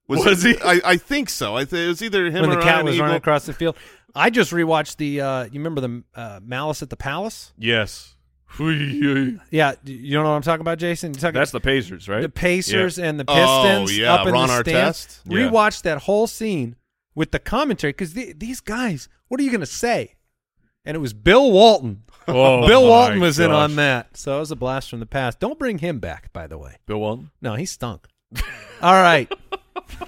Was 0.06 0.42
he? 0.42 0.56
I, 0.62 0.80
I 0.84 0.96
think 0.96 1.30
so. 1.30 1.56
I 1.56 1.64
th- 1.64 1.82
it 1.82 1.88
was 1.88 2.02
either 2.02 2.26
him 2.26 2.42
when 2.42 2.52
or 2.52 2.56
the 2.56 2.60
cat 2.62 2.74
Ryan 2.74 2.84
was 2.87 2.94
Eagle. 2.96 3.04
running 3.06 3.16
across 3.18 3.46
the 3.46 3.52
field. 3.54 3.76
I 4.14 4.30
just 4.30 4.52
rewatched 4.52 4.96
the. 4.96 5.20
Uh, 5.20 5.44
you 5.44 5.52
remember 5.60 5.80
the 5.80 6.02
uh, 6.14 6.40
Malice 6.42 6.82
at 6.82 6.90
the 6.90 6.96
Palace? 6.96 7.52
Yes, 7.58 7.80
That's 7.90 8.13
Yeah, 8.59 9.75
you 9.85 10.14
know 10.14 10.25
what 10.25 10.31
I'm 10.31 10.43
talking 10.43 10.61
about, 10.61 10.79
Jason. 10.79 11.12
You're 11.12 11.33
talking 11.33 11.45
the 11.53 11.61
Pacers, 11.61 12.09
right? 12.09 12.23
the 12.23 12.29
Pacers 12.29 12.99
and 12.99 13.19
the 13.19 13.25
Pistons. 13.25 13.48
Oh, 13.48 13.63
Pistons 13.63 13.98
yeah, 13.98 14.15
up 14.15 14.27
in 14.27 14.33
Ron 14.33 14.48
the 14.48 14.61
stands. 14.61 14.98
Artest. 14.98 15.21
Yeah. 15.27 15.38
Rewatched 15.38 15.83
that 15.83 15.98
whole 16.02 16.27
scene 16.27 16.77
with 17.15 17.31
the 17.31 17.38
commentary 17.38 17.92
because 17.92 18.15
these 18.15 18.61
guys, 18.61 19.09
what 19.29 19.40
are 19.40 19.42
you 19.42 19.50
going 19.50 19.61
to 19.61 19.67
say? 19.67 20.15
And 20.85 20.96
it 20.96 21.00
was 21.00 21.13
Bill 21.13 21.50
Walton. 21.50 22.02
Oh, 22.27 22.67
Bill 22.67 22.88
Walton 22.88 23.21
was 23.21 23.38
in 23.38 23.50
on 23.50 23.77
that, 23.77 24.17
so 24.17 24.38
it 24.38 24.40
was 24.40 24.50
a 24.50 24.57
blast 24.57 24.88
from 24.88 24.98
the 24.98 25.05
past. 25.05 25.40
Don't 25.40 25.59
bring 25.59 25.77
him 25.77 25.98
back, 25.98 26.33
by 26.33 26.46
the 26.46 26.57
way. 26.57 26.79
Bill 26.87 26.98
Walton. 26.98 27.31
No, 27.42 27.55
he 27.55 27.67
stunk. 27.67 28.07
All 28.81 28.94
right, 28.94 29.31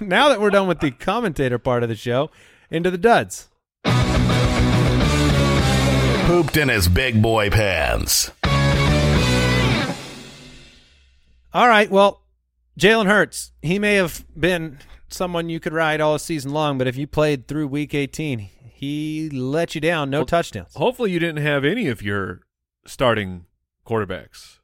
now 0.01 0.29
that 0.29 0.41
we're 0.41 0.49
done 0.49 0.67
with 0.67 0.79
the 0.79 0.89
commentator 0.89 1.59
part 1.59 1.83
of 1.83 1.89
the 1.89 1.95
show, 1.95 2.31
into 2.71 2.89
the 2.89 2.97
duds. 2.97 3.49
Pooped 6.25 6.57
in 6.57 6.69
his 6.69 6.87
big 6.87 7.21
boy 7.21 7.51
pants. 7.51 8.31
All 11.53 11.67
right. 11.67 11.89
Well, 11.89 12.23
Jalen 12.79 13.07
Hurts, 13.07 13.51
he 13.61 13.79
may 13.79 13.95
have 13.95 14.25
been 14.39 14.79
someone 15.09 15.49
you 15.49 15.59
could 15.59 15.73
ride 15.73 16.01
all 16.01 16.19
season 16.19 16.51
long, 16.51 16.77
but 16.77 16.87
if 16.87 16.97
you 16.97 17.07
played 17.07 17.47
through 17.47 17.67
week 17.67 17.93
18, 17.93 18.39
he 18.39 19.29
let 19.31 19.73
you 19.75 19.81
down. 19.81 20.09
No 20.09 20.19
Well, 20.19 20.25
touchdowns. 20.25 20.75
Hopefully, 20.75 21.11
you 21.11 21.19
didn't 21.19 21.41
have 21.43 21.65
any 21.65 21.87
of 21.87 22.01
your 22.01 22.41
starting 22.85 23.45
quarterbacks 23.85 24.57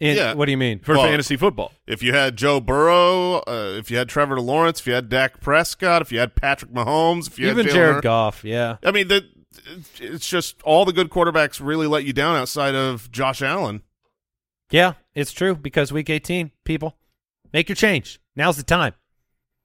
In- 0.00 0.16
Yeah. 0.16 0.34
What 0.34 0.44
do 0.46 0.52
you 0.52 0.56
mean? 0.58 0.78
for 0.80 0.94
Well, 0.96 1.04
fantasy 1.08 1.36
football. 1.36 1.72
If 1.86 2.02
you 2.04 2.12
had 2.12 2.36
Joe 2.36 2.60
Burrow, 2.60 3.38
uh, 3.48 3.74
if 3.78 3.90
you 3.90 3.96
had 3.96 4.08
Trevor 4.08 4.40
Lawrence, 4.40 4.78
if 4.80 4.86
you 4.86 4.92
had 4.94 5.08
Dak 5.08 5.40
Prescott, 5.40 6.02
if 6.02 6.12
you 6.12 6.20
had 6.20 6.36
Patrick 6.36 6.72
Mahomes, 6.72 7.26
if 7.26 7.36
you 7.38 7.46
Even 7.48 7.64
had 7.66 7.66
Jalen 7.66 7.74
Jared 7.74 7.94
Hurts- 7.96 8.04
Goff. 8.04 8.44
Yeah. 8.44 8.76
I 8.84 8.90
mean, 8.92 9.08
the, 9.08 9.24
it's 10.00 10.28
just 10.28 10.62
all 10.62 10.84
the 10.84 10.92
good 10.92 11.10
quarterbacks 11.10 11.60
really 11.64 11.86
let 11.88 12.04
you 12.04 12.12
down 12.12 12.36
outside 12.36 12.76
of 12.76 13.10
Josh 13.10 13.42
Allen. 13.42 13.82
Yeah, 14.70 14.94
it's 15.14 15.32
true 15.32 15.54
because 15.56 15.92
week 15.92 16.10
18, 16.10 16.50
people, 16.64 16.96
make 17.52 17.68
your 17.68 17.76
change. 17.76 18.20
Now's 18.36 18.56
the 18.56 18.62
time. 18.62 18.94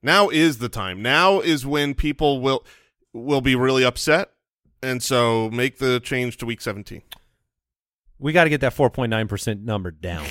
Now 0.01 0.29
is 0.29 0.57
the 0.57 0.69
time. 0.69 1.01
Now 1.01 1.39
is 1.39 1.65
when 1.65 1.93
people 1.93 2.41
will 2.41 2.65
will 3.13 3.41
be 3.41 3.55
really 3.55 3.85
upset, 3.85 4.31
and 4.81 5.01
so 5.01 5.49
make 5.51 5.77
the 5.77 5.99
change 5.99 6.37
to 6.37 6.45
week 6.45 6.61
17. 6.61 7.01
We 8.19 8.33
got 8.33 8.45
to 8.45 8.49
get 8.49 8.61
that 8.61 8.73
4.9% 8.75 9.63
number 9.63 9.91
down. 9.91 10.25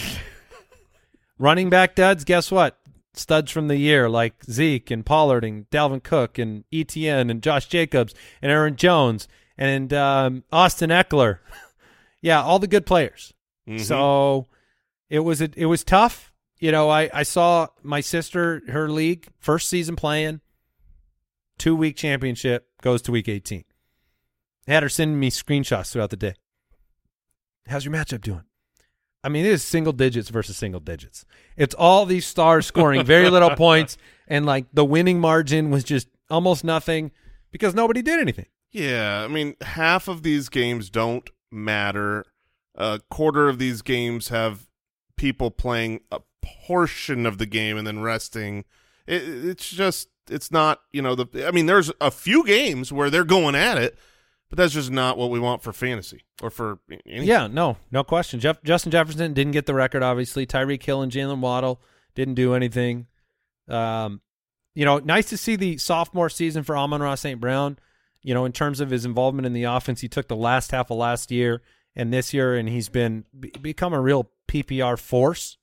Running 1.38 1.70
back 1.70 1.94
duds, 1.94 2.24
guess 2.24 2.50
what? 2.50 2.78
Studs 3.14 3.50
from 3.50 3.68
the 3.68 3.76
year 3.76 4.08
like 4.08 4.42
Zeke 4.44 4.90
and 4.90 5.04
Pollard 5.04 5.44
and 5.44 5.68
Dalvin 5.70 6.02
Cook 6.02 6.38
and 6.38 6.64
ETN 6.72 7.30
and 7.30 7.42
Josh 7.42 7.66
Jacobs 7.66 8.14
and 8.40 8.50
Aaron 8.50 8.76
Jones 8.76 9.28
and 9.58 9.92
um, 9.92 10.44
Austin 10.50 10.90
Ekeler. 10.90 11.38
yeah, 12.22 12.42
all 12.42 12.58
the 12.58 12.66
good 12.66 12.86
players. 12.86 13.34
Mhm. 13.68 13.80
So 13.80 14.46
it 15.12 15.20
was 15.20 15.42
a, 15.42 15.50
it 15.56 15.66
was 15.66 15.84
tough. 15.84 16.32
You 16.58 16.72
know, 16.72 16.88
I, 16.88 17.10
I 17.12 17.22
saw 17.22 17.66
my 17.82 18.00
sister, 18.00 18.62
her 18.68 18.88
league, 18.88 19.28
first 19.38 19.68
season 19.68 19.94
playing, 19.94 20.40
two 21.58 21.76
week 21.76 21.96
championship, 21.96 22.68
goes 22.80 23.02
to 23.02 23.12
week 23.12 23.28
18. 23.28 23.64
had 24.66 24.82
her 24.82 24.88
sending 24.88 25.20
me 25.20 25.28
screenshots 25.30 25.92
throughout 25.92 26.08
the 26.08 26.16
day. 26.16 26.34
How's 27.68 27.84
your 27.84 27.92
matchup 27.92 28.22
doing? 28.22 28.44
I 29.22 29.28
mean, 29.28 29.44
it 29.44 29.52
is 29.52 29.62
single 29.62 29.92
digits 29.92 30.30
versus 30.30 30.56
single 30.56 30.80
digits. 30.80 31.26
It's 31.58 31.74
all 31.74 32.06
these 32.06 32.24
stars 32.24 32.64
scoring 32.64 33.04
very 33.04 33.28
little 33.28 33.50
points, 33.56 33.98
and 34.26 34.46
like 34.46 34.64
the 34.72 34.84
winning 34.84 35.20
margin 35.20 35.70
was 35.70 35.84
just 35.84 36.08
almost 36.30 36.64
nothing 36.64 37.10
because 37.50 37.74
nobody 37.74 38.00
did 38.00 38.18
anything. 38.18 38.46
Yeah, 38.70 39.22
I 39.22 39.28
mean, 39.28 39.56
half 39.60 40.08
of 40.08 40.22
these 40.22 40.48
games 40.48 40.88
don't 40.88 41.28
matter. 41.50 42.24
A 42.74 43.00
quarter 43.10 43.50
of 43.50 43.58
these 43.58 43.82
games 43.82 44.28
have 44.30 44.66
people 45.22 45.52
playing 45.52 46.00
a 46.10 46.20
portion 46.66 47.24
of 47.26 47.38
the 47.38 47.46
game 47.46 47.76
and 47.76 47.86
then 47.86 48.00
resting. 48.00 48.64
It, 49.06 49.22
it's 49.22 49.70
just, 49.70 50.08
it's 50.28 50.50
not, 50.50 50.80
you 50.92 51.00
know, 51.00 51.14
the. 51.14 51.46
I 51.46 51.52
mean, 51.52 51.66
there's 51.66 51.92
a 52.00 52.10
few 52.10 52.44
games 52.44 52.92
where 52.92 53.08
they're 53.08 53.22
going 53.22 53.54
at 53.54 53.78
it, 53.78 53.96
but 54.50 54.58
that's 54.58 54.74
just 54.74 54.90
not 54.90 55.16
what 55.16 55.30
we 55.30 55.38
want 55.38 55.62
for 55.62 55.72
fantasy 55.72 56.24
or 56.42 56.50
for 56.50 56.80
anything. 56.90 57.22
Yeah, 57.22 57.46
no, 57.46 57.76
no 57.92 58.02
question. 58.02 58.40
Jeff, 58.40 58.60
Justin 58.64 58.90
Jefferson 58.90 59.32
didn't 59.32 59.52
get 59.52 59.66
the 59.66 59.74
record, 59.74 60.02
obviously. 60.02 60.44
Tyreek 60.44 60.82
Hill 60.82 61.02
and 61.02 61.12
Jaylen 61.12 61.38
Waddle 61.38 61.80
didn't 62.16 62.34
do 62.34 62.54
anything. 62.54 63.06
Um, 63.68 64.22
you 64.74 64.84
know, 64.84 64.98
nice 64.98 65.28
to 65.28 65.36
see 65.36 65.54
the 65.54 65.78
sophomore 65.78 66.30
season 66.30 66.64
for 66.64 66.76
Amon-Ra 66.76 67.14
St. 67.14 67.40
Brown. 67.40 67.78
You 68.22 68.34
know, 68.34 68.44
in 68.44 68.50
terms 68.50 68.80
of 68.80 68.90
his 68.90 69.04
involvement 69.04 69.46
in 69.46 69.52
the 69.52 69.64
offense, 69.64 70.00
he 70.00 70.08
took 70.08 70.26
the 70.26 70.34
last 70.34 70.72
half 70.72 70.90
of 70.90 70.98
last 70.98 71.30
year 71.30 71.62
and 71.94 72.12
this 72.12 72.34
year, 72.34 72.56
and 72.56 72.68
he's 72.68 72.88
been 72.88 73.24
become 73.60 73.92
a 73.92 74.00
real 74.00 74.31
PPR 74.48 74.98
force. 74.98 75.58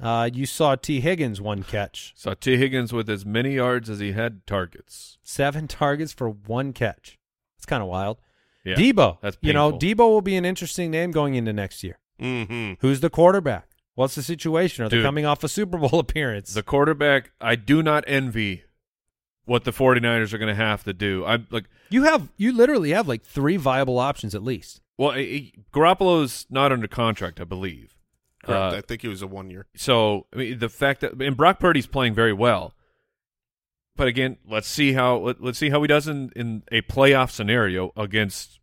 Uh, 0.00 0.28
you 0.32 0.46
saw 0.46 0.74
Tee 0.74 1.00
Higgins 1.00 1.40
one 1.40 1.62
catch, 1.62 2.12
Saw 2.16 2.34
Tee 2.34 2.56
Higgins 2.56 2.92
with 2.92 3.08
as 3.08 3.24
many 3.24 3.54
yards 3.54 3.88
as 3.88 4.00
he 4.00 4.12
had 4.12 4.44
targets. 4.46 5.18
seven 5.22 5.68
targets 5.68 6.12
for 6.12 6.28
one 6.28 6.72
catch. 6.72 7.18
It's 7.56 7.66
kind 7.66 7.82
of 7.82 7.88
wild. 7.88 8.18
Yeah, 8.64 8.74
Deebo, 8.74 9.18
that's 9.20 9.36
you 9.40 9.52
know, 9.52 9.70
painful. 9.72 10.06
Deebo 10.06 10.10
will 10.10 10.22
be 10.22 10.36
an 10.36 10.44
interesting 10.44 10.90
name 10.90 11.12
going 11.12 11.34
into 11.34 11.52
next 11.52 11.84
year. 11.84 11.98
Mm-hmm. 12.20 12.74
Who's 12.80 13.00
the 13.00 13.10
quarterback? 13.10 13.68
What's 13.94 14.14
the 14.14 14.22
situation? 14.22 14.84
Are 14.84 14.88
they 14.88 15.02
coming 15.02 15.26
off 15.26 15.44
a 15.44 15.48
Super 15.48 15.78
Bowl 15.78 15.98
appearance? 16.00 16.54
The 16.54 16.62
quarterback, 16.62 17.30
I 17.40 17.56
do 17.56 17.82
not 17.82 18.04
envy 18.06 18.64
what 19.44 19.64
the 19.64 19.72
49ers 19.72 20.32
are 20.32 20.38
going 20.38 20.48
to 20.48 20.54
have 20.54 20.84
to 20.84 20.92
do. 20.92 21.24
I'm 21.24 21.46
like, 21.50 21.64
you 21.90 22.04
have 22.04 22.28
you 22.36 22.52
literally 22.52 22.90
have 22.90 23.06
like 23.08 23.22
three 23.22 23.56
viable 23.56 23.98
options 23.98 24.34
at 24.34 24.42
least. 24.42 24.80
Well, 24.98 25.10
I- 25.12 25.16
I- 25.18 25.52
Garoppolo's 25.72 26.46
not 26.50 26.72
under 26.72 26.86
contract, 26.88 27.40
I 27.40 27.44
believe. 27.44 27.96
Correct. 28.44 28.74
Uh, 28.74 28.76
I 28.78 28.80
think 28.80 29.04
it 29.04 29.08
was 29.08 29.22
a 29.22 29.26
one 29.26 29.50
year. 29.50 29.66
So 29.76 30.26
I 30.32 30.36
mean, 30.36 30.58
the 30.58 30.68
fact 30.68 31.00
that 31.02 31.20
and 31.20 31.36
Brock 31.36 31.60
Purdy's 31.60 31.86
playing 31.86 32.14
very 32.14 32.32
well, 32.32 32.74
but 33.96 34.08
again, 34.08 34.38
let's 34.48 34.66
see 34.68 34.94
how 34.94 35.16
let, 35.18 35.40
let's 35.42 35.58
see 35.58 35.70
how 35.70 35.80
he 35.82 35.86
does 35.88 36.08
in 36.08 36.30
in 36.34 36.62
a 36.72 36.82
playoff 36.82 37.30
scenario 37.30 37.92
against 37.96 38.58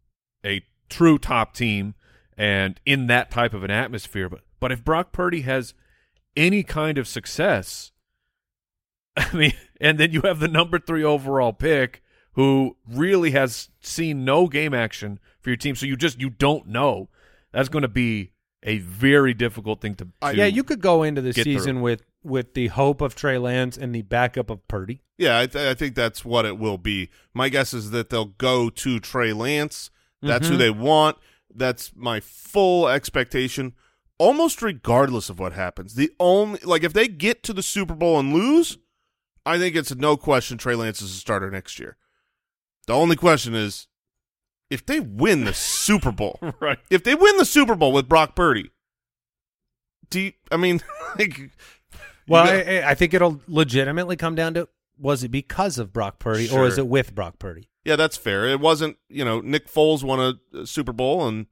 a 0.45 0.61
true 0.89 1.17
top 1.17 1.53
team 1.53 1.93
and 2.38 2.80
in 2.86 3.07
that 3.07 3.32
type 3.32 3.53
of 3.53 3.63
an 3.63 3.71
atmosphere. 3.71 4.27
But 4.27 4.41
but 4.59 4.71
if 4.73 4.84
Brock 4.84 5.11
Purdy 5.13 5.41
has 5.41 5.73
any 6.36 6.61
kind 6.63 6.97
of 6.97 7.07
success, 7.07 7.91
I 9.15 9.34
mean, 9.34 9.53
and 9.80 9.97
then 9.97 10.11
you 10.11 10.21
have 10.21 10.39
the 10.39 10.47
number 10.49 10.77
three 10.80 11.03
overall 11.03 11.53
pick 11.53 12.03
who 12.34 12.75
really 12.88 13.32
has 13.32 13.69
seen 13.80 14.25
no 14.25 14.47
game 14.47 14.73
action 14.73 15.19
for 15.41 15.49
your 15.49 15.57
team, 15.57 15.75
so 15.75 15.85
you 15.85 15.95
just 15.95 16.19
you 16.19 16.29
don't 16.29 16.67
know. 16.67 17.09
That's 17.51 17.69
going 17.69 17.81
to 17.83 17.87
be 17.87 18.31
a 18.63 18.79
very 18.79 19.33
difficult 19.33 19.81
thing 19.81 19.95
to. 19.95 20.07
to 20.21 20.35
yeah, 20.35 20.45
you 20.45 20.63
could 20.63 20.81
go 20.81 21.03
into 21.03 21.21
the 21.21 21.33
season 21.33 21.75
through. 21.77 21.81
with 21.83 22.01
with 22.23 22.53
the 22.53 22.67
hope 22.67 23.01
of 23.01 23.15
Trey 23.15 23.37
Lance 23.37 23.77
and 23.77 23.95
the 23.95 24.01
backup 24.01 24.49
of 24.49 24.67
Purdy. 24.67 25.01
Yeah, 25.17 25.39
I, 25.39 25.47
th- 25.47 25.67
I 25.67 25.73
think 25.73 25.95
that's 25.95 26.23
what 26.25 26.45
it 26.45 26.57
will 26.57 26.77
be. 26.77 27.09
My 27.33 27.49
guess 27.49 27.73
is 27.73 27.91
that 27.91 28.09
they'll 28.09 28.25
go 28.25 28.69
to 28.69 28.99
Trey 28.99 29.33
Lance. 29.33 29.89
That's 30.21 30.47
who 30.49 30.55
Mhm. 30.55 30.59
they 30.59 30.69
want. 30.69 31.17
That's 31.53 31.91
my 31.95 32.19
full 32.19 32.87
expectation, 32.89 33.73
almost 34.17 34.61
regardless 34.61 35.29
of 35.29 35.39
what 35.39 35.53
happens. 35.53 35.95
The 35.95 36.11
only 36.19 36.59
like 36.63 36.83
if 36.83 36.93
they 36.93 37.07
get 37.07 37.41
to 37.43 37.53
the 37.53 37.63
Super 37.63 37.95
Bowl 37.95 38.19
and 38.19 38.33
lose, 38.33 38.77
I 39.45 39.57
think 39.57 39.75
it's 39.75 39.95
no 39.95 40.15
question 40.17 40.57
Trey 40.57 40.75
Lance 40.75 41.01
is 41.01 41.11
a 41.11 41.15
starter 41.15 41.49
next 41.49 41.79
year. 41.79 41.97
The 42.87 42.93
only 42.93 43.15
question 43.15 43.55
is 43.55 43.87
if 44.70 44.86
they 44.86 44.99
win 44.99 45.45
the 45.45 45.53
Super 45.53 46.11
Bowl. 46.11 46.39
right. 46.59 46.80
If 46.89 47.03
they 47.03 47.15
win 47.15 47.38
the 47.38 47.45
Super 47.45 47.76
Bowl 47.76 47.91
with 47.91 48.07
Brock 48.07 48.36
Purdy, 48.36 48.72
do 50.09 50.20
you, 50.22 50.34
I 50.51 50.57
mean, 50.57 50.82
like, 51.20 51.38
you 51.38 51.49
Well, 52.28 52.45
got- 52.45 52.67
I, 52.67 52.91
I 52.91 52.95
think 52.95 53.13
it'll 53.13 53.41
legitimately 53.47 54.15
come 54.15 54.36
down 54.36 54.53
to 54.55 54.67
was 54.97 55.24
it 55.24 55.30
because 55.30 55.78
of 55.78 55.93
Brock 55.93 56.20
Purdy 56.20 56.49
or 56.49 56.65
is 56.67 56.78
it 56.78 56.88
with 56.88 57.15
Brock 57.15 57.39
Purdy? 57.39 57.70
Yeah, 57.86 57.95
that's 57.95 58.17
fair. 58.17 58.45
It 58.47 58.59
wasn't, 58.59 58.97
you 59.07 59.24
know, 59.24 59.39
Nick 59.39 59.72
Foles 59.72 60.03
won 60.03 60.20
a, 60.20 60.57
a 60.59 60.67
Super 60.67 60.91
Bowl 60.91 61.26
and 61.28 61.45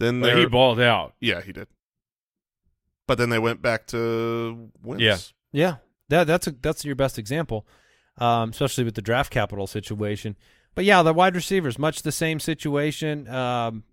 then 0.00 0.20
But 0.20 0.36
he 0.36 0.46
balled 0.46 0.80
out. 0.80 1.14
Yeah, 1.20 1.40
he 1.40 1.52
did. 1.52 1.68
But 3.06 3.18
then 3.18 3.30
they 3.30 3.38
went 3.38 3.62
back 3.62 3.86
to 3.88 4.70
wins. 4.82 5.00
Yeah. 5.00 5.18
Yeah, 5.52 5.76
that 6.08 6.26
that's 6.26 6.46
a, 6.46 6.50
that's 6.50 6.84
your 6.84 6.94
best 6.94 7.18
example, 7.18 7.66
um, 8.18 8.50
especially 8.50 8.84
with 8.84 8.96
the 8.96 9.02
draft 9.02 9.32
capital 9.32 9.66
situation. 9.66 10.36
But 10.74 10.84
yeah, 10.84 11.02
the 11.02 11.12
wide 11.12 11.34
receivers, 11.34 11.78
much 11.78 12.02
the 12.02 12.12
same 12.12 12.38
situation. 12.40 13.28
Um, 13.28 13.84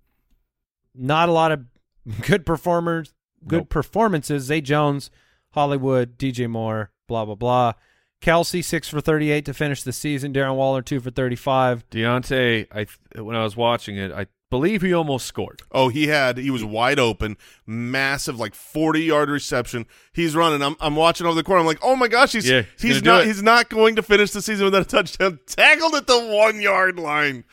not 0.93 1.29
a 1.29 1.31
lot 1.31 1.51
of 1.51 1.65
good 2.21 2.45
performers, 2.45 3.13
good 3.47 3.61
Nope. 3.61 3.69
performances. 3.69 4.43
Zay 4.43 4.61
Jones, 4.61 5.09
Hollywood, 5.51 6.17
DJ 6.17 6.49
Moore, 6.49 6.91
blah 7.07 7.25
blah 7.25 7.35
blah. 7.35 7.73
Kelce 8.21 8.63
six 8.63 8.87
for 8.87 9.01
thirty 9.01 9.31
eight 9.31 9.45
to 9.45 9.53
finish 9.53 9.83
the 9.83 9.91
season. 9.93 10.33
Darren 10.33 10.55
Waller 10.55 10.81
two 10.81 10.99
for 10.99 11.11
thirty 11.11 11.35
five. 11.35 11.87
Deontay, 11.89 12.67
I 12.71 13.21
when 13.21 13.35
I 13.35 13.43
was 13.43 13.55
watching 13.57 13.97
it, 13.97 14.11
I 14.11 14.27
believe 14.49 14.81
he 14.81 14.93
almost 14.93 15.25
scored. 15.25 15.61
Oh, 15.71 15.89
he 15.89 16.07
had 16.07 16.37
he 16.37 16.49
was 16.51 16.63
wide 16.63 16.99
open, 16.99 17.37
massive 17.65 18.39
like 18.39 18.53
40-yard 18.53 19.29
reception. 19.29 19.85
He's 20.13 20.35
running. 20.35 20.61
I'm 20.61 20.75
I'm 20.79 20.95
watching 20.95 21.25
over 21.27 21.35
the 21.35 21.43
corner. 21.43 21.61
I'm 21.61 21.65
like, 21.67 21.79
"Oh 21.81 21.95
my 21.95 22.07
gosh, 22.07 22.31
he's 22.33 22.49
Yeah, 22.49 22.63
he's 22.79 22.95
he's 22.95 23.03
not 23.03 23.25
he's 23.25 23.41
not 23.43 23.69
going 23.69 23.95
to 23.97 24.01
finish 24.03 24.31
the 24.31 24.41
season 24.41 24.65
without 24.65 24.81
a 24.81 24.85
touchdown." 24.85 25.39
Tackled 25.47 25.95
at 25.95 26.07
the 26.07 26.13
1-yard 26.13 26.99
line. 26.99 27.43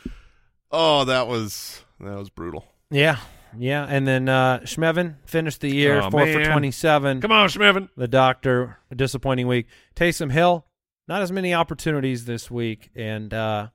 Oh, 0.70 1.04
that 1.04 1.26
was 1.28 1.84
that 2.00 2.16
was 2.16 2.30
brutal. 2.30 2.64
Yeah, 2.90 3.18
yeah, 3.58 3.84
and 3.88 4.06
then 4.06 4.28
uh, 4.28 4.60
Schmevin 4.60 5.16
finished 5.26 5.60
the 5.60 5.74
year 5.74 6.00
Oh, 6.00 6.10
four 6.10 6.26
for 6.26 6.38
man. 6.38 6.50
twenty 6.50 6.70
seven. 6.70 7.20
Come 7.20 7.32
on, 7.32 7.48
Schmevin. 7.48 7.88
the 7.96 8.08
doctor. 8.08 8.78
A 8.90 8.94
disappointing 8.94 9.46
week. 9.46 9.66
Taysom 9.96 10.30
Hill, 10.32 10.66
not 11.08 11.22
as 11.22 11.30
many 11.32 11.52
opportunities 11.54 12.24
this 12.26 12.50
week, 12.50 12.90
and 12.94 13.32
uh, 13.34 13.68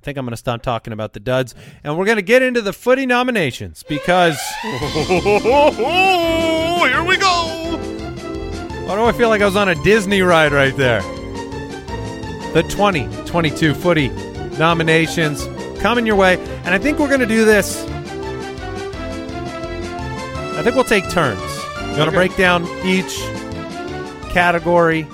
I 0.00 0.04
think 0.04 0.16
I'm 0.16 0.24
going 0.24 0.30
to 0.30 0.36
stop 0.36 0.62
talking 0.62 0.92
about 0.92 1.12
the 1.12 1.18
duds, 1.20 1.56
and 1.82 1.98
we're 1.98 2.04
going 2.04 2.16
to 2.16 2.22
get 2.22 2.40
into 2.40 2.62
the 2.62 2.72
footy 2.72 3.04
nominations 3.04 3.82
because 3.82 4.38
here 4.62 4.72
we 7.04 7.16
go. 7.16 7.76
why 8.86 8.94
do 8.94 9.02
I 9.04 9.12
feel 9.12 9.28
like 9.28 9.42
I 9.42 9.44
was 9.44 9.56
on 9.56 9.68
a 9.68 9.74
Disney 9.82 10.22
ride 10.22 10.52
right 10.52 10.76
there? 10.76 11.00
The 12.52 12.62
2022 12.68 13.74
footy 13.74 14.08
nominations 14.56 15.44
coming 15.80 16.06
your 16.06 16.16
way, 16.16 16.38
and 16.64 16.68
I 16.68 16.78
think 16.78 17.00
we're 17.00 17.08
going 17.08 17.18
to 17.20 17.26
do 17.26 17.44
this. 17.44 17.84
I 20.56 20.62
think 20.62 20.76
we'll 20.76 20.84
take 20.84 21.08
turns. 21.10 21.40
Going 21.96 22.08
to 22.08 22.12
break 22.16 22.36
down 22.36 22.64
each 22.86 23.18
category 24.32 25.06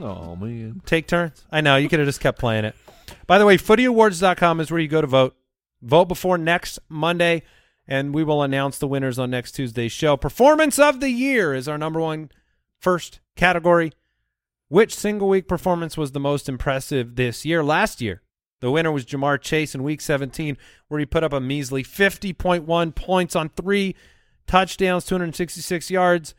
Oh 0.00 0.34
man. 0.36 0.80
take 0.86 1.06
turns? 1.06 1.44
I 1.52 1.60
know 1.60 1.76
you 1.76 1.88
could 1.90 1.98
have 1.98 2.08
just 2.08 2.20
kept 2.20 2.38
playing 2.38 2.64
it. 2.64 2.74
By 3.32 3.38
the 3.38 3.46
way, 3.46 3.56
footyawards.com 3.56 4.60
is 4.60 4.70
where 4.70 4.78
you 4.78 4.88
go 4.88 5.00
to 5.00 5.06
vote. 5.06 5.34
Vote 5.80 6.04
before 6.04 6.36
next 6.36 6.78
Monday, 6.90 7.44
and 7.88 8.14
we 8.14 8.24
will 8.24 8.42
announce 8.42 8.76
the 8.76 8.86
winners 8.86 9.18
on 9.18 9.30
next 9.30 9.52
Tuesday's 9.52 9.90
show. 9.90 10.18
Performance 10.18 10.78
of 10.78 11.00
the 11.00 11.08
year 11.08 11.54
is 11.54 11.66
our 11.66 11.78
number 11.78 11.98
one 11.98 12.30
first 12.78 13.20
category. 13.34 13.90
Which 14.68 14.94
single 14.94 15.30
week 15.30 15.48
performance 15.48 15.96
was 15.96 16.12
the 16.12 16.20
most 16.20 16.46
impressive 16.46 17.16
this 17.16 17.46
year? 17.46 17.64
Last 17.64 18.02
year, 18.02 18.20
the 18.60 18.70
winner 18.70 18.92
was 18.92 19.06
Ja'Marr 19.06 19.40
Chase 19.40 19.74
in 19.74 19.82
week 19.82 20.02
17, 20.02 20.58
where 20.88 21.00
he 21.00 21.06
put 21.06 21.24
up 21.24 21.32
a 21.32 21.40
measly 21.40 21.82
50.1 21.82 22.94
points 22.94 23.34
on 23.34 23.48
three 23.48 23.96
touchdowns, 24.46 25.06
266 25.06 25.90
yards. 25.90 26.34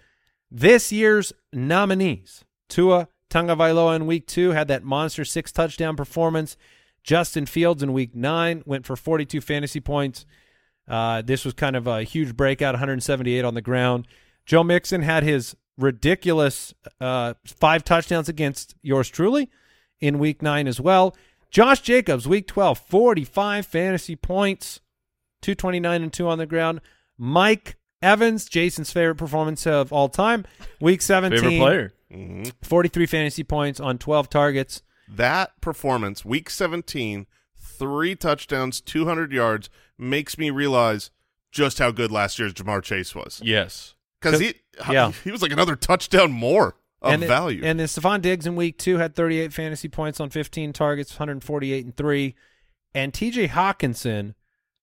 This 0.51 0.91
year's 0.91 1.33
nominees 1.51 2.45
Tua 2.69 3.07
Tagovailoa 3.31 3.95
in 3.95 4.05
week 4.05 4.27
two 4.27 4.51
had 4.51 4.67
that 4.67 4.83
monster 4.83 5.25
six 5.25 5.51
touchdown 5.51 5.95
performance. 5.95 6.55
Justin 7.03 7.45
Fields 7.45 7.83
in 7.83 7.93
week 7.93 8.15
nine 8.15 8.63
went 8.65 8.85
for 8.85 8.95
42 8.95 9.41
fantasy 9.41 9.79
points. 9.79 10.25
Uh, 10.87 11.21
this 11.21 11.45
was 11.45 11.53
kind 11.53 11.75
of 11.75 11.87
a 11.87 12.03
huge 12.03 12.35
breakout, 12.35 12.73
178 12.73 13.45
on 13.45 13.53
the 13.53 13.61
ground. 13.61 14.07
Joe 14.45 14.63
Mixon 14.63 15.01
had 15.01 15.23
his 15.23 15.55
ridiculous 15.77 16.73
uh, 16.99 17.33
five 17.45 17.83
touchdowns 17.83 18.29
against 18.29 18.75
yours 18.81 19.09
truly 19.09 19.49
in 19.99 20.19
week 20.19 20.41
nine 20.41 20.67
as 20.67 20.79
well. 20.79 21.15
Josh 21.49 21.81
Jacobs, 21.81 22.27
week 22.27 22.47
12, 22.47 22.79
45 22.79 23.65
fantasy 23.65 24.15
points, 24.15 24.79
229 25.41 26.03
and 26.03 26.11
2 26.11 26.27
on 26.27 26.37
the 26.37 26.45
ground. 26.45 26.81
Mike 27.17 27.77
Evans, 28.01 28.45
Jason's 28.45 28.91
favorite 28.91 29.15
performance 29.15 29.65
of 29.67 29.93
all 29.93 30.09
time, 30.09 30.45
week 30.81 31.01
17, 31.01 31.39
Favorite 31.39 31.57
player. 31.57 31.93
43 32.63 33.05
fantasy 33.05 33.43
points 33.43 33.79
on 33.79 33.97
12 33.97 34.29
targets. 34.29 34.81
That 35.15 35.59
performance, 35.61 36.23
week 36.25 36.49
17, 36.49 37.27
three 37.55 38.15
touchdowns, 38.15 38.81
200 38.81 39.31
yards, 39.31 39.69
makes 39.97 40.37
me 40.37 40.49
realize 40.49 41.11
just 41.51 41.79
how 41.79 41.91
good 41.91 42.11
last 42.11 42.39
year's 42.39 42.53
Ja'Marr 42.53 42.81
Chase 42.83 43.13
was. 43.13 43.41
Yes. 43.43 43.93
Because 44.19 44.39
he, 44.39 44.55
Yeah. 44.89 45.11
he 45.23 45.31
was 45.31 45.41
like 45.41 45.51
another 45.51 45.75
touchdown 45.75 46.31
more 46.31 46.75
of 47.01 47.13
and 47.13 47.23
it- 47.23 47.27
value. 47.27 47.61
and 47.63 47.79
then 47.79 47.87
Stefon 47.87 48.21
Diggs 48.21 48.47
in 48.47 48.55
week 48.55 48.77
two 48.77 48.97
had 48.97 49.15
38 49.15 49.53
fantasy 49.53 49.87
points 49.89 50.19
on 50.19 50.29
15 50.29 50.73
targets, 50.73 51.11
148 51.13 51.85
and 51.85 51.95
three. 51.95 52.35
And 52.95 53.11
TJ 53.13 53.49
Hockenson 53.49 54.35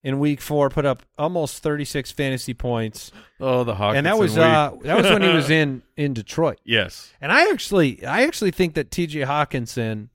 in 0.02 0.18
week 0.18 0.40
four 0.40 0.68
put 0.70 0.84
up 0.86 1.02
almost 1.18 1.62
36 1.62 2.10
fantasy 2.12 2.54
points. 2.54 3.10
Oh, 3.40 3.64
the 3.64 3.74
Hockenson 3.74 3.96
and 3.96 4.06
that 4.06 4.18
was 4.18 4.32
week. 4.32 4.40
uh, 4.40 4.72
that 4.82 4.96
was 4.96 5.06
when 5.06 5.22
he 5.22 5.28
was 5.28 5.48
in 5.50 5.82
in 5.96 6.12
Detroit. 6.14 6.60
yes. 6.64 7.12
And 7.20 7.32
I 7.32 7.50
actually 7.50 8.04
I 8.04 8.22
actually 8.22 8.50
think 8.50 8.74
that 8.74 8.90
TJ 8.90 9.26
Hockenson 9.26 10.08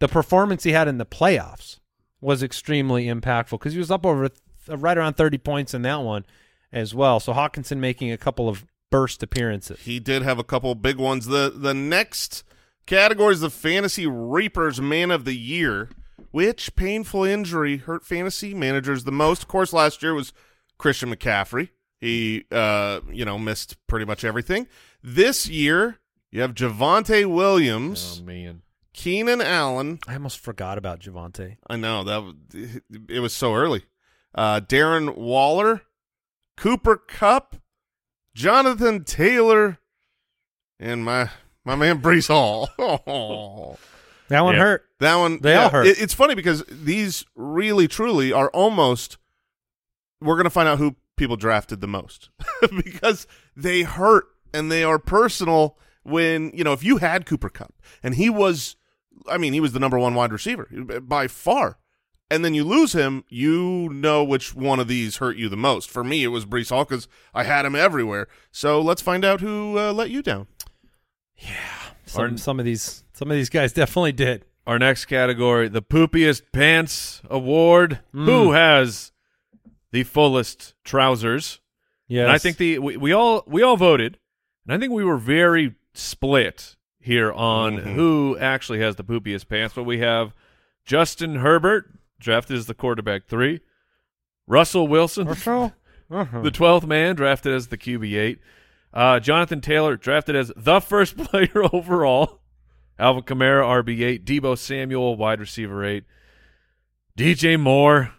the 0.00 0.08
performance 0.08 0.64
he 0.64 0.72
had 0.72 0.88
in 0.88 0.98
the 0.98 1.06
playoffs 1.06 1.78
was 2.20 2.42
extremely 2.42 3.06
impactful 3.06 3.50
because 3.52 3.72
he 3.72 3.78
was 3.78 3.90
up 3.90 4.04
over 4.06 4.28
th- 4.28 4.40
right 4.78 4.96
around 4.98 5.14
30 5.14 5.38
points 5.38 5.74
in 5.74 5.82
that 5.82 6.00
one 6.00 6.24
as 6.72 6.94
well. 6.94 7.20
So 7.20 7.32
Hockenson 7.32 7.78
making 7.78 8.10
a 8.12 8.16
couple 8.18 8.48
of 8.48 8.64
burst 8.90 9.22
appearances. 9.22 9.80
he 9.80 9.98
did 10.00 10.22
have 10.22 10.38
a 10.38 10.44
couple 10.44 10.74
big 10.74 10.96
ones. 10.98 11.26
The 11.26 11.52
the 11.54 11.74
next 11.74 12.44
category 12.86 13.32
is 13.34 13.40
the 13.40 13.50
Fantasy 13.50 14.06
Reapers 14.06 14.80
Man 14.80 15.10
of 15.10 15.24
the 15.24 15.34
Year. 15.36 15.90
Which 16.30 16.74
painful 16.76 17.24
injury 17.24 17.76
hurt 17.78 18.04
fantasy 18.04 18.54
managers 18.54 19.04
the 19.04 19.12
most? 19.12 19.42
Of 19.42 19.48
course, 19.48 19.72
last 19.72 20.02
year 20.02 20.14
was 20.14 20.32
Christian 20.78 21.14
McCaffrey. 21.14 21.68
He, 22.00 22.44
uh, 22.50 23.00
you 23.10 23.24
know, 23.24 23.38
missed 23.38 23.76
pretty 23.86 24.04
much 24.04 24.24
everything. 24.24 24.66
This 25.02 25.48
year, 25.48 25.98
you 26.32 26.40
have 26.40 26.54
Javonte 26.54 27.26
Williams, 27.26 28.20
Oh 28.20 28.24
man. 28.26 28.62
Keenan 28.94 29.40
Allen. 29.42 29.98
I 30.08 30.14
almost 30.14 30.38
forgot 30.38 30.78
about 30.78 31.00
Javonte. 31.00 31.56
I 31.68 31.76
know 31.76 32.02
that 32.04 32.14
w- 32.14 32.80
it 33.08 33.20
was 33.20 33.34
so 33.34 33.54
early. 33.54 33.84
Uh, 34.34 34.60
Darren 34.60 35.16
Waller, 35.16 35.82
Cooper 36.56 36.96
Kupp, 36.96 37.56
Jonathan 38.34 39.04
Taylor, 39.04 39.78
and 40.80 41.04
my 41.04 41.28
my 41.64 41.74
man 41.76 42.00
Breece 42.00 42.28
Hall. 42.28 42.68
Oh, 42.78 43.76
That 44.28 44.40
one 44.40 44.54
Yeah. 44.54 44.60
hurt. 44.62 44.84
that 45.00 45.16
one 45.16 45.38
They 45.42 45.54
all 45.54 45.68
hurt. 45.68 45.86
It, 45.86 46.00
it's 46.00 46.14
funny 46.14 46.34
because 46.34 46.64
these 46.70 47.26
really 47.36 47.86
truly 47.88 48.32
are 48.32 48.48
almost. 48.50 49.18
We're 50.20 50.36
gonna 50.36 50.48
find 50.50 50.68
out 50.68 50.78
who 50.78 50.96
people 51.16 51.36
drafted 51.36 51.80
the 51.82 51.86
most 51.86 52.30
because 52.84 53.26
they 53.54 53.82
hurt 53.82 54.24
and 54.54 54.70
they 54.72 54.82
are 54.82 54.98
personal. 54.98 55.76
When 56.04 56.50
you 56.54 56.64
know 56.64 56.72
if 56.72 56.82
you 56.84 56.98
had 56.98 57.24
Cooper 57.26 57.48
Kupp 57.48 57.74
and 58.02 58.14
he 58.14 58.28
was, 58.30 58.76
I 59.28 59.38
mean 59.38 59.52
he 59.52 59.60
was 59.60 59.72
the 59.72 59.80
number 59.80 59.98
one 59.98 60.14
wide 60.14 60.32
receiver 60.32 60.68
by 61.02 61.28
far, 61.28 61.78
and 62.30 62.44
then 62.44 62.54
you 62.54 62.64
lose 62.64 62.92
him, 62.92 63.24
you 63.28 63.88
know 63.92 64.24
which 64.24 64.54
one 64.54 64.80
of 64.80 64.88
these 64.88 65.16
hurt 65.16 65.36
you 65.36 65.48
the 65.48 65.56
most. 65.56 65.90
For 65.90 66.02
me, 66.04 66.24
it 66.24 66.28
was 66.28 66.46
Breece 66.46 66.70
Hall 66.70 66.84
because 66.84 67.08
I 67.34 67.44
had 67.44 67.64
him 67.64 67.74
everywhere. 67.74 68.28
So 68.50 68.80
let's 68.80 69.02
find 69.02 69.24
out 69.24 69.40
who 69.40 69.78
uh, 69.78 69.92
let 69.92 70.10
you 70.10 70.22
down. 70.22 70.46
Some, 72.06 72.22
Arden- 72.22 72.38
some 72.38 72.58
of 72.58 72.64
these 72.64 73.04
some 73.12 73.30
of 73.30 73.36
these 73.36 73.50
guys 73.50 73.72
definitely 73.72 74.12
did. 74.12 74.44
Our 74.66 74.78
next 74.78 75.06
category, 75.06 75.68
the 75.68 75.82
poopiest 75.82 76.42
pants 76.52 77.20
award. 77.28 78.00
Mm. 78.14 78.24
Who 78.24 78.52
has 78.52 79.12
the 79.90 80.04
fullest 80.04 80.74
trousers? 80.84 81.60
Yeah, 82.08 82.22
And 82.22 82.32
I 82.32 82.38
think 82.38 82.56
the 82.56 82.78
we, 82.78 82.96
we 82.96 83.12
all 83.12 83.42
we 83.46 83.62
all 83.62 83.76
voted, 83.76 84.18
and 84.66 84.74
I 84.74 84.78
think 84.78 84.92
we 84.92 85.04
were 85.04 85.16
very 85.18 85.74
split 85.92 86.76
here 87.04 87.30
on 87.32 87.76
Mhm. 87.76 87.94
who 87.94 88.36
actually 88.40 88.80
has 88.80 88.96
the 88.96 89.04
poopiest 89.04 89.48
pants. 89.48 89.74
But 89.74 89.84
we 89.84 89.98
have 89.98 90.32
Justin 90.84 91.36
Herbert 91.36 91.90
drafted 92.18 92.56
as 92.56 92.66
the 92.66 92.74
quarterback 92.74 93.26
three, 93.26 93.60
Russell 94.46 94.88
Wilson, 94.88 95.28
Uh-huh. 96.10 96.40
the 96.42 96.50
twelfth 96.50 96.86
man 96.86 97.14
drafted 97.16 97.52
as 97.52 97.68
the 97.68 97.76
QB 97.78 98.16
eight, 98.18 98.38
uh, 98.92 99.18
Jonathan 99.20 99.60
Taylor 99.60 99.96
drafted 99.96 100.34
as 100.36 100.52
the 100.56 100.80
first 100.80 101.16
player 101.24 101.62
overall, 101.72 102.40
Alvin 102.98 103.22
Kamara 103.24 103.64
RB 103.82 104.02
eight, 104.02 104.24
Deebo 104.24 104.56
Samuel 104.56 105.16
wide 105.16 105.40
receiver 105.40 105.84
eight, 105.84 106.04
DJ 107.16 107.58
Moore. 107.58 108.12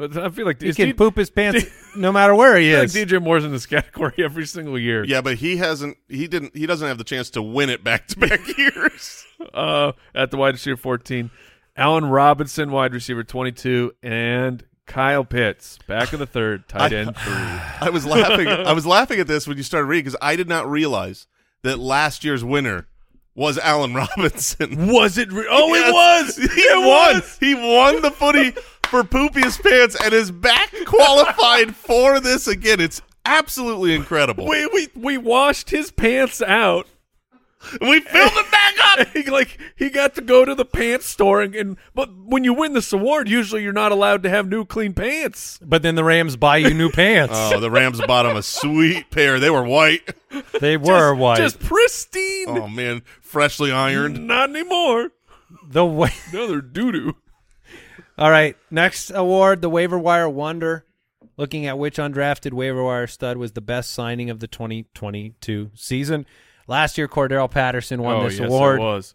I 0.00 0.28
feel 0.30 0.46
like 0.46 0.60
he 0.60 0.72
can 0.72 0.86
D- 0.88 0.92
poop 0.92 1.16
his 1.16 1.30
pants 1.30 1.64
no 1.96 2.10
matter 2.12 2.34
where 2.34 2.56
he 2.58 2.70
is. 2.70 2.94
like 2.94 3.08
DJ 3.08 3.22
Moore's 3.22 3.44
in 3.44 3.52
this 3.52 3.66
category 3.66 4.14
every 4.18 4.46
single 4.46 4.78
year. 4.78 5.04
Yeah, 5.04 5.20
but 5.20 5.36
he 5.36 5.56
hasn't. 5.56 5.96
He 6.08 6.26
didn't. 6.26 6.56
He 6.56 6.66
doesn't 6.66 6.86
have 6.86 6.98
the 6.98 7.04
chance 7.04 7.30
to 7.30 7.42
win 7.42 7.70
it 7.70 7.82
back 7.84 8.06
to 8.08 8.18
back 8.18 8.40
years. 8.58 9.24
Uh, 9.54 9.92
at 10.14 10.30
the 10.30 10.36
wide 10.36 10.54
receiver 10.54 10.76
14, 10.76 11.30
Allen 11.76 12.06
Robinson, 12.06 12.70
wide 12.70 12.92
receiver 12.92 13.24
22, 13.24 13.92
and 14.02 14.64
Kyle 14.86 15.24
Pitts, 15.24 15.78
back 15.86 16.12
of 16.12 16.18
the 16.18 16.26
third, 16.26 16.68
tight 16.68 16.92
end 16.92 17.16
three. 17.16 17.32
I 17.32 17.90
was 17.92 18.04
laughing. 18.04 18.48
I 18.48 18.72
was 18.72 18.86
laughing 18.86 19.20
at 19.20 19.26
this 19.26 19.46
when 19.46 19.56
you 19.56 19.62
started 19.62 19.86
reading 19.86 20.04
because 20.04 20.18
I 20.20 20.36
did 20.36 20.48
not 20.48 20.68
realize 20.68 21.26
that 21.62 21.78
last 21.78 22.24
year's 22.24 22.42
winner 22.44 22.86
was 23.34 23.56
Allen 23.58 23.94
Robinson. 23.94 24.88
Was 24.92 25.16
it? 25.16 25.32
Re- 25.32 25.46
oh, 25.48 25.72
Yes. 25.74 26.36
it 26.38 26.44
was. 26.44 26.54
He 26.54 26.60
it 26.60 26.78
won. 26.78 27.14
was. 27.14 27.38
He 27.38 27.54
won 27.54 28.02
the 28.02 28.10
footy 28.10 28.52
for 28.90 29.04
poopiest 29.04 29.62
pants 29.62 29.96
and 30.02 30.12
is 30.12 30.32
back 30.32 30.74
qualified 30.84 31.76
for 31.76 32.18
this 32.18 32.48
again. 32.48 32.80
It's 32.80 33.00
absolutely 33.24 33.94
incredible. 33.94 34.48
We 34.48 34.66
we 34.66 34.88
we 34.96 35.16
washed 35.16 35.70
his 35.70 35.92
pants 35.92 36.42
out. 36.42 36.88
we 37.80 38.00
filled 38.00 38.32
it 38.34 38.50
back 38.50 38.74
up. 38.84 39.08
he, 39.12 39.22
like 39.30 39.58
he 39.76 39.90
got 39.90 40.16
to 40.16 40.22
go 40.22 40.44
to 40.44 40.54
the 40.54 40.64
pants 40.64 41.06
store 41.06 41.40
and, 41.40 41.54
and 41.54 41.76
but 41.94 42.10
when 42.16 42.42
you 42.42 42.52
win 42.52 42.72
this 42.72 42.92
award, 42.92 43.28
usually 43.28 43.62
you're 43.62 43.72
not 43.72 43.92
allowed 43.92 44.24
to 44.24 44.30
have 44.30 44.48
new 44.48 44.64
clean 44.64 44.92
pants. 44.92 45.60
But 45.62 45.82
then 45.82 45.94
the 45.94 46.04
Rams 46.04 46.36
buy 46.36 46.56
you 46.56 46.74
new 46.74 46.90
pants. 46.90 47.34
Oh, 47.36 47.60
the 47.60 47.70
Rams 47.70 48.00
bought 48.04 48.26
him 48.26 48.36
a 48.36 48.42
sweet 48.42 49.10
pair. 49.10 49.38
They 49.38 49.50
were 49.50 49.64
white. 49.64 50.14
they 50.60 50.76
were 50.76 51.10
just, 51.12 51.18
white. 51.20 51.36
just 51.38 51.60
pristine. 51.60 52.48
Oh 52.48 52.66
man, 52.66 53.02
freshly 53.20 53.70
ironed. 53.70 54.26
Not 54.26 54.50
anymore. 54.50 55.12
the 55.68 55.84
way. 55.84 56.12
No, 56.32 56.48
they're 56.48 56.60
doo 56.60 56.90
doo. 56.90 57.16
All 58.20 58.30
right, 58.30 58.54
next 58.70 59.10
award, 59.10 59.62
the 59.62 59.70
waiver 59.70 59.98
wire 59.98 60.28
wonder. 60.28 60.84
Looking 61.38 61.64
at 61.64 61.78
which 61.78 61.96
undrafted 61.96 62.52
waiver 62.52 62.84
wire 62.84 63.06
stud 63.06 63.38
was 63.38 63.52
the 63.52 63.62
best 63.62 63.92
signing 63.92 64.28
of 64.28 64.40
the 64.40 64.46
2022 64.46 65.70
season. 65.74 66.26
Last 66.66 66.98
year, 66.98 67.08
Cordarrelle 67.08 67.50
Patterson 67.50 68.02
won 68.02 68.16
oh, 68.16 68.24
this 68.24 68.38
yes, 68.38 68.46
award. 68.46 68.78
It 68.78 68.82
was. 68.82 69.14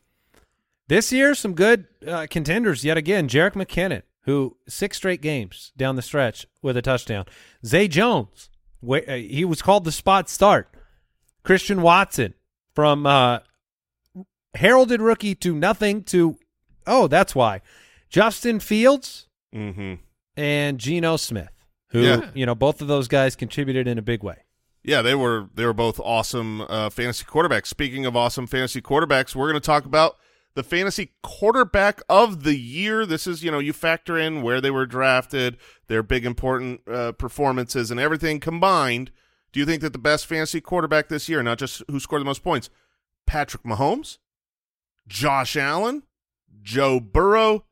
This 0.88 1.12
year, 1.12 1.36
some 1.36 1.54
good 1.54 1.86
uh, 2.08 2.26
contenders 2.32 2.84
yet 2.84 2.98
again. 2.98 3.28
Jerick 3.28 3.54
McKinnon, 3.54 4.02
who 4.22 4.58
six 4.68 4.98
straight 4.98 5.22
games 5.22 5.72
down 5.78 5.96
the 5.96 6.02
stretch 6.02 6.48
with 6.64 6.76
a 6.76 6.82
touchdown. 6.82 7.26
Zay 7.64 7.88
Jones, 7.88 8.50
uh, 8.84 9.14
he 9.14 9.46
was 9.46 9.62
called 9.62 9.84
the 9.84 9.92
spot 9.92 10.30
start. 10.30 10.68
Christian 11.44 11.84
Watson, 11.84 12.34
from 12.74 13.06
uh, 13.06 13.40
heralded 14.56 15.00
rookie 15.00 15.36
to 15.36 15.54
nothing 15.54 16.04
to, 16.06 16.40
oh, 16.88 17.06
that's 17.06 17.36
why. 17.36 17.62
Justin 18.10 18.60
Fields 18.60 19.28
Mm-hmm. 19.54 19.94
and 20.36 20.78
Geno 20.80 21.16
Smith, 21.16 21.50
who 21.90 22.02
Yeah. 22.02 22.30
you 22.34 22.46
know 22.46 22.56
both 22.56 22.82
of 22.82 22.88
those 22.88 23.08
guys 23.08 23.36
contributed 23.38 23.88
in 23.88 23.98
a 23.98 24.02
big 24.02 24.22
way. 24.24 24.44
Yeah, 24.84 25.02
they 25.02 25.16
were 25.16 25.48
they 25.56 25.66
were 25.66 25.74
both 25.74 26.00
awesome 26.00 26.62
uh, 26.62 26.90
fantasy 26.90 27.24
quarterbacks. 27.26 27.68
Speaking 27.68 28.06
of 28.06 28.16
awesome 28.18 28.48
fantasy 28.48 28.82
quarterbacks, 28.82 29.34
we're 29.36 29.50
going 29.50 29.62
to 29.62 29.66
talk 29.66 29.86
about 29.86 30.18
the 30.56 30.64
fantasy 30.64 31.14
quarterback 31.24 32.02
of 32.10 32.44
the 32.44 32.56
year. 32.58 33.06
This 33.06 33.28
is, 33.28 33.44
you 33.44 33.50
know, 33.52 33.60
you 33.60 33.72
factor 33.74 34.18
in 34.18 34.42
where 34.42 34.60
they 34.62 34.72
were 34.72 34.86
drafted, 34.86 35.58
their 35.88 36.04
big 36.04 36.26
important 36.26 36.82
uh, 36.88 37.14
performances, 37.14 37.90
and 37.92 38.00
everything 38.00 38.40
combined. 38.40 39.12
Do 39.54 39.60
you 39.62 39.66
think 39.66 39.82
that 39.82 39.94
the 39.94 40.00
best 40.00 40.26
fantasy 40.26 40.60
quarterback 40.62 41.08
this 41.08 41.28
year, 41.30 41.42
not 41.42 41.58
just 41.60 41.82
who 41.90 42.00
scored 42.00 42.22
the 42.22 42.26
most 42.26 42.44
points, 42.44 42.70
Patrick 43.26 43.64
Mahomes, 43.64 44.18
Josh 45.08 45.56
Allen, 45.56 46.04
Joe 46.62 47.00
Burrow, 47.00 47.66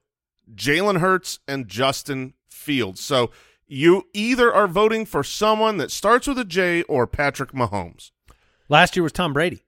Jalen 0.56 1.00
Hurts, 1.00 1.40
and 1.48 1.68
Justin 1.68 2.34
Fields? 2.50 3.02
So 3.02 3.32
you 3.68 4.08
either 4.14 4.54
are 4.54 4.68
voting 4.68 5.06
for 5.06 5.24
someone 5.24 5.78
that 5.78 5.92
starts 5.92 6.28
with 6.28 6.38
a 6.40 6.46
J 6.46 6.84
or 6.84 7.08
Patrick 7.08 7.52
Mahomes. 7.52 8.12
Last 8.70 8.96
year 8.96 9.04
was 9.04 9.12
Tom 9.12 9.34
Brady 9.34 9.64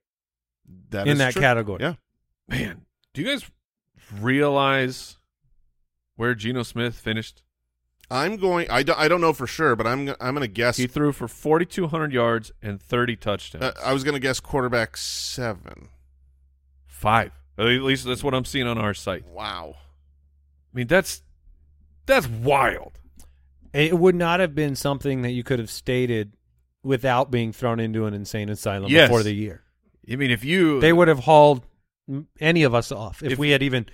That 0.90 1.08
in 1.08 1.14
is 1.14 1.18
that 1.20 1.34
true. 1.34 1.42
category. 1.42 1.82
Yeah. 1.82 1.94
Man, 2.48 2.86
do 3.14 3.22
you 3.22 3.28
guys 3.28 3.50
realize 4.20 5.18
where 6.16 6.36
Geno 6.36 6.64
Smith 6.64 6.96
finished? 6.96 7.42
I'm 8.12 8.38
going. 8.38 8.70
I 8.70 8.84
don't, 8.84 9.00
I 9.00 9.08
don't 9.08 9.22
know 9.22 9.34
for 9.34 9.48
sure, 9.48 9.76
but 9.76 9.88
I'm. 9.88 10.10
I'm 10.22 10.36
going 10.36 10.42
to 10.42 10.48
guess. 10.48 10.78
He 10.78 10.86
threw 10.86 11.12
for 11.12 11.28
4,200 11.28 12.14
yards 12.14 12.52
and 12.62 12.80
30 12.80 13.16
touchdowns. 13.16 13.64
Uh, 13.64 13.74
I 13.84 13.94
was 13.94 14.04
going 14.04 14.14
to 14.14 14.20
guess 14.20 14.40
quarterback 14.40 14.96
seven. 14.96 15.90
Five. 16.86 17.32
At 17.58 17.66
least 17.66 18.06
that's 18.06 18.24
what 18.24 18.36
I'm 18.36 18.46
seeing 18.46 18.68
on 18.68 18.78
our 18.78 18.94
site. 18.94 19.26
Wow. 19.26 19.76
I 20.76 20.80
mean, 20.80 20.88
that's 20.88 21.22
that's 22.06 22.28
wild. 22.28 23.00
It 23.74 23.98
would 23.98 24.16
not 24.16 24.40
have 24.40 24.54
been 24.56 24.76
something 24.76 25.22
that 25.24 25.32
you 25.32 25.44
could 25.44 25.60
have 25.60 25.70
stated 25.72 26.34
without 26.84 27.32
being 27.32 27.52
thrown 27.52 27.80
into 27.80 28.06
an 28.06 28.14
insane 28.14 28.50
asylum 28.50 28.92
Yes. 28.92 29.08
before 29.10 29.24
the 29.24 29.34
year. 29.34 29.64
I 30.12 30.16
mean, 30.18 30.32
if 30.32 30.44
you 30.44 30.80
They 30.82 30.94
would 30.94 31.08
have 31.08 31.20
hauled 31.20 31.66
m- 32.08 32.28
any 32.40 32.64
of 32.64 32.76
us 32.76 32.92
off 32.92 33.24
if, 33.24 33.34
If- 33.34 33.40
we 33.40 33.50
had 33.50 33.64
even 33.64 33.88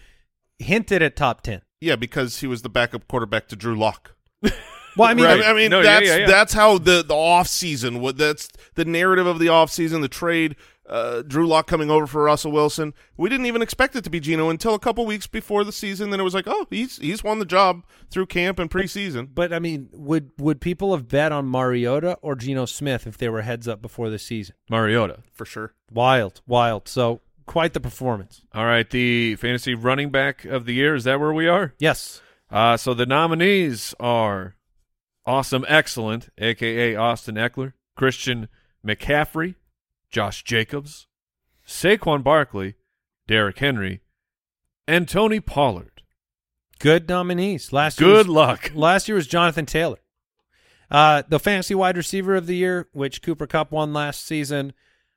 hinted 0.59 1.01
at 1.01 1.15
top 1.15 1.41
10. 1.41 1.61
Yeah, 1.79 1.95
because 1.95 2.39
he 2.41 2.47
was 2.47 2.61
the 2.63 2.69
backup 2.69 3.07
quarterback 3.07 3.47
to 3.49 3.55
Drew 3.55 3.75
Lock. 3.77 4.15
Well, 4.97 5.07
I 5.09 5.13
mean, 5.13 5.25
I 5.25 5.35
mean, 5.35 5.43
I 5.45 5.53
mean 5.53 5.71
No, 5.71 5.77
yeah, 5.77 5.83
that's 5.83 6.05
yeah, 6.05 6.15
yeah. 6.17 6.27
that's 6.27 6.51
how 6.53 6.77
the 6.77 7.01
the 7.01 7.15
off 7.15 7.47
season. 7.47 8.01
What 8.01 8.17
that's 8.17 8.49
the 8.75 8.83
narrative 8.83 9.25
of 9.25 9.39
the 9.39 9.47
off 9.47 9.71
season. 9.71 10.01
The 10.01 10.09
trade. 10.09 10.57
Uh, 10.87 11.21
Drew 11.21 11.47
Lock 11.47 11.67
coming 11.67 11.89
over 11.91 12.07
for 12.07 12.23
Russell 12.23 12.51
Wilson. 12.51 12.93
We 13.15 13.29
didn't 13.29 13.45
even 13.45 13.61
expect 13.61 13.95
it 13.95 14.03
to 14.03 14.09
be 14.09 14.19
Geno 14.19 14.49
until 14.49 14.73
a 14.73 14.79
couple 14.79 15.05
weeks 15.05 15.27
before 15.27 15.63
the 15.63 15.71
season. 15.71 16.09
Then 16.09 16.19
it 16.19 16.23
was 16.23 16.33
like, 16.33 16.47
oh, 16.47 16.65
he's 16.69 16.97
he's 16.97 17.23
won 17.23 17.39
the 17.39 17.45
job 17.45 17.83
through 18.09 18.25
camp 18.25 18.59
and 18.59 18.69
preseason. 18.69 19.29
but 19.33 19.53
I 19.53 19.59
mean, 19.59 19.89
would 19.93 20.31
would 20.37 20.59
people 20.59 20.93
have 20.93 21.07
bet 21.07 21.31
on 21.31 21.45
Mariota 21.45 22.17
or 22.21 22.35
Geno 22.35 22.65
Smith 22.65 23.05
if 23.07 23.17
they 23.17 23.29
were 23.29 23.41
heads 23.41 23.67
up 23.67 23.81
before 23.81 24.09
the 24.09 24.19
season? 24.19 24.55
Mariota. 24.69 25.19
for 25.33 25.45
sure. 25.45 25.73
Wild, 25.91 26.41
wild. 26.47 26.87
So 26.87 27.21
quite 27.45 27.73
the 27.73 27.79
performance. 27.79 28.41
All 28.53 28.65
right, 28.65 28.89
the 28.89 29.35
fantasy 29.35 29.75
running 29.75 30.09
back 30.09 30.45
of 30.45 30.65
the 30.65 30.73
year. 30.73 30.95
Is 30.95 31.03
that 31.03 31.19
where 31.19 31.33
we 31.33 31.47
are? 31.47 31.73
Yes. 31.79 32.21
Uh, 32.49 32.75
so 32.75 32.93
the 32.93 33.05
nominees 33.05 33.93
are 33.99 34.55
Awesome 35.25 35.65
Excellent, 35.67 36.29
aka 36.37 36.95
Austin 36.95 37.35
Ekeler, 37.35 37.73
Christian 37.95 38.49
McCaffrey, 38.85 39.55
Josh 40.11 40.43
Jacobs, 40.43 41.07
Saquon 41.67 42.23
Barkley, 42.23 42.75
Derrick 43.27 43.59
Henry, 43.59 44.01
and 44.87 45.07
Tony 45.07 45.39
Pollard. 45.39 46.03
Good 46.79 47.07
nominees. 47.07 47.71
Last 47.71 47.99
year 48.01 48.09
Good 48.09 48.27
was- 48.27 48.35
luck. 48.35 48.71
Last 48.73 49.07
year 49.07 49.15
was 49.15 49.27
Jonathan 49.27 49.65
Taylor. 49.65 49.99
Uh, 50.89 51.23
the 51.29 51.39
fantasy 51.39 51.73
wide 51.75 51.95
receiver 51.95 52.35
of 52.35 52.47
the 52.47 52.55
year, 52.55 52.89
which 52.91 53.21
Cooper 53.21 53.47
Kupp 53.47 53.71
won 53.71 53.93
last 53.93 54.25
season. 54.25 54.73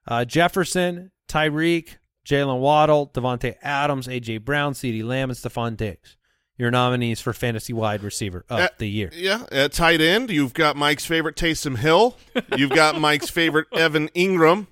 Uh, 0.06 0.24
Jefferson, 0.24 1.10
Tyreek, 1.28 1.96
Jaylen 2.24 2.60
Waddle, 2.60 3.10
Davante 3.12 3.56
Adams, 3.62 4.06
A.J. 4.06 4.38
Brown, 4.38 4.74
CeeDee 4.74 5.02
Lamb, 5.02 5.30
and 5.30 5.36
Stefon 5.38 5.76
Diggs. 5.76 6.16
Your 6.56 6.70
nominees 6.70 7.20
for 7.20 7.32
fantasy 7.32 7.72
wide 7.72 8.04
receiver 8.04 8.44
of 8.48 8.60
Uh, 8.60 8.68
the 8.78 8.88
year. 8.88 9.10
Yeah, 9.12 9.44
at 9.50 9.72
tight 9.72 10.00
end, 10.00 10.30
you've 10.30 10.54
got 10.54 10.76
Mike's 10.76 11.04
favorite 11.04 11.34
Taysom 11.34 11.78
Hill. 11.78 12.16
You've 12.56 12.70
got 12.70 13.00
Mike's 13.00 13.28
favorite 13.30 13.66
Evan 13.72 14.08
Engram. 14.10 14.68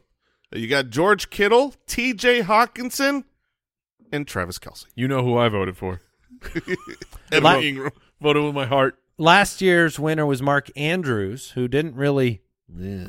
You 0.55 0.69
got 0.69 0.91
George 0.91 1.31
Kittle, 1.31 1.75
T.J. 1.87 2.43
Hockenson, 2.43 3.25
and 4.13 4.27
Travis 4.27 4.59
Kelce. 4.59 4.87
You 4.95 5.09
know 5.09 5.23
who 5.25 5.37
I 5.39 5.49
voted 5.49 5.77
for. 5.77 6.01
Evan 7.33 7.43
La- 7.43 7.55
Engram. 7.57 7.93
Voted 8.21 8.45
with 8.45 8.55
my 8.55 8.67
heart. 8.67 8.99
Last 9.19 9.61
year's 9.61 9.99
winner 9.99 10.27
was 10.27 10.43
Mark 10.43 10.71
Andrews, 10.77 11.51
who 11.53 11.69
didn't 11.69 11.95
really 11.95 12.43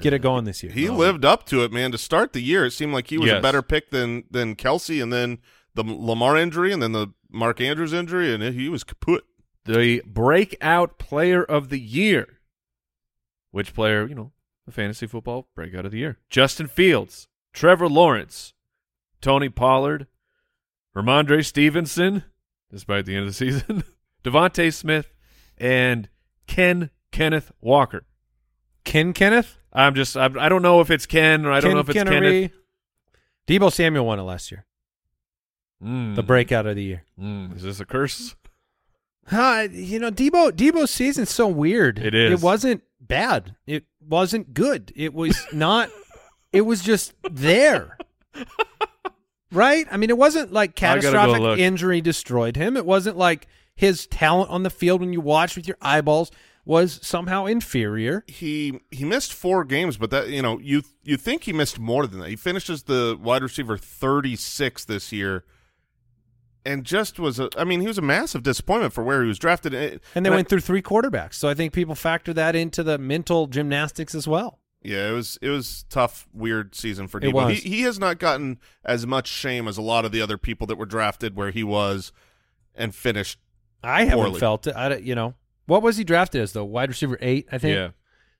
get 0.02 0.14
it 0.14 0.20
going 0.22 0.46
this 0.46 0.62
year. 0.64 0.72
He 0.72 0.90
lived 0.90 1.24
up 1.26 1.46
to 1.48 1.64
it, 1.64 1.72
man. 1.72 1.92
To 1.92 1.98
start 1.98 2.34
the 2.34 2.42
year, 2.42 2.66
it 2.66 2.72
seemed 2.72 2.94
like 2.94 3.08
he 3.08 3.18
was 3.18 3.32
a 3.32 3.42
better 3.42 3.62
pick 3.62 3.90
than 3.92 4.24
than 4.30 4.56
Kelce, 4.56 5.02
and 5.02 5.12
then 5.12 5.40
the 5.76 5.84
Lamar 5.84 6.38
injury, 6.38 6.72
and 6.72 6.82
then 6.82 6.92
the 6.92 7.08
Mark 7.32 7.62
Andrews 7.62 7.94
injury, 7.94 8.34
and 8.34 8.44
he 8.44 8.70
was 8.70 8.84
kaput. 8.84 9.24
The 9.66 10.02
breakout 10.06 10.98
player 11.00 11.44
of 11.44 11.70
the 11.70 11.80
year. 11.80 12.40
Which 13.52 13.74
player, 13.74 14.08
you 14.08 14.16
know, 14.16 14.32
the 14.66 14.72
fantasy 14.72 15.08
football 15.08 15.48
breakout 15.56 15.86
of 15.86 15.92
the 15.92 16.00
year? 16.00 16.18
Justin 16.30 16.68
Fields, 16.68 17.28
Trevor 17.54 17.88
Lawrence, 17.88 18.54
Tony 19.22 19.50
Pollard, 19.50 20.08
Rhamondre 20.96 21.46
Stevenson, 21.46 22.24
despite 22.72 23.06
the 23.06 23.16
end 23.16 23.28
of 23.28 23.30
the 23.30 23.34
season, 23.34 23.84
DeVonta 24.24 24.74
Smith, 24.74 25.14
and 25.58 26.10
Ken 26.48 26.90
Kenneth 27.12 27.52
Walker. 27.62 28.06
Ken 28.84 29.14
Kenneth? 29.14 29.58
I'm 29.72 29.96
just, 29.96 30.18
I, 30.18 30.26
I 30.26 30.50
don't 30.50 30.62
know 30.62 30.82
if 30.82 30.92
it's 30.92 31.06
Ken 31.06 31.46
or 31.46 31.52
I 31.52 31.60
don't 31.60 31.74
know 31.74 31.80
if 31.80 31.90
it's 31.90 31.98
Kennery. 31.98 32.50
Kenneth. 32.50 32.52
Deebo 33.48 33.72
Samuel 33.72 34.06
won 34.06 34.20
it 34.20 34.24
last 34.24 34.52
year. 34.52 34.66
Mm. 35.84 36.16
The 36.16 36.24
breakout 36.24 36.66
of 36.66 36.76
the 36.76 36.84
year. 36.84 37.04
Mm. 37.20 37.56
Is 37.56 37.64
this 37.64 37.80
a 37.80 37.86
curse? 37.86 38.36
Huh, 39.28 39.68
you 39.72 40.00
know, 40.00 40.12
Deebo 40.12 40.52
Deebo's 40.52 40.92
season's 40.92 41.30
so 41.30 41.48
weird. 41.48 42.00
It 42.00 42.14
is. 42.14 42.32
It 42.34 42.44
wasn't 42.44 42.84
bad. 43.00 43.56
It 43.66 43.86
wasn't 44.02 44.54
good. 44.54 44.92
It 44.96 45.14
was 45.14 45.46
not. 45.54 45.90
It 46.54 46.62
was 46.62 46.82
just 46.82 47.14
there. 47.30 47.98
Right? 49.52 49.86
I 49.92 49.98
mean, 49.98 50.10
it 50.10 50.18
wasn't 50.18 50.52
like 50.52 50.72
I 50.82 50.96
gotta 50.96 51.02
go 51.02 51.12
catastrophic 51.12 51.60
injury 51.60 52.02
destroyed 52.02 52.56
him. 52.56 52.76
It 52.76 52.86
wasn't 52.88 53.18
like 53.18 53.48
his 53.76 54.08
talent 54.08 54.50
on 54.50 54.64
the 54.64 54.72
field 54.72 55.02
when 55.02 55.14
you 55.14 55.22
watch 55.22 55.56
with 55.56 55.68
your 55.68 55.78
eyeballs 55.80 56.32
was 56.66 57.00
somehow 57.04 57.46
inferior. 57.46 58.24
He 58.28 58.80
he 58.90 59.04
missed 59.06 59.32
four 59.32 59.64
games, 59.64 59.98
but 59.98 60.10
that 60.10 60.30
you 60.30 60.42
know 60.42 60.58
you 60.60 60.82
you 61.04 61.18
think 61.18 61.44
he 61.44 61.54
missed 61.54 61.78
more 61.78 62.08
than 62.08 62.20
that. 62.22 62.30
He 62.30 62.36
finishes 62.36 62.84
the 62.84 63.16
wide 63.22 63.44
receiver 63.44 63.78
thirty 63.78 64.36
six 64.36 64.86
this 64.86 65.12
year, 65.12 65.44
and 66.66 66.84
just 66.84 67.20
was 67.20 67.40
a. 67.40 67.50
I 67.56 67.64
mean, 67.64 67.82
he 67.82 67.88
was 67.88 68.00
a 68.00 68.04
massive 68.04 68.42
disappointment 68.42 68.94
for 68.94 69.04
where 69.04 69.22
he 69.22 69.28
was 69.28 69.38
drafted. 69.38 69.76
And 69.76 70.00
And 70.16 70.26
they 70.26 70.32
I- 70.32 70.36
went 70.36 70.50
through 70.50 70.62
three 70.62 70.82
quarterbacks. 70.82 71.36
So 71.36 71.48
I 71.48 71.54
think 71.54 71.74
people 71.74 71.94
factor 71.94 72.34
that 72.34 72.56
into 72.56 72.82
the 72.82 72.98
mental 72.98 73.46
gymnastics 73.46 74.16
as 74.16 74.28
well. 74.28 74.60
Yeah, 74.84 75.10
it 75.10 75.14
was 75.14 75.38
it 75.42 75.50
was 75.50 75.86
tough, 75.90 76.28
weird 76.34 76.76
season 76.76 77.08
for 77.08 77.20
It 77.20 77.24
Deebo. 77.34 77.52
He 77.52 77.70
he 77.70 77.82
has 77.84 78.00
not 78.00 78.20
gotten 78.20 78.60
as 78.84 79.08
much 79.08 79.28
shame 79.28 79.68
as 79.68 79.78
a 79.78 79.82
lot 79.82 80.06
of 80.06 80.12
the 80.12 80.22
other 80.22 80.38
people 80.38 80.68
that 80.68 80.78
were 80.78 80.86
drafted 80.86 81.36
where 81.36 81.52
he 81.52 81.64
was 81.64 82.12
and 82.76 82.94
finished. 82.94 83.40
I 83.84 84.04
haven't 84.06 84.20
Poorly. 84.26 84.40
felt 84.40 84.68
it. 84.68 84.76
I, 84.76 84.90
don't- 84.90 85.04
you 85.04 85.16
know, 85.16 85.36
what 85.66 85.82
was 85.82 85.98
he 85.98 86.04
drafted 86.04 86.42
as 86.42 86.54
though? 86.54 86.66
Wide 86.66 86.90
receiver 86.90 87.18
eight, 87.22 87.48
I 87.52 87.58
think. 87.58 87.76
Yeah. 87.76 87.90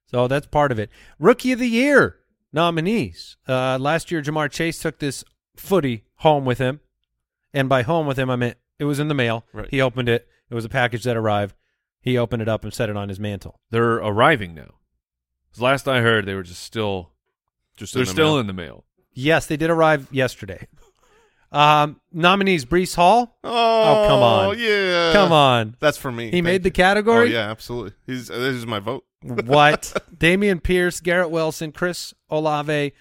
So 0.08 0.28
that's 0.28 0.48
part 0.48 0.72
of 0.72 0.80
it. 0.80 0.90
Rookie 1.20 1.52
of 1.54 1.60
the 1.60 1.68
year 1.68 2.18
nominees. 2.52 3.38
Uh, 3.48 3.78
last 3.80 4.12
year, 4.12 4.22
Ja'Marr 4.22 4.50
Chase 4.50 4.80
took 4.80 5.00
this 5.00 5.24
footy 5.56 6.04
home 6.18 6.46
with 6.46 6.60
him, 6.60 6.80
and 7.54 7.68
by 7.68 7.82
home 7.84 8.06
with 8.08 8.18
him, 8.18 8.30
I 8.30 8.36
meant 8.36 8.58
it 8.80 8.86
was 8.86 9.00
in 9.00 9.08
the 9.08 9.14
mail. 9.14 9.46
Right. 9.54 9.68
He 9.70 9.82
opened 9.82 10.10
it. 10.10 10.28
It 10.50 10.56
was 10.56 10.66
a 10.66 10.70
package 10.70 11.04
that 11.04 11.18
arrived. 11.18 11.56
He 12.02 12.18
opened 12.18 12.42
it 12.42 12.50
up 12.50 12.64
and 12.64 12.74
set 12.74 12.90
it 12.90 12.98
on 12.98 13.10
his 13.10 13.20
mantle. 13.20 13.60
They're 13.70 13.96
arriving 13.96 14.54
now. 14.54 14.76
'Cause 15.54 15.62
last 15.62 15.88
I 15.88 16.02
heard, 16.02 16.26
they 16.26 16.34
were 16.36 16.44
just 16.44 16.64
still, 16.64 17.12
Just 17.78 17.94
they're 17.94 18.02
in 18.02 18.08
the 18.08 18.12
still 18.12 18.26
mail. 18.34 18.40
in 18.40 18.48
the 18.48 18.54
mail. 18.54 18.86
Yes, 19.14 19.46
they 19.46 19.58
did 19.58 19.70
arrive 19.70 20.08
yesterday. 20.12 20.68
Um, 21.52 22.02
nominees: 22.12 22.66
Breece 22.66 22.96
Hall. 22.96 23.38
Oh, 23.44 24.06
come 24.08 24.22
on. 24.24 24.58
yeah, 24.58 25.14
Come 25.14 25.32
on, 25.32 25.76
That's 25.80 25.98
for 25.98 26.12
me. 26.12 26.26
he 26.26 26.32
Thank 26.32 26.44
made 26.46 26.64
the 26.64 26.70
you. 26.70 26.74
category. 26.74 27.30
Oh 27.30 27.32
yeah, 27.32 27.52
absolutely. 27.52 27.94
He's 28.08 28.28
this 28.30 28.56
is 28.56 28.66
my 28.66 28.80
vote. 28.80 29.06
what? 29.22 29.94
Dameon 30.18 30.64
Pierce, 30.64 31.00
Garrett 31.00 31.30
Wilson, 31.30 31.72
Chris 31.72 32.14
Olave, 32.30 32.94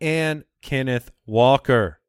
and 0.00 0.44
Kenneth 0.60 1.12
Walker. 1.24 2.00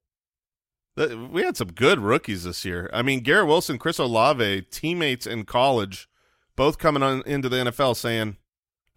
Th- 0.97 1.11
We 1.31 1.43
had 1.43 1.55
some 1.55 1.71
good 1.71 1.99
rookies 1.99 2.45
this 2.45 2.65
year. 2.65 2.89
I 2.91 3.03
mean, 3.03 3.19
Garrett 3.21 3.47
Wilson, 3.47 3.77
Chris 3.77 3.99
Olave, 3.99 4.63
teammates 4.71 5.27
in 5.27 5.45
college, 5.45 6.09
both 6.55 6.79
coming 6.79 7.03
on 7.03 7.21
into 7.27 7.47
the 7.47 7.57
NFL 7.57 7.95
saying, 7.95 8.37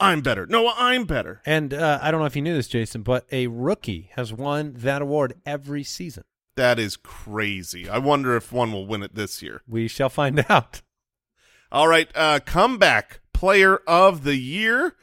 "I'm 0.00 0.20
better." 0.20 0.46
No, 0.46 0.72
I'm 0.76 1.04
better. 1.04 1.40
And 1.46 1.72
uh, 1.74 1.98
I 2.02 2.10
don't 2.10 2.20
know 2.20 2.26
if 2.26 2.36
you 2.36 2.42
knew 2.42 2.54
this, 2.54 2.68
Jason, 2.68 3.02
but 3.02 3.26
a 3.32 3.46
rookie 3.46 4.10
has 4.16 4.32
won 4.32 4.74
that 4.78 5.02
award 5.02 5.34
every 5.46 5.84
season. 5.84 6.24
That 6.56 6.78
is 6.78 6.96
crazy. 6.96 7.88
I 7.88 7.98
wonder 7.98 8.36
if 8.36 8.52
one 8.52 8.72
will 8.72 8.86
win 8.86 9.02
it 9.02 9.14
this 9.14 9.42
year. 9.42 9.62
We 9.66 9.88
shall 9.88 10.08
find 10.08 10.44
out. 10.50 10.82
All 11.72 11.88
right, 11.88 12.08
uh, 12.14 12.38
comeback 12.44 13.20
player 13.32 13.78
of 13.86 14.22
the 14.24 14.36
year. 14.36 14.94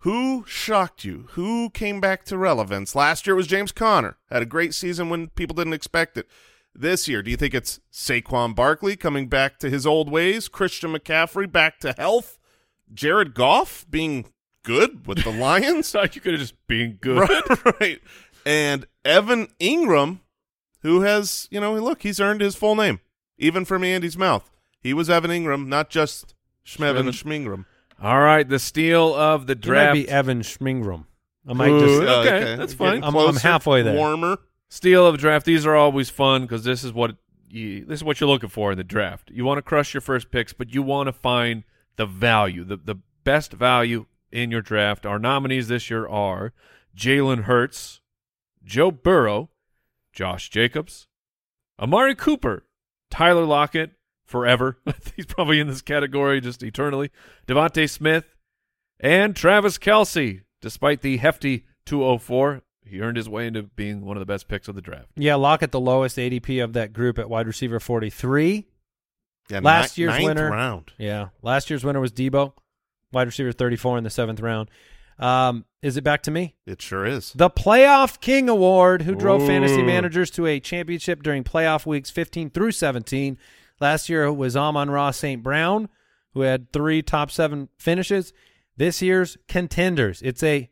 Who 0.00 0.44
shocked 0.46 1.04
you? 1.04 1.26
Who 1.30 1.70
came 1.70 2.00
back 2.00 2.24
to 2.26 2.36
relevance? 2.38 2.94
Last 2.94 3.26
year 3.26 3.34
it 3.34 3.38
was 3.38 3.46
James 3.46 3.72
Conner. 3.72 4.18
Had 4.30 4.42
a 4.42 4.46
great 4.46 4.74
season 4.74 5.08
when 5.08 5.28
people 5.30 5.56
didn't 5.56 5.72
expect 5.72 6.16
it. 6.18 6.28
this 6.74 7.08
year? 7.08 7.22
Do 7.22 7.30
you 7.30 7.36
think 7.38 7.54
it's 7.54 7.80
Saquon 7.90 8.54
Barkley 8.54 8.94
coming 8.96 9.28
back 9.28 9.58
to 9.60 9.70
his 9.70 9.86
old 9.86 10.10
ways, 10.10 10.46
Christian 10.48 10.92
McCaffrey 10.92 11.50
back 11.50 11.80
to 11.80 11.94
health, 11.96 12.38
Jared 12.92 13.34
Goff 13.34 13.86
being 13.90 14.26
good 14.62 15.06
with 15.06 15.24
the 15.24 15.30
Lions? 15.30 15.90
thought 15.92 16.14
you 16.14 16.20
could 16.20 16.32
have 16.32 16.40
just 16.40 16.54
been 16.66 16.98
good. 17.00 17.28
right, 17.28 17.80
right. 17.80 18.00
And 18.44 18.86
Evan 19.04 19.48
Engram, 19.60 20.20
who 20.82 21.00
has, 21.02 21.48
you 21.50 21.60
know, 21.60 21.74
look, 21.74 22.02
he's 22.02 22.20
earned 22.20 22.40
his 22.40 22.54
full 22.54 22.76
name, 22.76 23.00
even 23.38 23.64
from 23.64 23.82
Andy's 23.84 24.16
mouth. 24.16 24.50
He 24.80 24.94
was 24.94 25.10
Evan 25.10 25.30
Ingram, 25.30 25.68
not 25.68 25.90
just 25.90 26.34
Schmevin 26.64 27.08
Schmingram. 27.08 27.64
All 28.00 28.20
right, 28.20 28.48
the 28.48 28.58
steal 28.58 29.14
of 29.14 29.46
the 29.46 29.52
It 29.52 29.58
might 29.58 29.62
draft. 29.62 29.94
be 29.94 30.08
Evan 30.08 30.42
Schmingram. 30.42 31.06
I 31.48 31.52
might 31.54 31.70
Ooh. 31.70 31.80
just. 32.00 32.02
Uh, 32.08 32.20
Okay, 32.20 32.56
that's 32.56 32.74
fine. 32.74 33.02
I'm- 33.02 33.16
I'm 33.16 33.36
halfway 33.36 33.82
there. 33.82 33.94
Warmer. 33.96 34.38
Steal 34.68 35.06
of 35.06 35.14
the 35.14 35.18
draft. 35.18 35.46
These 35.46 35.64
are 35.64 35.74
always 35.76 36.10
fun 36.10 36.42
because 36.42 36.64
this 36.64 36.82
is 36.84 36.92
what 36.92 37.16
you, 37.48 37.84
this 37.84 38.00
is 38.00 38.04
what 38.04 38.20
you're 38.20 38.28
looking 38.28 38.48
for 38.48 38.72
in 38.72 38.78
the 38.78 38.84
draft. 38.84 39.30
You 39.32 39.44
want 39.44 39.58
to 39.58 39.62
crush 39.62 39.94
your 39.94 40.00
first 40.00 40.30
picks, 40.30 40.52
but 40.52 40.74
you 40.74 40.82
want 40.82 41.06
to 41.06 41.12
find 41.12 41.62
the 41.96 42.06
value, 42.06 42.64
the 42.64 42.76
the 42.76 42.96
best 43.24 43.52
value 43.52 44.06
in 44.30 44.50
your 44.50 44.62
draft. 44.62 45.04
Our 45.06 45.18
nominees 45.18 45.68
this 45.68 45.90
year 45.90 46.06
are 46.06 46.52
Jalen 46.96 47.42
Hurts, 47.42 48.00
Joe 48.64 48.90
Burrow, 48.90 49.50
Josh 50.12 50.48
Jacobs, 50.50 51.08
Amari 51.78 52.14
Cooper, 52.14 52.64
Tyler 53.10 53.44
Lockett, 53.44 53.92
forever. 54.24 54.78
He's 55.16 55.26
probably 55.26 55.60
in 55.60 55.68
this 55.68 55.82
category 55.82 56.40
just 56.40 56.62
eternally. 56.62 57.10
DeVonta 57.46 57.88
Smith, 57.88 58.24
and 59.00 59.34
Travis 59.34 59.78
Kelce. 59.78 60.42
Despite 60.62 61.02
the 61.02 61.18
hefty 61.18 61.66
204, 61.84 62.62
he 62.84 63.00
earned 63.00 63.16
his 63.16 63.28
way 63.28 63.46
into 63.46 63.64
being 63.64 64.04
one 64.04 64.16
of 64.16 64.20
the 64.20 64.26
best 64.26 64.48
picks 64.48 64.68
of 64.68 64.74
the 64.74 64.80
draft. 64.80 65.08
Yeah, 65.16 65.34
Lockett, 65.36 65.70
the 65.70 65.80
lowest 65.80 66.16
ADP 66.16 66.62
of 66.62 66.72
that 66.72 66.92
group 66.92 67.18
at 67.18 67.28
wide 67.28 67.46
receiver 67.46 67.78
43. 67.78 68.66
Yeah, 69.48 69.60
Last 69.62 69.96
ni- 69.96 70.02
year's 70.04 70.22
winner- 70.22 70.50
round. 70.50 70.92
Yeah. 70.98 71.28
Last 71.42 71.70
year's 71.70 71.84
winner 71.84 72.00
was 72.00 72.12
Deebo, 72.12 72.52
wide 73.12 73.26
receiver 73.26 73.52
34 73.52 73.98
in 73.98 74.04
the 74.04 74.10
seventh 74.10 74.40
round. 74.40 74.70
Um, 75.18 75.64
is 75.82 75.96
it 75.96 76.04
back 76.04 76.22
to 76.24 76.30
me? 76.30 76.56
It 76.66 76.82
sure 76.82 77.06
is. 77.06 77.32
The 77.34 77.48
Playoff 77.48 78.20
King 78.20 78.48
Award, 78.48 79.02
who 79.02 79.14
drove 79.14 79.42
Ooh. 79.42 79.46
fantasy 79.46 79.82
managers 79.82 80.30
to 80.32 80.46
a 80.46 80.60
championship 80.60 81.22
during 81.22 81.42
playoff 81.44 81.86
weeks 81.86 82.10
15 82.10 82.50
through 82.50 82.72
17. 82.72 83.38
Last 83.80 84.08
year 84.08 84.24
it 84.24 84.34
was 84.34 84.56
Amon-Ra 84.56 85.12
St. 85.12 85.42
Brown, 85.42 85.88
who 86.34 86.40
had 86.42 86.70
three 86.72 87.00
top 87.02 87.30
seven 87.30 87.68
finishes. 87.78 88.32
This 88.76 89.00
year's 89.00 89.38
contenders. 89.48 90.20
It's 90.22 90.42
a 90.42 90.70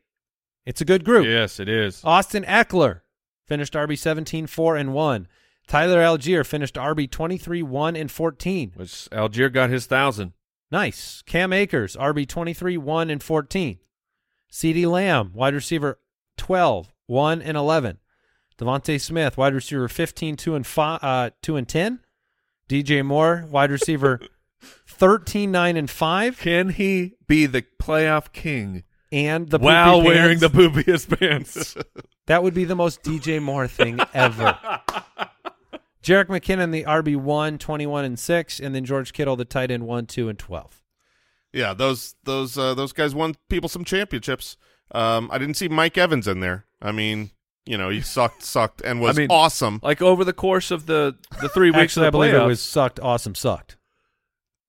it's 0.65 0.81
a 0.81 0.85
good 0.85 1.03
group. 1.05 1.25
Yes, 1.25 1.59
it 1.59 1.69
is. 1.69 2.01
Austin 2.03 2.43
Ekeler 2.43 3.01
finished 3.47 3.73
RB 3.73 3.97
17, 3.97 4.47
4 4.47 4.75
and 4.75 4.93
1. 4.93 5.27
Tyler 5.67 5.99
Allgeier 6.01 6.45
finished 6.45 6.75
RB 6.75 7.09
23, 7.09 7.63
1 7.63 7.95
and 7.95 8.11
14. 8.11 8.71
Which 8.75 9.07
Allgeier 9.11 9.51
got 9.51 9.69
his 9.69 9.85
thousand. 9.87 10.33
Nice. 10.71 11.23
Cam 11.25 11.53
Akers, 11.53 11.95
RB 11.95 12.27
23, 12.27 12.77
1 12.77 13.09
and 13.09 13.21
14. 13.23 13.79
CeeDee 14.51 14.89
Lamb, 14.89 15.31
wide 15.33 15.53
receiver 15.53 15.99
12, 16.37 16.93
1 17.07 17.41
and 17.41 17.57
11. 17.57 17.97
DeVonta 18.57 19.01
Smith, 19.01 19.37
wide 19.37 19.53
receiver 19.53 19.87
15, 19.87 20.37
2 20.37 20.55
and 20.55 20.65
5, 20.67 20.99
uh, 21.03 21.29
2 21.41 21.55
and 21.57 21.67
10. 21.67 21.99
DJ 22.69 23.03
Moore, 23.05 23.45
wide 23.49 23.69
receiver 23.71 24.19
13, 24.87 25.51
9 25.51 25.77
and 25.77 25.89
5. 25.89 26.37
Can 26.39 26.69
he 26.69 27.13
be 27.27 27.45
the 27.47 27.65
playoff 27.81 28.31
king 28.31 28.83
And 29.11 29.49
the 29.49 29.59
while 29.59 30.01
wearing 30.01 30.39
pants. 30.39 30.41
the 30.41 30.49
boobiest 30.49 31.09
pants? 31.19 31.75
That 32.27 32.43
would 32.43 32.53
be 32.53 32.65
the 32.65 32.75
most 32.75 33.03
DJ 33.03 33.41
Moore 33.41 33.67
thing 33.67 33.99
ever. 34.13 34.57
Jerick 36.05 36.27
McKinnon, 36.27 36.71
the 36.71 36.83
RB 36.83 37.15
1, 37.15 37.57
21 37.57 38.05
and 38.05 38.19
6. 38.19 38.59
And 38.59 38.75
then 38.75 38.85
George 38.85 39.11
Kittle, 39.11 39.35
the 39.35 39.43
tight 39.43 39.71
end 39.71 39.87
1, 39.87 40.05
2 40.05 40.29
and 40.29 40.37
12. 40.37 40.83
Yeah, 41.51 41.73
those 41.73 42.15
those 42.25 42.57
uh, 42.57 42.73
those 42.75 42.91
guys 42.93 43.15
won 43.15 43.35
people 43.49 43.69
some 43.69 43.83
championships. 43.85 44.55
Um, 44.91 45.29
I 45.31 45.37
didn't 45.37 45.55
see 45.55 45.67
Mike 45.67 45.97
Evans 45.97 46.27
in 46.27 46.41
there. 46.41 46.65
I 46.81 46.91
mean, 46.91 47.31
you 47.65 47.77
know, 47.77 47.89
he 47.89 48.01
sucked, 48.17 48.43
sucked, 48.43 48.81
and 48.81 48.99
was 49.01 49.17
I 49.17 49.21
mean, 49.21 49.27
awesome. 49.31 49.79
like 49.81 50.01
over 50.01 50.23
the 50.23 50.33
course 50.33 50.69
of 50.69 50.85
the 50.85 51.15
the 51.41 51.49
three 51.49 51.71
weeks 51.71 51.97
Actually, 51.97 52.03
I 52.03 52.07
of 52.07 52.11
the 52.11 52.17
believe 52.19 52.33
it 52.33 52.45
was 52.45 52.61
sucked, 52.61 52.99
awesome, 52.99 53.33
sucked. 53.35 53.77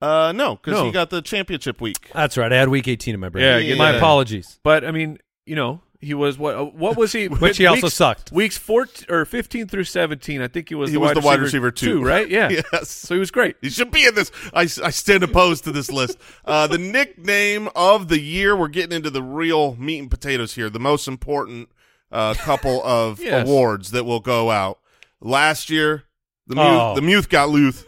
Uh, 0.00 0.32
no, 0.34 0.56
because 0.56 0.74
No. 0.74 0.84
he 0.86 0.92
got 0.92 1.10
the 1.10 1.22
championship 1.22 1.80
week. 1.80 2.10
That's 2.14 2.36
right. 2.36 2.52
I 2.52 2.56
had 2.56 2.68
week 2.68 2.86
18 2.86 3.14
in 3.14 3.20
my 3.20 3.30
brain. 3.30 3.44
Yeah, 3.44 3.56
Yeah, 3.58 3.74
my 3.76 3.90
yeah. 3.92 3.96
apologies. 3.96 4.60
But 4.62 4.84
I 4.84 4.90
mean, 4.92 5.18
you 5.44 5.56
know, 5.56 5.80
he 6.00 6.14
was 6.14 6.38
what? 6.38 6.54
uh, 6.54 6.64
What 6.64 6.96
was 6.96 7.12
he? 7.12 7.26
Which 7.28 7.56
he 7.58 7.66
also 7.66 7.86
weeks, 7.86 7.94
sucked. 7.94 8.32
Weeks 8.32 8.56
fourteen 8.58 9.06
or 9.08 9.24
fifteen 9.24 9.66
through 9.66 9.84
seventeen. 9.84 10.40
I 10.42 10.48
think 10.48 10.68
he 10.68 10.74
was. 10.74 10.90
He 10.90 10.94
the 10.94 11.00
was 11.00 11.08
wide 11.08 11.16
the 11.16 11.20
wide 11.26 11.40
receiver 11.40 11.66
receiver 11.66 11.98
two. 12.00 12.04
right? 12.04 12.28
Yeah. 12.36 12.48
yes. 12.72 12.90
So 12.90 13.14
he 13.14 13.18
was 13.20 13.30
great. 13.30 13.56
He 13.62 13.70
should 13.70 13.90
be 13.90 14.06
in 14.06 14.14
this. 14.14 14.30
I, 14.52 14.62
I 14.62 14.90
stand 14.90 15.22
opposed 15.22 15.64
to 15.64 15.72
this 15.72 15.90
list. 15.90 16.18
Uh, 16.44 16.66
the 16.66 16.78
nickname 16.78 17.68
of 17.76 18.08
the 18.08 18.20
year. 18.20 18.56
We're 18.56 18.68
getting 18.68 18.94
into 18.96 19.10
the 19.10 19.22
real 19.22 19.76
meat 19.76 19.98
and 20.00 20.10
potatoes 20.10 20.54
here. 20.54 20.68
The 20.70 20.80
most 20.80 21.08
important 21.08 21.70
uh, 22.12 22.34
couple 22.34 22.82
of 22.84 23.20
Yes. 23.20 23.46
awards 23.46 23.90
that 23.92 24.04
will 24.04 24.20
go 24.20 24.50
out. 24.50 24.78
Last 25.20 25.70
year, 25.70 26.04
the 26.46 26.56
Muth, 26.56 26.64
Oh. 26.66 26.94
the 26.94 27.02
Muth 27.02 27.28
got 27.28 27.48
Luth 27.48 27.86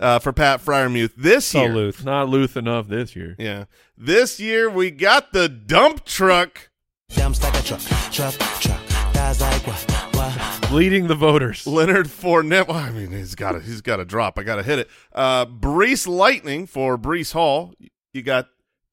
uh, 0.00 0.18
for 0.18 0.32
Pat 0.32 0.60
Freiermuth. 0.64 1.12
This 1.16 1.46
So 1.46 1.62
year, 1.62 1.74
Luth. 1.74 2.04
Not 2.04 2.28
Luth 2.28 2.56
enough 2.56 2.88
this 2.88 3.14
year. 3.14 3.36
yeah, 3.38 3.64
this 3.96 4.40
year 4.40 4.68
we 4.68 4.90
got 4.90 5.32
the 5.32 5.48
dump 5.48 6.04
truck. 6.04 6.69
Jumps 7.10 7.42
like 7.42 7.58
a 7.58 7.62
truck, 7.62 7.80
truck, 8.10 8.34
truck. 8.60 8.80
Guys 9.12 9.40
like 9.40 9.66
what, 9.66 9.80
what? 10.14 10.72
Leading 10.72 11.06
the 11.08 11.14
voters. 11.14 11.66
Leonard 11.66 12.06
Fournette. 12.06 12.68
Well, 12.68 12.76
I 12.76 12.90
mean, 12.90 13.10
he's 13.12 13.34
got 13.34 13.52
to 13.52 13.60
he's 13.60 13.80
got 13.80 13.96
to 13.96 14.04
drop. 14.04 14.38
I 14.38 14.42
got 14.42 14.56
to 14.56 14.62
hit 14.62 14.78
it. 14.78 14.88
Uh, 15.12 15.46
Breece 15.46 16.06
Lightning 16.06 16.66
for 16.66 16.96
Breece 16.96 17.32
Hall. 17.32 17.74
You 18.12 18.22
got. 18.22 18.48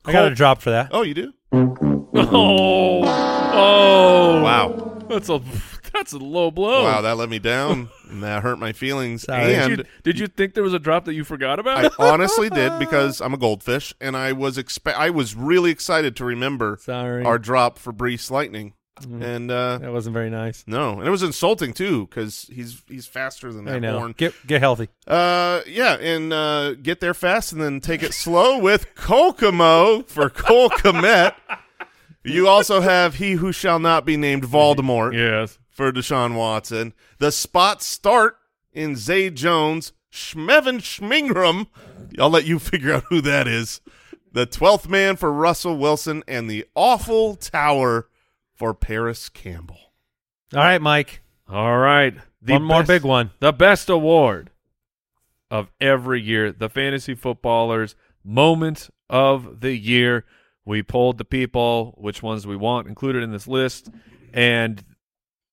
I 0.05 0.11
got 0.11 0.31
a 0.31 0.35
drop 0.35 0.61
for 0.61 0.71
that. 0.71 0.89
Oh, 0.91 1.01
you 1.03 1.13
do. 1.13 1.33
Oh, 2.19 3.03
oh! 3.05 4.41
Wow. 4.41 4.97
That's 5.07 5.29
a 5.29 5.39
that's 5.97 6.13
a 6.13 6.17
low 6.17 6.51
blow. 6.51 6.83
Wow, 6.83 7.01
that 7.01 7.17
let 7.17 7.29
me 7.29 7.39
down. 7.39 7.89
and 8.09 8.23
that 8.23 8.43
hurt 8.43 8.57
my 8.59 8.71
feelings. 8.73 9.23
Sorry. 9.23 9.55
And 9.55 9.69
Did 9.69 9.79
you, 9.79 9.85
did 10.03 10.19
you 10.19 10.27
think 10.27 10.53
there 10.53 10.63
was 10.63 10.73
a 10.73 10.79
drop 10.79 11.05
that 11.05 11.13
you 11.13 11.23
forgot 11.23 11.59
about? 11.59 11.93
I 11.99 12.09
honestly 12.11 12.49
did 12.49 12.77
because 12.79 13.21
I'm 13.21 13.33
a 13.33 13.37
goldfish, 13.37 13.93
and 13.99 14.15
I 14.15 14.31
was 14.33 14.57
expe- 14.57 14.93
I 14.95 15.09
was 15.09 15.35
really 15.35 15.71
excited 15.71 16.15
to 16.17 16.25
remember 16.25 16.77
Sorry. 16.81 17.23
our 17.23 17.37
drop 17.39 17.77
for 17.79 17.91
Breece 17.93 18.31
Lightning, 18.31 18.73
Mm. 19.01 19.21
and 19.23 19.51
uh, 19.51 19.77
That 19.77 19.91
wasn't 19.91 20.15
very 20.15 20.31
nice. 20.31 20.63
no, 20.65 20.93
and 20.97 21.07
it 21.07 21.11
was 21.11 21.21
insulting 21.21 21.71
too 21.71 22.07
because 22.07 22.49
he's 22.51 22.81
he's 22.87 23.05
faster 23.05 23.53
than 23.53 23.67
I 23.67 23.73
that 23.73 23.81
know. 23.81 23.99
horn. 23.99 24.15
Get 24.17 24.33
get 24.47 24.59
healthy. 24.59 24.89
Uh, 25.05 25.61
yeah, 25.67 25.97
and 25.97 26.33
uh, 26.33 26.73
get 26.73 26.99
there 26.99 27.13
fast 27.13 27.51
and 27.53 27.61
then 27.61 27.79
take 27.79 28.01
it 28.01 28.15
slow 28.15 28.57
with 28.57 28.95
Kokomo 28.95 30.01
for 30.07 30.31
Cole 30.31 30.71
Kmet. 30.71 31.35
You 32.23 32.47
also 32.47 32.81
have 32.81 33.15
he 33.15 33.33
who 33.33 33.51
shall 33.51 33.77
not 33.77 34.03
be 34.03 34.17
named 34.17 34.43
Voldemort 34.43 35.13
yes. 35.13 35.59
For 35.77 35.91
Deshaun 35.91 36.33
Watson. 36.33 36.93
The 37.19 37.31
spot 37.31 37.83
start 37.83 38.39
in 38.73 38.95
Zay 38.95 39.29
Jones, 39.29 39.93
Schmevin 40.11 40.79
Schmingram. 40.79 41.67
I'll 42.17 42.31
let 42.31 42.45
you 42.45 42.57
figure 42.59 42.93
out 42.93 43.03
who 43.09 43.21
that 43.21 43.47
is. 43.47 43.79
The 44.31 44.47
12th 44.47 44.89
man 44.89 45.17
for 45.17 45.31
Russell 45.31 45.77
Wilson 45.77 46.23
and 46.27 46.49
the 46.49 46.65
awful 46.73 47.35
tower 47.35 48.07
for 48.55 48.73
Parris 48.73 49.29
Campbell. 49.29 49.93
All 50.51 50.61
right, 50.61 50.81
Mike. 50.81 51.21
All 51.47 51.77
right. 51.77 52.15
The 52.41 52.53
one 52.53 52.63
more 52.63 52.79
best- 52.81 52.87
big 52.87 53.03
one. 53.03 53.29
The 53.39 53.53
best 53.53 53.87
award 53.87 54.49
of 55.51 55.69
every 55.79 56.21
year, 56.23 56.51
the 56.51 56.69
fantasy 56.69 57.13
footballers 57.13 57.95
moment 58.23 58.89
of 59.11 59.59
the 59.61 59.77
year. 59.77 60.25
We 60.65 60.81
polled 60.81 61.19
the 61.19 61.23
people 61.23 61.93
which 61.99 62.23
ones 62.23 62.47
we 62.47 62.55
want 62.55 62.87
included 62.87 63.21
in 63.21 63.31
this 63.31 63.47
list, 63.47 63.91
and 64.33 64.83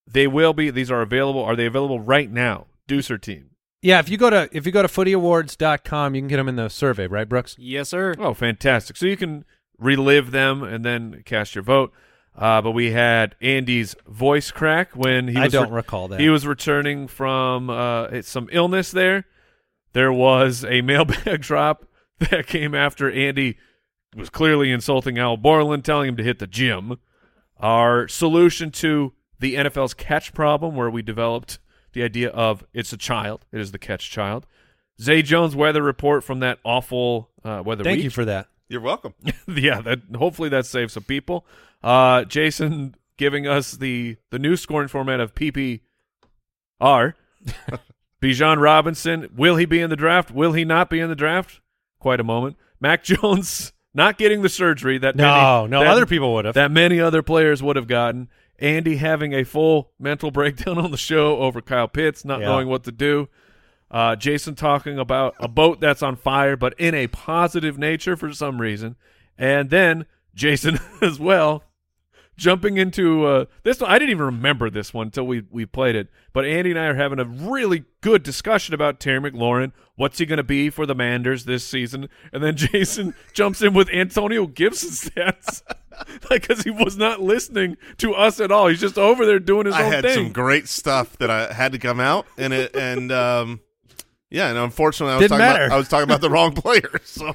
they 0.07 0.27
will 0.27 0.53
be. 0.53 0.71
These 0.71 0.91
are 0.91 1.03
available. 1.03 1.43
Are 1.43 1.57
they 1.57 1.67
available 1.67 2.01
right 2.01 2.31
now? 2.31 2.67
Deucer 2.89 3.21
team. 3.21 3.51
Yeah, 3.83 3.99
if 3.99 4.09
you 4.09 4.17
go 4.17 4.31
to 4.31 4.49
if 4.53 4.65
you 4.67 4.73
go 4.73 4.83
to 4.83 4.89
footyawards.com, 4.89 6.15
you 6.15 6.21
can 6.23 6.29
get 6.29 6.37
them 6.39 6.49
in 6.49 6.57
the 6.57 6.69
survey, 6.69 7.07
right, 7.07 7.29
Brooks? 7.29 7.55
Yes, 7.59 7.91
sir. 7.91 8.15
Oh, 8.19 8.33
fantastic! 8.35 8.97
So 8.97 9.07
you 9.07 9.17
can 9.17 9.45
relive 9.79 10.31
them 10.31 10.63
and 10.63 10.85
then 10.85 11.23
cast 11.25 11.55
your 11.55 11.65
vote. 11.65 11.93
Uh, 12.37 12.61
but 12.61 12.73
we 12.73 12.91
had 12.91 13.37
Andy's 13.41 13.95
voice 14.09 14.51
crack 14.51 14.97
when 14.97 15.29
he 15.29 15.37
I 15.37 15.45
was 15.45 15.53
don't 15.53 15.71
re- 15.71 15.77
recall 15.77 16.09
that. 16.09 16.19
He 16.19 16.29
was 16.29 16.47
returning 16.47 17.07
from 17.07 17.71
uh, 17.71 18.23
some 18.23 18.49
illness 18.51 18.91
there. 18.91 19.27
There 19.93 20.13
was 20.13 20.65
a 20.65 20.81
mailbag 20.83 21.43
drop 21.43 21.85
that 22.19 22.47
came 22.47 22.75
after 22.75 23.11
Andy 23.11 23.57
was 24.17 24.31
clearly 24.31 24.71
insulting 24.71 25.19
Al 25.19 25.37
Borland, 25.37 25.85
telling 25.85 26.09
him 26.09 26.17
to 26.17 26.25
hit 26.25 26.39
the 26.39 26.47
gym. 26.47 26.99
Our 27.61 28.09
solution 28.09 28.71
to 28.73 29.13
the 29.39 29.55
NFL's 29.57 29.95
catch 29.95 30.33
problem, 30.35 30.75
where 30.77 30.91
we 30.91 31.03
developed 31.03 31.59
the 31.93 32.03
idea 32.03 32.31
of 32.31 32.65
it's 32.73 32.93
a 32.93 32.97
child, 32.97 33.45
it 33.53 33.61
is 33.61 33.73
the 33.73 33.79
catch 33.79 34.11
child. 34.11 34.47
Zay 35.01 35.23
Jones 35.23 35.57
weather 35.57 35.83
report 35.83 36.23
from 36.25 36.41
that 36.41 36.59
awful 36.65 37.31
uh, 37.45 37.63
weather 37.65 37.83
Thank 37.85 37.97
week. 37.99 38.05
you 38.05 38.11
for 38.11 38.25
that. 38.25 38.49
You're 38.69 38.81
welcome. 38.81 39.15
yeah, 39.49 39.81
that 39.83 40.01
hopefully 40.17 40.49
that 40.51 40.67
saves 40.67 40.93
some 40.95 41.03
people. 41.03 41.45
Uh, 41.83 42.25
Jason 42.25 42.95
giving 43.17 43.47
us 43.47 43.73
the 43.73 44.17
the 44.31 44.39
new 44.39 44.57
scoring 44.57 44.89
format 44.89 45.21
of 45.21 45.35
PPR, 45.35 45.81
Bijan 48.23 48.61
Robinson, 48.61 49.29
will 49.37 49.57
he 49.57 49.65
be 49.67 49.81
in 49.81 49.91
the 49.91 49.97
draft? 49.97 50.31
Will 50.31 50.53
he 50.53 50.65
not 50.65 50.89
be 50.91 51.01
in 51.01 51.09
the 51.09 51.15
draft? 51.17 51.61
Quite 51.99 52.21
a 52.21 52.25
moment. 52.25 52.57
Mac 52.81 53.05
Jones 53.05 53.73
not 53.93 54.19
getting 54.19 54.43
the 54.43 54.49
surgery 54.49 54.99
that 54.99 55.15
No, 55.17 55.63
many, 55.63 55.71
no, 55.71 55.81
that- 55.81 55.89
other 55.93 56.07
people 56.07 56.35
would 56.35 56.45
have. 56.47 56.55
that 56.55 56.71
many 56.71 57.01
other 57.01 57.23
players 57.23 57.63
would 57.63 57.77
have 57.77 57.87
gotten. 57.87 58.29
Andy 58.59 58.97
having 58.97 59.33
a 59.35 59.45
full 59.45 59.91
mental 59.99 60.31
breakdown 60.31 60.79
on 60.79 60.91
the 60.91 60.97
show 60.97 61.39
over 61.39 61.61
Kyle 61.61 61.89
Pitts, 61.89 62.25
not 62.25 62.41
Yeah. 62.41 62.47
knowing 62.47 62.69
what 62.69 62.85
to 62.85 62.93
do. 62.93 63.29
Uh, 63.91 64.17
Jason 64.17 64.55
talking 64.55 64.99
about 64.99 65.35
a 65.39 65.47
boat 65.47 65.81
that's 65.81 66.03
on 66.03 66.17
fire, 66.17 66.57
but 66.57 66.75
in 66.79 66.95
a 66.95 67.07
positive 67.09 67.79
nature 67.79 68.17
for 68.17 68.33
some 68.33 68.61
reason. 68.61 68.97
And 69.39 69.71
then 69.71 70.07
Jason 70.35 70.79
as 71.03 71.19
well 71.21 71.63
jumping 72.37 72.77
into 72.77 73.25
uh, 73.25 73.45
this 73.63 73.81
one. 73.81 73.91
I 73.91 73.99
didn't 73.99 74.11
even 74.11 74.27
remember 74.27 74.71
this 74.71 74.93
one 74.93 75.09
until 75.09 75.27
we, 75.27 75.45
we 75.51 75.67
played 75.67 75.95
it. 75.97 76.09
But 76.33 76.45
Andy 76.45 76.71
and 76.71 76.79
I 76.79 76.87
are 76.87 76.95
having 76.95 77.19
a 77.19 77.25
really 77.25 77.85
good 78.01 78.23
discussion 78.23 78.75
about 78.75 79.01
Terry 79.01 79.21
McLaurin. 79.21 79.73
What's 79.97 80.19
he 80.19 80.27
going 80.27 80.39
to 80.39 80.43
be 80.43 80.71
for 80.71 80.87
the 80.87 80.95
Manders 80.95 81.45
this 81.45 81.65
season? 81.65 82.09
And 82.33 82.43
then 82.43 82.57
Jason 82.57 83.15
jumps 83.33 83.63
in 83.63 83.75
with 83.75 83.89
Antonio 83.91 84.47
Gibson 84.47 84.91
stats. 84.91 85.63
like, 86.31 86.43
because 86.43 86.63
he 86.63 86.71
was 86.71 86.97
not 86.97 87.21
listening 87.21 87.77
to 87.99 88.15
us 88.15 88.41
at 88.41 88.51
all. 88.51 88.69
He's 88.69 88.81
just 88.81 88.99
over 88.99 89.25
there 89.25 89.39
doing 89.39 89.67
his 89.67 89.75
I 89.75 89.85
own 89.85 89.93
had 89.93 90.11
some 90.11 90.33
great 90.33 90.69
stuff 90.69 91.17
that 91.19 91.31
I 91.31 91.53
had 91.53 91.73
to 91.73 91.79
come 91.79 92.01
out, 92.01 92.27
and 92.37 92.53
it 92.53 92.75
and 92.75 93.13
um, 93.13 93.61
yeah, 94.31 94.49
and 94.49 94.59
unfortunately, 94.59 95.13
I 95.13 95.17
was 95.17 95.23
Didn't 95.23 95.39
talking 95.39 95.53
matter. 95.53 95.65
about 95.67 95.75
I 95.75 95.79
was 95.79 95.89
talking 95.89 96.05
about 96.05 96.21
the 96.21 96.31
wrong 96.31 96.53
player. 96.57 97.01
So 97.05 97.35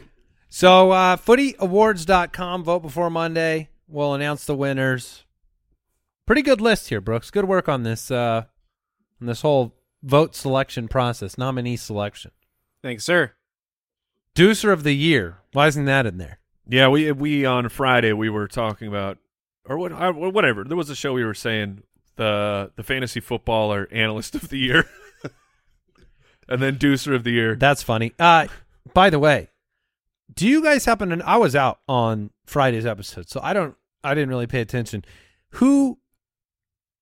So 0.49 0.91
uh, 0.91 1.15
footyawards.com, 1.15 2.63
vote 2.63 2.81
before 2.81 3.09
Monday. 3.09 3.69
We'll 3.89 4.13
announce 4.13 4.45
the 4.45 4.55
winners. 4.55 5.25
Pretty 6.27 6.43
good 6.43 6.61
list 6.61 6.89
here, 6.89 7.01
Brooks. 7.01 7.31
Good 7.31 7.45
work 7.45 7.67
on 7.67 7.83
this 7.83 8.11
uh, 8.11 8.43
on 9.19 9.27
this 9.27 9.41
whole 9.41 9.73
vote 10.03 10.35
selection 10.35 10.87
process, 10.87 11.37
nominee 11.37 11.75
selection. 11.75 12.31
Thanks, 12.83 13.03
sir. 13.03 13.33
Deucer 14.35 14.71
of 14.71 14.83
the 14.83 14.93
year. 14.93 15.39
Why 15.53 15.67
isn't 15.67 15.85
that 15.85 16.05
in 16.05 16.17
there? 16.17 16.39
Yeah, 16.67 16.87
we 16.87 17.11
we 17.11 17.45
on 17.45 17.67
Friday 17.69 18.13
we 18.13 18.29
were 18.29 18.47
talking 18.47 18.87
about 18.87 19.17
or 19.65 19.77
what 19.77 20.15
whatever. 20.15 20.63
There 20.63 20.77
was 20.77 20.89
a 20.89 20.95
show 20.95 21.13
we 21.13 21.25
were 21.25 21.33
saying 21.33 21.81
the 22.15 22.71
the 22.75 22.83
fantasy 22.83 23.19
footballer 23.19 23.87
analyst 23.91 24.35
of 24.35 24.49
the 24.49 24.57
year, 24.57 24.85
and 26.47 26.61
then 26.61 26.77
Deucer 26.77 27.15
of 27.15 27.23
the 27.23 27.31
year. 27.31 27.55
That's 27.55 27.81
funny. 27.81 28.13
Uh, 28.19 28.47
by 28.93 29.09
the 29.09 29.19
way, 29.19 29.49
do 30.33 30.47
you 30.47 30.61
guys 30.61 30.85
happen 30.85 31.09
to? 31.09 31.27
I 31.27 31.37
was 31.37 31.55
out 31.55 31.79
on 31.87 32.29
Friday's 32.45 32.85
episode, 32.85 33.29
so 33.29 33.39
I 33.41 33.53
don't. 33.53 33.75
I 34.03 34.13
didn't 34.13 34.29
really 34.29 34.47
pay 34.47 34.61
attention. 34.61 35.03
Who 35.51 35.99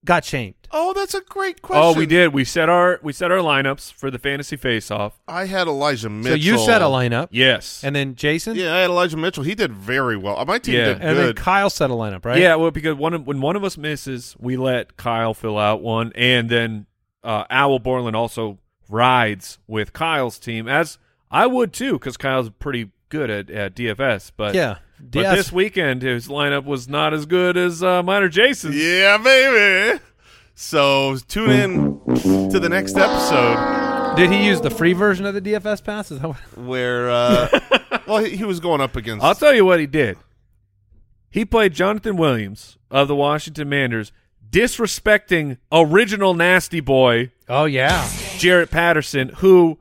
got 0.06 0.24
shamed? 0.26 0.54
oh, 0.72 0.92
that's 0.94 1.14
a 1.14 1.22
great 1.22 1.62
question. 1.62 1.82
oh, 1.82 1.94
we 1.98 2.06
did. 2.06 2.34
We 2.34 2.44
set 2.44 2.68
our 2.68 3.00
we 3.02 3.14
set 3.14 3.32
our 3.32 3.38
lineups 3.40 3.94
for 3.94 4.12
the 4.12 4.20
fantasy 4.20 4.58
face 4.58 4.92
off. 4.92 5.18
I 5.28 5.46
had 5.46 5.68
Elijah 5.68 6.10
Mitchell. 6.10 6.32
So 6.32 6.36
you 6.36 6.58
set 6.60 6.82
a 6.82 6.86
lineup, 6.86 7.30
Yes. 7.32 7.84
and 7.86 7.96
then 7.96 8.16
Jason, 8.16 8.56
Yeah, 8.58 8.76
I 8.76 8.80
had 8.80 8.90
Elijah 8.90 9.16
Mitchell. 9.18 9.44
He 9.44 9.56
did 9.56 9.72
very 9.72 10.18
well. 10.18 10.44
My 10.46 10.60
team 10.60 10.76
Yeah. 10.76 10.86
did 10.86 11.02
and 11.02 11.18
then 11.18 11.26
good. 11.28 11.36
Kyle 11.38 11.70
set 11.70 11.90
a 11.90 11.94
lineup, 11.94 12.26
right? 12.26 12.40
Yeah, 12.42 12.56
well, 12.56 12.72
because 12.72 12.96
one 12.96 13.14
of, 13.14 13.26
when 13.26 13.40
one 13.40 13.56
of 13.56 13.64
us 13.64 13.78
misses, 13.78 14.36
we 14.40 14.58
let 14.58 14.98
Kyle 14.98 15.34
fill 15.34 15.58
out 15.58 15.82
one, 15.82 16.12
and 16.16 16.50
then 16.50 16.86
uh, 17.24 17.46
Al 17.50 17.80
Borland 17.80 18.16
also 18.18 18.60
rides 18.90 19.60
with 19.68 19.94
Kyle's 19.94 20.38
team, 20.38 20.68
as 20.68 20.98
I 21.32 21.48
would 21.48 21.72
too, 21.74 21.94
because 21.94 22.18
Kyle's 22.18 22.50
pretty 22.50 22.92
good 23.10 23.30
at, 23.30 23.50
at 23.50 23.74
DFS. 23.76 24.32
But 24.36 24.54
yeah. 24.54 24.78
But 25.00 25.20
Yes. 25.22 25.36
this 25.38 25.52
weekend 25.52 26.02
his 26.02 26.28
lineup 26.28 26.66
was 26.66 26.88
not 26.88 27.14
as 27.14 27.26
good 27.26 27.56
as 27.58 27.84
uh, 27.84 28.02
mine 28.04 28.24
or 28.24 28.30
Jason's. 28.30 28.76
yeah, 28.76 29.18
baby. 29.18 30.00
So 30.56 31.18
tune 31.28 31.52
in 31.52 32.50
to 32.50 32.60
the 32.60 32.68
next 32.68 32.98
episode 32.98 34.16
Did 34.16 34.32
he 34.32 34.46
use 34.48 34.60
the 34.60 34.72
free 34.72 34.94
version 34.94 35.26
of 35.28 35.36
the 35.36 35.42
DFS 35.42 35.84
pass? 35.84 36.10
Is 36.10 36.20
that 36.20 36.28
what? 36.30 36.38
where, 36.58 37.10
uh, 37.12 37.48
well, 38.08 38.24
he, 38.24 38.38
he 38.38 38.44
was 38.44 38.60
going 38.60 38.82
up 38.82 38.96
against. 38.96 39.24
I'll 39.24 39.36
tell 39.36 39.54
you 39.54 39.66
what 39.66 39.80
he 39.80 39.86
did. 39.86 40.18
He 41.30 41.46
played 41.46 41.74
Jonathan 41.74 42.18
Williams 42.18 42.78
of 42.90 43.08
the 43.08 43.16
Washington 43.16 43.70
Manders, 43.70 44.12
disrespecting 44.50 45.58
original 45.72 46.34
nasty 46.34 46.80
boy 46.80 47.32
Oh 47.50 47.66
yeah. 47.66 48.04
Jaret 48.40 48.72
Patterson, 48.72 49.30
who 49.38 49.78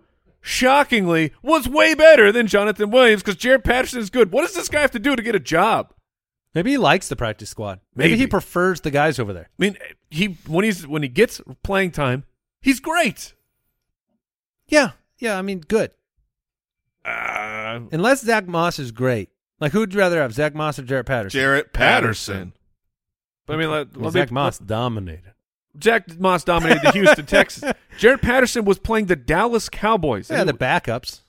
shockingly 0.47 1.33
was 1.43 1.69
way 1.69 1.93
better 1.95 2.31
than 2.31 2.47
Jonathan 2.47 2.91
Williams 2.91 3.23
because 3.23 3.37
Jaret 3.37 3.65
Patterson 3.65 3.99
is 3.99 4.11
good. 4.11 4.31
What 4.33 4.43
does 4.43 4.55
this 4.55 4.69
guy 4.69 4.81
have 4.81 4.93
to 4.93 4.99
do 4.99 5.17
to 5.17 5.23
get 5.23 5.35
a 5.35 5.41
job? 5.41 5.93
Maybe 6.55 6.71
he 6.71 6.79
likes 6.79 7.09
the 7.09 7.17
practice 7.17 7.51
squad. 7.51 7.81
Maybe, 7.95 8.17
he 8.17 8.27
prefers 8.27 8.81
the 8.81 8.91
guys 8.91 9.19
over 9.19 9.33
there. 9.35 9.51
I 9.59 9.63
mean, 9.63 9.77
he 10.09 10.39
when 10.47 10.65
he's 10.65 10.87
when 10.87 11.03
he 11.03 11.09
gets 11.09 11.41
playing 11.63 11.91
time, 11.91 12.25
he's 12.63 12.81
great. 12.81 13.35
Yeah. 14.69 14.93
Yeah. 15.19 15.37
I 15.39 15.43
mean, 15.43 15.61
good. 15.61 15.91
Uh, 17.05 17.81
Unless 17.93 18.23
Zack 18.23 18.47
Moss 18.49 18.79
is 18.79 18.91
great. 18.91 19.29
Like, 19.61 19.73
who'd 19.73 19.93
you 19.95 20.01
rather 20.01 20.21
have, 20.21 20.33
Zack 20.33 20.55
Moss 20.55 20.79
or 20.79 20.83
Jaret 20.83 21.07
Patterson? 21.07 21.41
Jaret 21.41 21.73
Patterson. 21.73 22.53
But 23.47 23.55
I 23.55 23.57
mean, 23.59 23.71
let, 23.71 23.97
let 23.97 24.13
Zack 24.13 24.31
me- 24.31 24.35
Moss 24.35 24.59
dominated. 24.59 25.33
Zack 25.83 26.19
Moss 26.19 26.45
dominated 26.45 26.83
the 26.83 26.93
Houston 26.93 27.27
Texans. 27.27 27.73
Jaret 27.99 28.23
Patterson 28.23 28.65
was 28.65 28.79
playing 28.79 29.07
the 29.07 29.17
Dallas 29.17 29.69
Cowboys. 29.69 30.31
Yeah, 30.31 30.45
the 30.45 30.53
backups. 30.55 31.21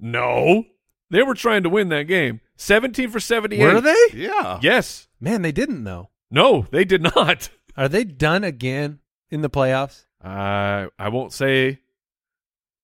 no, 0.00 0.64
they 1.10 1.22
were 1.22 1.34
trying 1.34 1.62
to 1.64 1.68
win 1.68 1.88
that 1.90 2.04
game. 2.04 2.40
Seventeen 2.56 3.10
for 3.10 3.20
seventy-eight. 3.20 3.62
Were 3.62 3.80
they? 3.80 3.96
Yeah. 4.14 4.58
Yes. 4.62 5.08
Man, 5.20 5.42
they 5.42 5.52
didn't 5.52 5.84
though. 5.84 6.10
No, 6.30 6.66
they 6.70 6.84
did 6.84 7.02
not. 7.02 7.48
Are 7.76 7.88
they 7.88 8.04
done 8.04 8.44
again 8.44 9.00
in 9.30 9.42
the 9.42 9.50
playoffs? 9.50 10.04
Uh, 10.22 10.88
I 10.98 11.08
won't 11.10 11.32
say, 11.32 11.80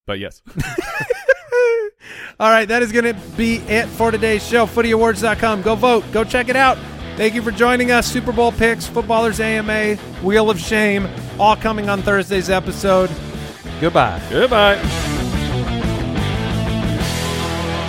but 0.06 0.18
yes. 0.18 0.42
All 2.40 2.48
right, 2.50 2.66
that 2.68 2.82
is 2.82 2.90
going 2.90 3.04
to 3.04 3.14
be 3.36 3.56
it 3.56 3.86
for 3.86 4.10
today's 4.10 4.46
show. 4.46 4.66
FootyAwards.com. 4.66 5.62
Go 5.62 5.74
vote. 5.74 6.04
Go 6.10 6.24
check 6.24 6.48
it 6.48 6.56
out. 6.56 6.78
Thank 7.16 7.34
you 7.34 7.42
for 7.42 7.50
joining 7.50 7.90
us. 7.90 8.06
Super 8.10 8.32
Bowl 8.32 8.50
picks, 8.52 8.86
Footballers 8.86 9.40
AMA, 9.40 9.96
Wheel 10.22 10.48
of 10.50 10.58
Shame, 10.58 11.06
all 11.38 11.56
coming 11.56 11.88
on 11.90 12.00
Thursday's 12.02 12.48
episode. 12.48 13.10
Goodbye. 13.80 14.22
Goodbye. 14.30 14.80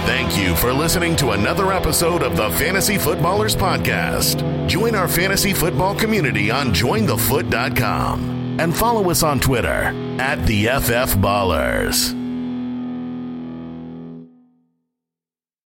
Thank 0.05 0.37
you 0.37 0.55
for 0.55 0.73
listening 0.73 1.15
to 1.17 1.31
another 1.31 1.71
episode 1.71 2.23
of 2.23 2.35
the 2.35 2.49
Fantasy 2.51 2.97
Footballers 2.97 3.55
Podcast. 3.55 4.67
Join 4.67 4.95
our 4.95 5.07
fantasy 5.07 5.53
football 5.53 5.95
community 5.95 6.51
on 6.51 6.73
jointhefoot.com 6.73 8.59
and 8.59 8.75
follow 8.75 9.09
us 9.09 9.23
on 9.23 9.39
Twitter 9.39 9.93
at 10.19 10.45
the 10.45 10.65
FF 10.65 11.15
Ballers. 11.17 12.20